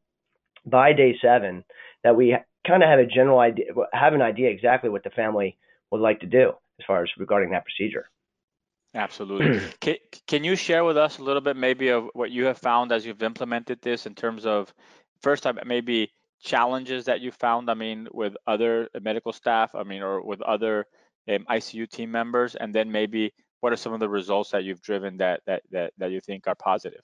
by 0.67 0.93
day 0.93 1.17
seven 1.23 1.65
that 2.03 2.17
we 2.17 2.37
kind 2.67 2.83
of 2.83 2.89
have 2.89 2.99
a 2.99 3.07
general 3.07 3.39
idea, 3.39 3.67
have 3.93 4.13
an 4.13 4.23
idea 4.23 4.51
exactly 4.51 4.91
what 4.91 5.05
the 5.05 5.11
family 5.11 5.57
would 5.93 6.01
like 6.01 6.21
to 6.21 6.27
do 6.27 6.53
as 6.81 6.85
far 6.85 7.05
as 7.05 7.11
regarding 7.17 7.51
that 7.51 7.65
procedure. 7.65 8.11
Absolutely. 8.93 9.61
can, 9.81 9.97
can 10.27 10.43
you 10.43 10.57
share 10.57 10.85
with 10.85 10.97
us 10.97 11.19
a 11.19 11.23
little 11.23 11.43
bit 11.43 11.57
maybe 11.57 11.89
of 11.91 12.09
what 12.15 12.33
you 12.33 12.47
have 12.47 12.59
found 12.59 12.91
as 12.91 13.07
you've 13.07 13.23
implemented 13.23 13.81
this 13.81 14.05
in 14.05 14.17
terms 14.17 14.47
of 14.47 14.75
first 15.23 15.45
time 15.45 15.61
maybe 15.65 16.11
challenges 16.43 17.05
that 17.05 17.21
you 17.21 17.31
found, 17.31 17.71
I 17.71 17.75
mean, 17.75 18.09
with 18.13 18.35
other 18.49 18.89
medical 19.01 19.33
staff, 19.33 19.75
I 19.77 19.85
mean, 19.85 20.03
or 20.03 20.25
with 20.25 20.43
other 20.43 20.87
um, 21.29 21.47
ICU 21.49 21.89
team 21.89 22.11
members, 22.11 22.57
and 22.57 22.75
then 22.75 22.91
maybe 22.91 23.33
what 23.61 23.73
are 23.73 23.77
some 23.77 23.93
of 23.93 24.01
the 24.01 24.09
results 24.09 24.51
that 24.51 24.65
you've 24.65 24.83
driven 24.83 25.17
that 25.19 25.41
that 25.47 25.63
that, 25.71 25.93
that 25.99 26.11
you 26.11 26.21
think 26.21 26.47
are 26.47 26.55
positive? 26.55 27.03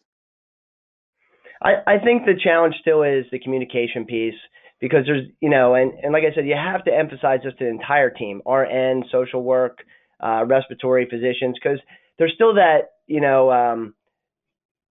I, 1.62 1.74
I 1.86 1.98
think 1.98 2.24
the 2.24 2.38
challenge 2.42 2.74
still 2.80 3.02
is 3.02 3.24
the 3.30 3.38
communication 3.38 4.04
piece 4.04 4.34
because 4.80 5.06
there's 5.06 5.26
you 5.40 5.50
know 5.50 5.74
and, 5.74 5.92
and 6.02 6.12
like 6.12 6.24
I 6.24 6.34
said 6.34 6.46
you 6.46 6.56
have 6.56 6.84
to 6.84 6.94
emphasize 6.94 7.40
this 7.44 7.54
to 7.58 7.64
the 7.64 7.70
entire 7.70 8.10
team 8.10 8.42
RN 8.46 9.04
social 9.10 9.42
work 9.42 9.78
uh, 10.22 10.44
respiratory 10.46 11.06
physicians 11.10 11.56
because 11.62 11.78
there's 12.18 12.32
still 12.34 12.54
that 12.54 12.90
you 13.06 13.20
know 13.20 13.50
um, 13.50 13.94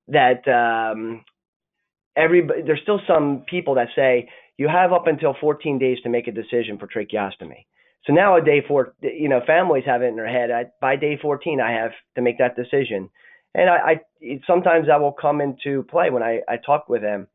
that 0.07 0.47
um, 0.47 1.23
everybody 2.15 2.61
there's 2.63 2.81
still 2.81 3.01
some 3.07 3.43
people 3.47 3.75
that 3.75 3.87
say 3.95 4.29
you 4.57 4.67
have 4.67 4.93
up 4.93 5.07
until 5.07 5.35
14 5.39 5.79
days 5.79 5.97
to 6.03 6.09
make 6.09 6.27
a 6.27 6.31
decision 6.31 6.77
for 6.77 6.87
tracheostomy. 6.87 7.65
So 8.05 8.13
now 8.13 8.37
at 8.37 8.45
day 8.45 8.61
four, 8.67 8.93
you 9.01 9.29
know, 9.29 9.41
families 9.47 9.83
have 9.85 10.01
it 10.01 10.07
in 10.07 10.15
their 10.15 10.27
head. 10.27 10.51
I, 10.51 10.65
by 10.81 10.97
day 10.97 11.17
14, 11.21 11.61
I 11.61 11.71
have 11.71 11.91
to 12.15 12.21
make 12.21 12.37
that 12.39 12.55
decision, 12.55 13.09
and 13.53 13.69
I, 13.69 13.75
I 13.75 14.39
sometimes 14.45 14.87
that 14.87 14.99
will 14.99 15.13
come 15.13 15.39
into 15.39 15.83
play 15.83 16.09
when 16.09 16.23
I, 16.23 16.41
I 16.47 16.57
talk 16.57 16.89
with 16.89 17.01
them. 17.01 17.27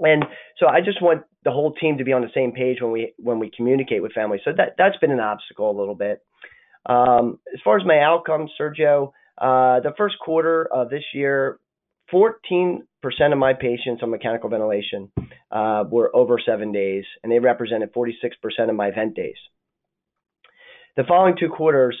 And 0.00 0.24
so 0.58 0.66
I 0.66 0.80
just 0.80 1.00
want 1.02 1.22
the 1.44 1.50
whole 1.50 1.72
team 1.74 1.98
to 1.98 2.04
be 2.04 2.12
on 2.12 2.22
the 2.22 2.30
same 2.34 2.52
page 2.52 2.78
when 2.80 2.92
we 2.92 3.12
when 3.18 3.38
we 3.38 3.50
communicate 3.56 4.02
with 4.02 4.12
families. 4.12 4.42
So 4.44 4.52
that 4.56 4.74
that's 4.78 4.96
been 4.98 5.10
an 5.10 5.20
obstacle 5.20 5.70
a 5.70 5.78
little 5.78 5.94
bit. 5.94 6.22
Um, 6.86 7.38
as 7.52 7.60
far 7.64 7.78
as 7.78 7.86
my 7.86 7.98
outcomes, 8.00 8.50
Sergio, 8.60 9.12
uh, 9.38 9.80
the 9.80 9.94
first 9.96 10.16
quarter 10.18 10.66
of 10.66 10.90
this 10.90 11.04
year, 11.14 11.58
14% 12.12 12.82
of 13.32 13.38
my 13.38 13.54
patients 13.54 14.02
on 14.02 14.10
mechanical 14.10 14.50
ventilation 14.50 15.10
uh, 15.50 15.84
were 15.90 16.14
over 16.14 16.38
seven 16.44 16.72
days, 16.72 17.04
and 17.22 17.32
they 17.32 17.38
represented 17.38 17.92
46% 17.94 18.12
of 18.68 18.74
my 18.74 18.90
vent 18.90 19.14
days. 19.14 19.36
The 20.96 21.04
following 21.04 21.36
two 21.38 21.48
quarters, 21.48 21.96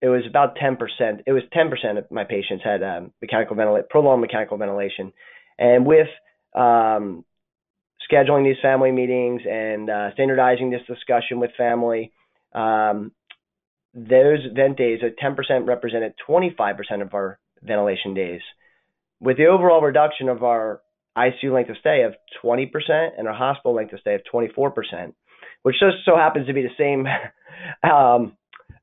it 0.00 0.08
was 0.08 0.22
about 0.28 0.56
10%. 0.56 0.78
It 1.26 1.32
was 1.32 1.42
10% 1.54 1.98
of 1.98 2.10
my 2.10 2.24
patients 2.24 2.62
had 2.64 2.82
um, 2.82 3.12
mechanical 3.20 3.56
ventilation, 3.56 3.86
prolonged 3.90 4.20
mechanical 4.20 4.56
ventilation, 4.56 5.12
and 5.58 5.84
with 5.84 6.08
um, 6.54 7.24
scheduling 8.10 8.44
these 8.44 8.60
family 8.62 8.92
meetings 8.92 9.42
and 9.48 9.90
uh, 9.90 10.12
standardizing 10.14 10.70
this 10.70 10.82
discussion 10.86 11.40
with 11.40 11.50
family, 11.56 12.12
um, 12.54 13.12
those 13.94 14.38
vent 14.54 14.78
days 14.78 15.00
at 15.04 15.18
10% 15.18 15.66
represented 15.66 16.14
25% 16.28 17.02
of 17.02 17.12
our 17.14 17.38
ventilation 17.62 18.14
days 18.14 18.40
with 19.20 19.36
the 19.36 19.46
overall 19.46 19.82
reduction 19.82 20.28
of 20.28 20.42
our 20.42 20.80
ICU 21.16 21.52
length 21.52 21.70
of 21.70 21.76
stay 21.78 22.02
of 22.02 22.14
20% 22.42 22.70
and 23.18 23.28
our 23.28 23.34
hospital 23.34 23.74
length 23.74 23.92
of 23.92 24.00
stay 24.00 24.14
of 24.14 24.22
24%, 24.32 25.12
which 25.62 25.76
just 25.80 25.98
so 26.04 26.16
happens 26.16 26.46
to 26.46 26.52
be 26.52 26.62
the 26.62 26.68
same 26.78 27.06
um, 27.90 28.36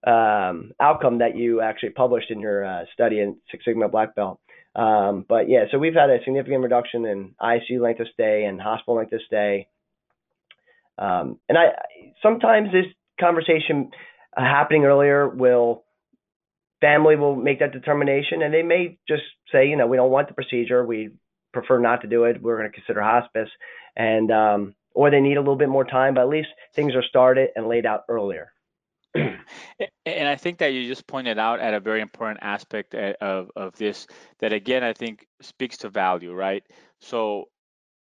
um, 0.05 0.71
outcome 0.79 1.19
that 1.19 1.35
you 1.35 1.61
actually 1.61 1.89
published 1.89 2.31
in 2.31 2.39
your 2.39 2.65
uh, 2.65 2.85
study 2.93 3.19
in 3.19 3.37
Six 3.51 3.65
Sigma 3.65 3.89
Black 3.89 4.15
Belt. 4.15 4.39
Um, 4.75 5.25
but 5.27 5.49
yeah, 5.49 5.65
so 5.71 5.79
we've 5.79 5.95
had 5.95 6.09
a 6.09 6.19
significant 6.23 6.61
reduction 6.61 7.05
in 7.05 7.35
ICU 7.41 7.81
length 7.81 7.99
of 7.99 8.07
stay 8.13 8.45
and 8.45 8.61
hospital 8.61 8.95
length 8.95 9.11
of 9.11 9.21
stay. 9.25 9.67
Um, 10.99 11.39
and 11.49 11.57
I 11.57 11.69
sometimes 12.21 12.71
this 12.71 12.85
conversation 13.19 13.91
uh, 14.35 14.41
happening 14.41 14.85
earlier 14.85 15.27
will 15.27 15.83
family 16.79 17.15
will 17.15 17.35
make 17.35 17.59
that 17.59 17.71
determination 17.71 18.43
and 18.43 18.53
they 18.53 18.61
may 18.61 18.97
just 19.07 19.23
say, 19.51 19.67
you 19.67 19.75
know, 19.75 19.87
we 19.87 19.97
don't 19.97 20.11
want 20.11 20.27
the 20.27 20.33
procedure. 20.35 20.85
We 20.85 21.09
prefer 21.53 21.79
not 21.79 22.01
to 22.01 22.07
do 22.07 22.25
it. 22.25 22.41
We're 22.41 22.57
going 22.57 22.69
to 22.69 22.75
consider 22.75 23.01
hospice 23.01 23.49
and, 23.95 24.31
um, 24.31 24.75
or 24.97 25.11
they 25.11 25.21
need 25.21 25.37
a 25.37 25.39
little 25.39 25.55
bit 25.55 25.69
more 25.69 25.85
time, 25.85 26.15
but 26.15 26.21
at 26.21 26.27
least 26.27 26.49
things 26.73 26.95
are 26.95 27.03
started 27.03 27.49
and 27.55 27.67
laid 27.67 27.85
out 27.85 28.01
earlier. 28.09 28.51
and 29.13 30.27
I 30.27 30.35
think 30.35 30.57
that 30.57 30.73
you 30.73 30.87
just 30.87 31.05
pointed 31.05 31.37
out 31.37 31.59
at 31.59 31.75
a 31.75 31.79
very 31.79 32.01
important 32.01 32.39
aspect 32.41 32.95
uh, 32.95 33.13
of, 33.21 33.51
of 33.55 33.75
this 33.75 34.07
that 34.39 34.53
again 34.53 34.83
I 34.83 34.93
think 34.93 35.27
speaks 35.39 35.77
to 35.77 35.89
value, 35.89 36.33
right? 36.33 36.63
So 36.99 37.45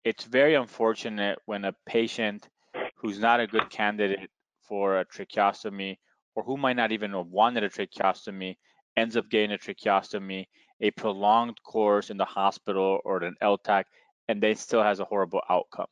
it's 0.04 0.22
very 0.22 0.54
unfortunate 0.54 1.40
when 1.46 1.64
a 1.64 1.74
patient 1.84 2.48
who's 2.96 3.18
not 3.18 3.40
a 3.40 3.48
good 3.48 3.68
candidate 3.70 4.30
for 4.62 5.00
a 5.00 5.04
tracheostomy 5.04 5.96
or 6.36 6.44
who 6.44 6.56
might 6.56 6.76
not 6.76 6.92
even 6.92 7.10
have 7.10 7.26
wanted 7.26 7.64
a 7.64 7.70
tracheostomy 7.70 8.54
ends 8.96 9.16
up 9.16 9.28
getting 9.30 9.50
a 9.50 9.58
tracheostomy, 9.58 10.46
a 10.80 10.92
prolonged 10.92 11.60
course 11.64 12.10
in 12.10 12.18
the 12.18 12.24
hospital 12.24 13.00
or 13.04 13.24
an 13.24 13.34
LTAC, 13.42 13.82
and 14.28 14.40
they 14.40 14.54
still 14.54 14.84
has 14.84 15.00
a 15.00 15.04
horrible 15.04 15.40
outcome. 15.50 15.88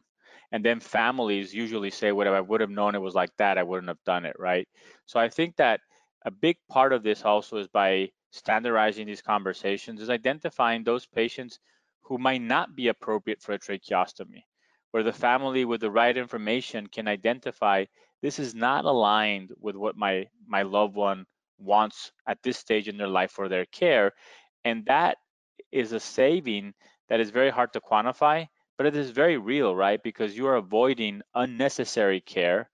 And 0.52 0.64
then 0.64 0.80
families 0.80 1.54
usually 1.54 1.90
say, 1.90 2.12
"What 2.12 2.26
if 2.28 2.32
I 2.34 2.40
would 2.40 2.60
have 2.60 2.70
known 2.70 2.94
it 2.94 3.00
was 3.00 3.14
like 3.14 3.36
that, 3.38 3.58
I 3.58 3.64
wouldn't 3.64 3.88
have 3.88 4.04
done 4.04 4.24
it, 4.26 4.36
right?" 4.38 4.68
So 5.06 5.18
I 5.20 5.28
think 5.28 5.56
that 5.56 5.80
a 6.24 6.30
big 6.30 6.58
part 6.68 6.92
of 6.92 7.02
this 7.02 7.24
also 7.24 7.58
is 7.58 7.68
by 7.68 8.12
standardizing 8.30 9.06
these 9.06 9.22
conversations, 9.22 10.00
is 10.00 10.10
identifying 10.10 10.84
those 10.84 11.06
patients 11.06 11.58
who 12.02 12.18
might 12.18 12.42
not 12.42 12.76
be 12.76 12.88
appropriate 12.88 13.42
for 13.42 13.52
a 13.54 13.58
tracheostomy, 13.58 14.44
where 14.92 15.02
the 15.02 15.12
family 15.12 15.64
with 15.64 15.80
the 15.80 15.90
right 15.90 16.16
information 16.16 16.86
can 16.86 17.08
identify 17.08 17.84
this 18.22 18.38
is 18.38 18.54
not 18.54 18.84
aligned 18.84 19.52
with 19.60 19.76
what 19.76 19.96
my 19.96 20.28
my 20.46 20.62
loved 20.62 20.94
one 20.94 21.26
wants 21.58 22.12
at 22.26 22.42
this 22.42 22.58
stage 22.58 22.88
in 22.88 22.96
their 22.96 23.08
life 23.08 23.30
for 23.32 23.48
their 23.48 23.66
care 23.66 24.12
and 24.64 24.84
that 24.86 25.18
is 25.72 25.92
a 25.92 26.00
saving 26.00 26.74
that 27.08 27.20
is 27.20 27.30
very 27.30 27.50
hard 27.50 27.72
to 27.72 27.80
quantify 27.80 28.46
but 28.82 28.96
it 28.96 28.96
is 28.96 29.10
very 29.10 29.38
real 29.38 29.76
right 29.76 30.02
because 30.02 30.36
you 30.36 30.44
are 30.48 30.56
avoiding 30.56 31.22
unnecessary 31.36 32.20
care 32.20 32.68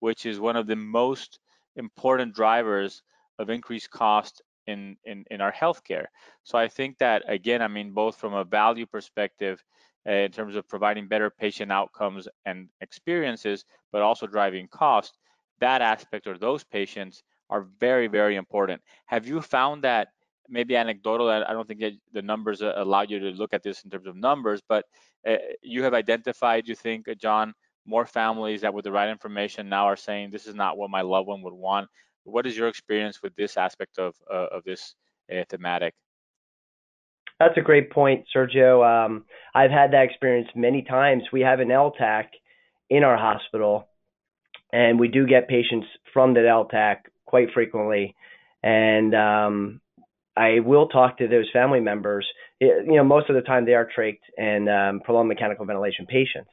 which 0.00 0.26
is 0.26 0.38
one 0.38 0.56
of 0.56 0.66
the 0.66 0.76
most 0.76 1.38
important 1.76 2.34
drivers 2.34 3.02
of 3.38 3.48
increased 3.48 3.90
cost 3.90 4.42
in, 4.66 4.94
in, 5.04 5.24
in 5.30 5.40
our 5.40 5.50
healthcare. 5.50 6.04
So 6.42 6.58
I 6.58 6.68
think 6.68 6.98
that, 6.98 7.22
again, 7.26 7.62
I 7.62 7.68
mean, 7.68 7.92
both 7.92 8.16
from 8.16 8.34
a 8.34 8.44
value 8.44 8.84
perspective, 8.84 9.64
uh, 10.06 10.12
in 10.12 10.32
terms 10.32 10.54
of 10.54 10.68
providing 10.68 11.08
better 11.08 11.30
patient 11.30 11.72
outcomes 11.72 12.28
and 12.44 12.68
experiences, 12.82 13.64
but 13.90 14.02
also 14.02 14.26
driving 14.26 14.68
cost, 14.68 15.16
that 15.60 15.80
aspect 15.80 16.26
or 16.26 16.36
those 16.36 16.62
patients 16.62 17.22
are 17.48 17.66
very, 17.80 18.06
very 18.06 18.36
important. 18.36 18.82
Have 19.06 19.26
you 19.26 19.40
found 19.40 19.84
that 19.84 20.08
maybe 20.48 20.76
anecdotal, 20.76 21.28
I 21.28 21.52
don't 21.52 21.66
think 21.66 21.82
the 22.12 22.22
numbers 22.22 22.60
allow 22.60 23.02
you 23.02 23.18
to 23.18 23.30
look 23.30 23.54
at 23.54 23.62
this 23.62 23.82
in 23.82 23.90
terms 23.90 24.06
of 24.06 24.16
numbers, 24.16 24.60
but 24.68 24.84
uh, 25.26 25.36
you 25.62 25.82
have 25.82 25.94
identified, 25.94 26.68
you 26.68 26.74
think, 26.74 27.06
John, 27.18 27.54
more 27.86 28.06
families 28.06 28.62
that 28.62 28.72
with 28.72 28.84
the 28.84 28.92
right 28.92 29.08
information 29.08 29.68
now 29.68 29.86
are 29.86 29.96
saying 29.96 30.30
this 30.30 30.46
is 30.46 30.54
not 30.54 30.76
what 30.78 30.90
my 30.90 31.02
loved 31.02 31.28
one 31.28 31.42
would 31.42 31.54
want. 31.54 31.88
What 32.24 32.46
is 32.46 32.56
your 32.56 32.68
experience 32.68 33.22
with 33.22 33.34
this 33.36 33.56
aspect 33.56 33.98
of 33.98 34.14
uh, 34.32 34.46
of 34.52 34.64
this 34.64 34.94
uh, 35.30 35.44
thematic? 35.48 35.94
That's 37.38 37.58
a 37.58 37.62
great 37.62 37.90
point, 37.90 38.24
Sergio. 38.34 38.84
Um, 38.84 39.24
I've 39.54 39.70
had 39.70 39.92
that 39.92 40.04
experience 40.04 40.48
many 40.54 40.82
times. 40.82 41.24
We 41.32 41.42
have 41.42 41.60
an 41.60 41.68
LTAC 41.68 42.26
in 42.88 43.04
our 43.04 43.16
hospital, 43.16 43.88
and 44.72 44.98
we 44.98 45.08
do 45.08 45.26
get 45.26 45.48
patients 45.48 45.86
from 46.12 46.32
the 46.32 46.40
LTAC 46.40 46.98
quite 47.26 47.48
frequently. 47.52 48.14
And 48.62 49.14
um, 49.14 49.80
I 50.36 50.60
will 50.60 50.88
talk 50.88 51.18
to 51.18 51.28
those 51.28 51.48
family 51.52 51.80
members. 51.80 52.26
You 52.60 52.84
know, 52.86 53.04
most 53.04 53.30
of 53.30 53.36
the 53.36 53.42
time 53.42 53.66
they 53.66 53.74
are 53.74 53.88
trached 53.96 54.18
and 54.36 54.68
um, 54.68 55.00
prolonged 55.00 55.28
mechanical 55.28 55.64
ventilation 55.64 56.06
patients. 56.06 56.50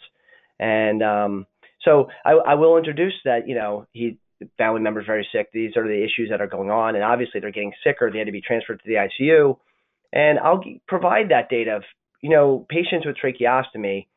And 0.60 1.02
um, 1.02 1.48
so 1.84 2.08
I, 2.24 2.32
I 2.32 2.54
will 2.56 2.78
introduce 2.78 3.14
that, 3.26 3.48
you 3.48 3.56
know, 3.56 3.88
he 3.92 4.18
family 4.58 4.82
member's 4.82 5.06
very 5.06 5.28
sick. 5.32 5.50
These 5.54 5.78
are 5.78 5.88
the 5.88 6.04
issues 6.04 6.30
that 6.30 6.42
are 6.42 6.48
going 6.48 6.72
on. 6.72 6.96
And 6.96 7.04
obviously 7.04 7.40
they're 7.40 7.52
getting 7.52 7.74
sicker. 7.84 8.10
They 8.12 8.20
had 8.20 8.26
to 8.26 8.32
be 8.32 8.42
transferred 8.42 8.82
to 8.84 8.88
the 8.88 8.96
ICU. 8.96 9.58
And 10.14 10.40
I'll 10.40 10.64
provide 10.88 11.30
that 11.30 11.50
data 11.50 11.78
of, 11.78 11.84
you 12.22 12.30
know, 12.30 12.66
patients 12.70 13.06
with 13.06 13.16
tracheostomy 13.18 14.08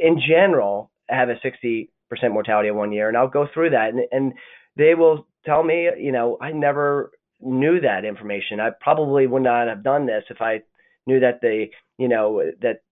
in 0.00 0.20
general 0.26 0.90
have 1.08 1.28
a 1.28 1.34
60% 1.34 1.88
mortality 2.30 2.68
in 2.68 2.76
one 2.76 2.92
year. 2.92 3.08
And 3.08 3.16
I'll 3.16 3.28
go 3.28 3.46
through 3.52 3.70
that. 3.70 3.90
And, 3.92 4.00
and 4.10 4.32
they 4.76 4.94
will 4.94 5.26
tell 5.44 5.62
me, 5.62 5.88
you 5.98 6.12
know, 6.12 6.38
I 6.40 6.52
never 6.52 7.10
knew 7.42 7.80
that 7.80 8.04
information. 8.04 8.60
I 8.60 8.70
probably 8.80 9.26
would 9.26 9.42
not 9.42 9.68
have 9.68 9.82
done 9.82 10.06
this 10.06 10.24
if 10.30 10.40
I 10.40 10.62
knew 11.06 11.20
that 11.20 11.40
they, 11.40 11.70
you 11.98 12.08
know, 12.08 12.42
that 12.62 12.82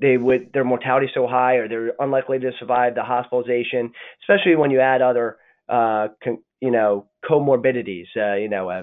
they 0.00 0.16
would 0.16 0.52
their 0.52 0.64
mortality 0.64 1.08
so 1.14 1.26
high 1.26 1.54
or 1.54 1.68
they're 1.68 1.92
unlikely 1.98 2.38
to 2.40 2.50
survive 2.58 2.94
the 2.94 3.02
hospitalization, 3.02 3.92
especially 4.22 4.56
when 4.56 4.70
you 4.70 4.80
add 4.80 5.02
other 5.02 5.38
uh, 5.68 6.08
con, 6.22 6.38
you 6.60 6.70
know 6.70 7.08
comorbidities, 7.24 8.06
uh, 8.16 8.36
you 8.36 8.48
know, 8.48 8.68
uh, 8.68 8.82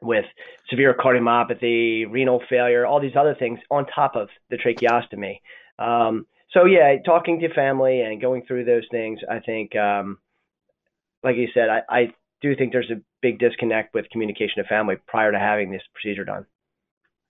with 0.00 0.24
severe 0.68 0.94
cardiomyopathy, 0.98 2.10
renal 2.10 2.42
failure, 2.48 2.86
all 2.86 3.00
these 3.00 3.16
other 3.16 3.36
things 3.38 3.58
on 3.70 3.86
top 3.86 4.16
of 4.16 4.28
the 4.50 4.56
tracheostomy. 4.56 5.40
Um, 5.78 6.26
so 6.50 6.64
yeah, 6.64 6.96
talking 7.04 7.40
to 7.40 7.54
family 7.54 8.00
and 8.00 8.20
going 8.20 8.42
through 8.46 8.64
those 8.64 8.84
things, 8.90 9.20
I 9.30 9.40
think, 9.40 9.74
um, 9.76 10.18
like 11.22 11.36
you 11.36 11.48
said, 11.54 11.68
I, 11.68 11.80
I 11.88 12.14
do 12.40 12.54
think 12.56 12.72
there's 12.72 12.90
a 12.90 13.00
big 13.22 13.38
disconnect 13.38 13.94
with 13.94 14.10
communication 14.10 14.62
to 14.62 14.68
family 14.68 14.96
prior 15.06 15.32
to 15.32 15.38
having 15.38 15.70
this 15.70 15.82
procedure 15.94 16.24
done. 16.24 16.44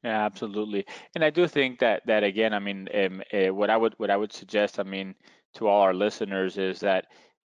Yeah, 0.02 0.24
absolutely. 0.24 0.84
And 1.14 1.24
I 1.24 1.30
do 1.30 1.46
think 1.46 1.78
that 1.78 2.02
that 2.06 2.24
again, 2.24 2.52
I 2.52 2.58
mean, 2.58 2.88
um, 2.92 3.22
uh, 3.32 3.54
what 3.54 3.70
I 3.70 3.76
would 3.76 3.94
what 3.98 4.10
I 4.10 4.16
would 4.16 4.32
suggest, 4.32 4.80
I 4.80 4.82
mean, 4.82 5.14
to 5.54 5.68
all 5.68 5.82
our 5.82 5.94
listeners 5.94 6.58
is 6.58 6.80
that 6.80 7.06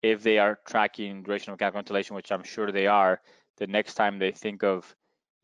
if 0.02 0.22
they 0.22 0.38
are 0.38 0.58
tracking 0.66 1.22
duration 1.22 1.52
of 1.52 1.56
mechanical 1.56 1.78
ventilation, 1.78 2.16
which 2.16 2.32
I'm 2.32 2.44
sure 2.44 2.72
they 2.72 2.86
are, 2.86 3.20
the 3.58 3.66
next 3.66 3.94
time 3.94 4.18
they 4.18 4.32
think 4.32 4.62
of 4.62 4.94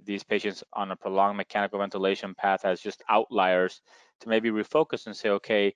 these 0.02 0.22
patients 0.22 0.64
on 0.72 0.92
a 0.92 0.96
prolonged 0.96 1.36
mechanical 1.36 1.78
ventilation 1.78 2.34
path 2.34 2.64
as 2.64 2.80
just 2.80 3.02
outliers, 3.10 3.82
to 4.20 4.28
maybe 4.28 4.50
refocus 4.50 5.06
and 5.06 5.16
say, 5.16 5.28
okay, 5.30 5.74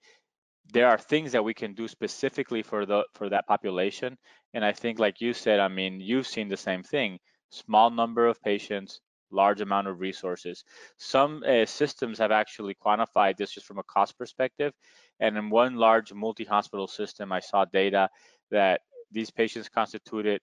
there 0.72 0.88
are 0.88 0.98
things 0.98 1.32
that 1.32 1.44
we 1.44 1.54
can 1.54 1.74
do 1.74 1.88
specifically 1.88 2.62
for 2.62 2.84
the 2.86 3.04
for 3.14 3.28
that 3.28 3.46
population. 3.46 4.16
And 4.54 4.64
I 4.64 4.72
think, 4.72 4.98
like 4.98 5.20
you 5.20 5.32
said, 5.32 5.60
I 5.60 5.68
mean, 5.68 6.00
you've 6.00 6.26
seen 6.26 6.48
the 6.48 6.56
same 6.56 6.82
thing: 6.82 7.18
small 7.50 7.90
number 7.90 8.26
of 8.26 8.42
patients, 8.42 9.00
large 9.30 9.60
amount 9.60 9.88
of 9.88 10.00
resources. 10.00 10.64
Some 10.98 11.42
uh, 11.46 11.66
systems 11.66 12.18
have 12.18 12.30
actually 12.32 12.74
quantified 12.74 13.36
this 13.36 13.52
just 13.52 13.66
from 13.66 13.78
a 13.78 13.84
cost 13.84 14.18
perspective. 14.18 14.72
And 15.20 15.36
in 15.36 15.50
one 15.50 15.76
large 15.76 16.12
multi-hospital 16.12 16.86
system, 16.86 17.32
I 17.32 17.40
saw 17.40 17.64
data 17.64 18.08
that 18.50 18.80
these 19.10 19.30
patients 19.30 19.68
constituted 19.68 20.40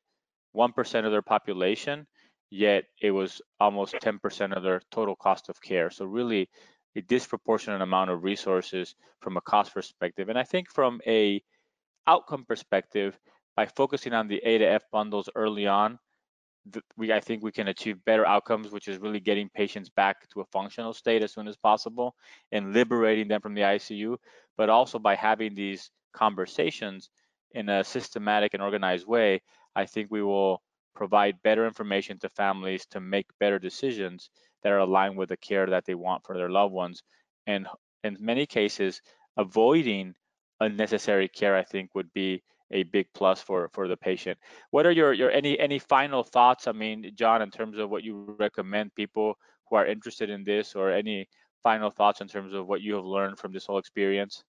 1% 0.55 1.05
of 1.05 1.11
their 1.11 1.21
population, 1.21 2.07
yet 2.49 2.85
it 3.01 3.11
was 3.11 3.41
almost 3.59 3.95
10% 3.95 4.55
of 4.55 4.63
their 4.63 4.81
total 4.91 5.15
cost 5.15 5.49
of 5.49 5.61
care. 5.61 5.89
So 5.89 6.05
really 6.05 6.49
a 6.95 7.01
disproportionate 7.01 7.81
amount 7.81 8.09
of 8.09 8.23
resources 8.23 8.95
from 9.19 9.37
a 9.37 9.41
cost 9.41 9.73
perspective. 9.73 10.29
And 10.29 10.37
I 10.37 10.43
think 10.43 10.69
from 10.69 11.01
a 11.05 11.41
outcome 12.07 12.45
perspective, 12.45 13.19
by 13.55 13.65
focusing 13.65 14.13
on 14.13 14.27
the 14.27 14.41
A 14.43 14.57
to 14.57 14.65
F 14.65 14.83
bundles 14.91 15.29
early 15.35 15.67
on, 15.67 15.97
we 16.97 17.13
I 17.13 17.19
think 17.19 17.43
we 17.43 17.51
can 17.51 17.67
achieve 17.67 18.03
better 18.05 18.25
outcomes, 18.25 18.71
which 18.71 18.87
is 18.87 18.97
really 18.97 19.19
getting 19.19 19.49
patients 19.49 19.89
back 19.89 20.27
to 20.29 20.41
a 20.41 20.45
functional 20.45 20.93
state 20.93 21.23
as 21.23 21.33
soon 21.33 21.47
as 21.47 21.55
possible 21.55 22.15
and 22.51 22.73
liberating 22.73 23.27
them 23.27 23.41
from 23.41 23.53
the 23.53 23.61
ICU, 23.61 24.17
but 24.57 24.69
also 24.69 24.97
by 24.97 25.15
having 25.15 25.53
these 25.53 25.91
conversations 26.13 27.09
in 27.51 27.69
a 27.69 27.83
systematic 27.83 28.53
and 28.53 28.63
organized 28.63 29.07
way, 29.07 29.41
I 29.75 29.85
think 29.85 30.09
we 30.09 30.23
will 30.23 30.61
provide 30.95 31.41
better 31.43 31.65
information 31.67 32.17
to 32.19 32.29
families 32.29 32.85
to 32.87 32.99
make 32.99 33.27
better 33.39 33.59
decisions 33.59 34.29
that 34.63 34.71
are 34.71 34.79
aligned 34.79 35.17
with 35.17 35.29
the 35.29 35.37
care 35.37 35.67
that 35.67 35.85
they 35.85 35.95
want 35.95 36.23
for 36.25 36.37
their 36.37 36.49
loved 36.49 36.73
ones. 36.73 37.03
And 37.45 37.67
in 38.03 38.17
many 38.19 38.45
cases, 38.45 39.01
avoiding 39.37 40.15
unnecessary 40.59 41.27
care, 41.27 41.55
I 41.55 41.63
think, 41.63 41.93
would 41.95 42.11
be 42.13 42.41
a 42.71 42.83
big 42.83 43.07
plus 43.13 43.41
for 43.41 43.69
for 43.73 43.87
the 43.87 43.97
patient. 43.97 44.39
What 44.71 44.85
are 44.85 44.91
your 44.91 45.13
your 45.13 45.29
any 45.29 45.59
any 45.59 45.79
final 45.79 46.23
thoughts? 46.23 46.67
I 46.67 46.71
mean, 46.71 47.11
John, 47.15 47.41
in 47.41 47.51
terms 47.51 47.77
of 47.77 47.89
what 47.89 48.03
you 48.03 48.35
recommend 48.39 48.95
people 48.95 49.37
who 49.69 49.75
are 49.75 49.85
interested 49.85 50.29
in 50.29 50.43
this, 50.43 50.75
or 50.75 50.91
any 50.91 51.27
final 51.63 51.91
thoughts 51.91 52.21
in 52.21 52.27
terms 52.27 52.53
of 52.53 52.67
what 52.67 52.81
you 52.81 52.95
have 52.95 53.05
learned 53.05 53.37
from 53.37 53.53
this 53.53 53.65
whole 53.65 53.77
experience? 53.77 54.43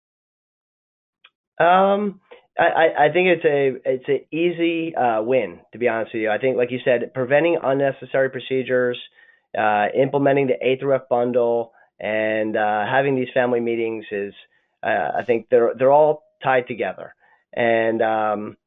Um, 1.59 2.19
I, 2.57 3.07
I 3.07 3.11
think 3.11 3.27
it's 3.27 3.45
a 3.45 3.91
it's 3.93 4.07
an 4.07 4.19
easy 4.31 4.95
uh, 4.95 5.21
win 5.21 5.59
to 5.73 5.77
be 5.77 5.89
honest 5.89 6.13
with 6.13 6.21
you. 6.21 6.31
I 6.31 6.37
think, 6.37 6.55
like 6.55 6.71
you 6.71 6.79
said, 6.85 7.13
preventing 7.13 7.57
unnecessary 7.61 8.29
procedures, 8.29 8.97
uh, 9.57 9.87
implementing 9.93 10.47
the 10.47 10.65
A 10.65 10.77
through 10.77 10.95
F 10.95 11.09
bundle, 11.09 11.73
and 11.99 12.55
uh, 12.55 12.85
having 12.85 13.15
these 13.15 13.27
family 13.33 13.59
meetings 13.59 14.05
is, 14.11 14.33
uh, 14.83 15.11
I 15.17 15.23
think 15.25 15.47
they're 15.49 15.73
they're 15.77 15.91
all 15.91 16.23
tied 16.43 16.67
together. 16.67 17.13
And 17.53 18.01
um, 18.01 18.57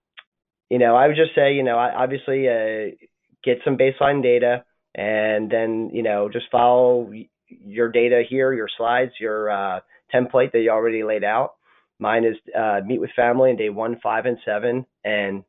you 0.68 0.78
know, 0.78 0.94
I 0.94 1.06
would 1.06 1.16
just 1.16 1.34
say, 1.34 1.54
you 1.54 1.62
know, 1.62 1.78
obviously 1.78 2.46
uh, 2.46 2.94
get 3.42 3.58
some 3.64 3.78
baseline 3.78 4.22
data, 4.22 4.64
and 4.94 5.50
then 5.50 5.90
you 5.94 6.02
know 6.02 6.28
just 6.30 6.46
follow 6.50 7.10
your 7.48 7.90
data 7.90 8.22
here, 8.28 8.52
your 8.52 8.68
slides, 8.76 9.12
your 9.18 9.50
uh, 9.50 9.80
template 10.14 10.52
that 10.52 10.60
you 10.60 10.70
already 10.70 11.04
laid 11.04 11.24
out. 11.24 11.54
Mine 11.98 12.24
is 12.24 12.36
uh, 12.56 12.80
meet 12.84 13.00
with 13.00 13.10
family 13.16 13.50
in 13.50 13.56
day 13.56 13.70
one, 13.70 13.98
five, 14.02 14.26
and 14.26 14.38
seven, 14.44 14.86
and 15.04 15.44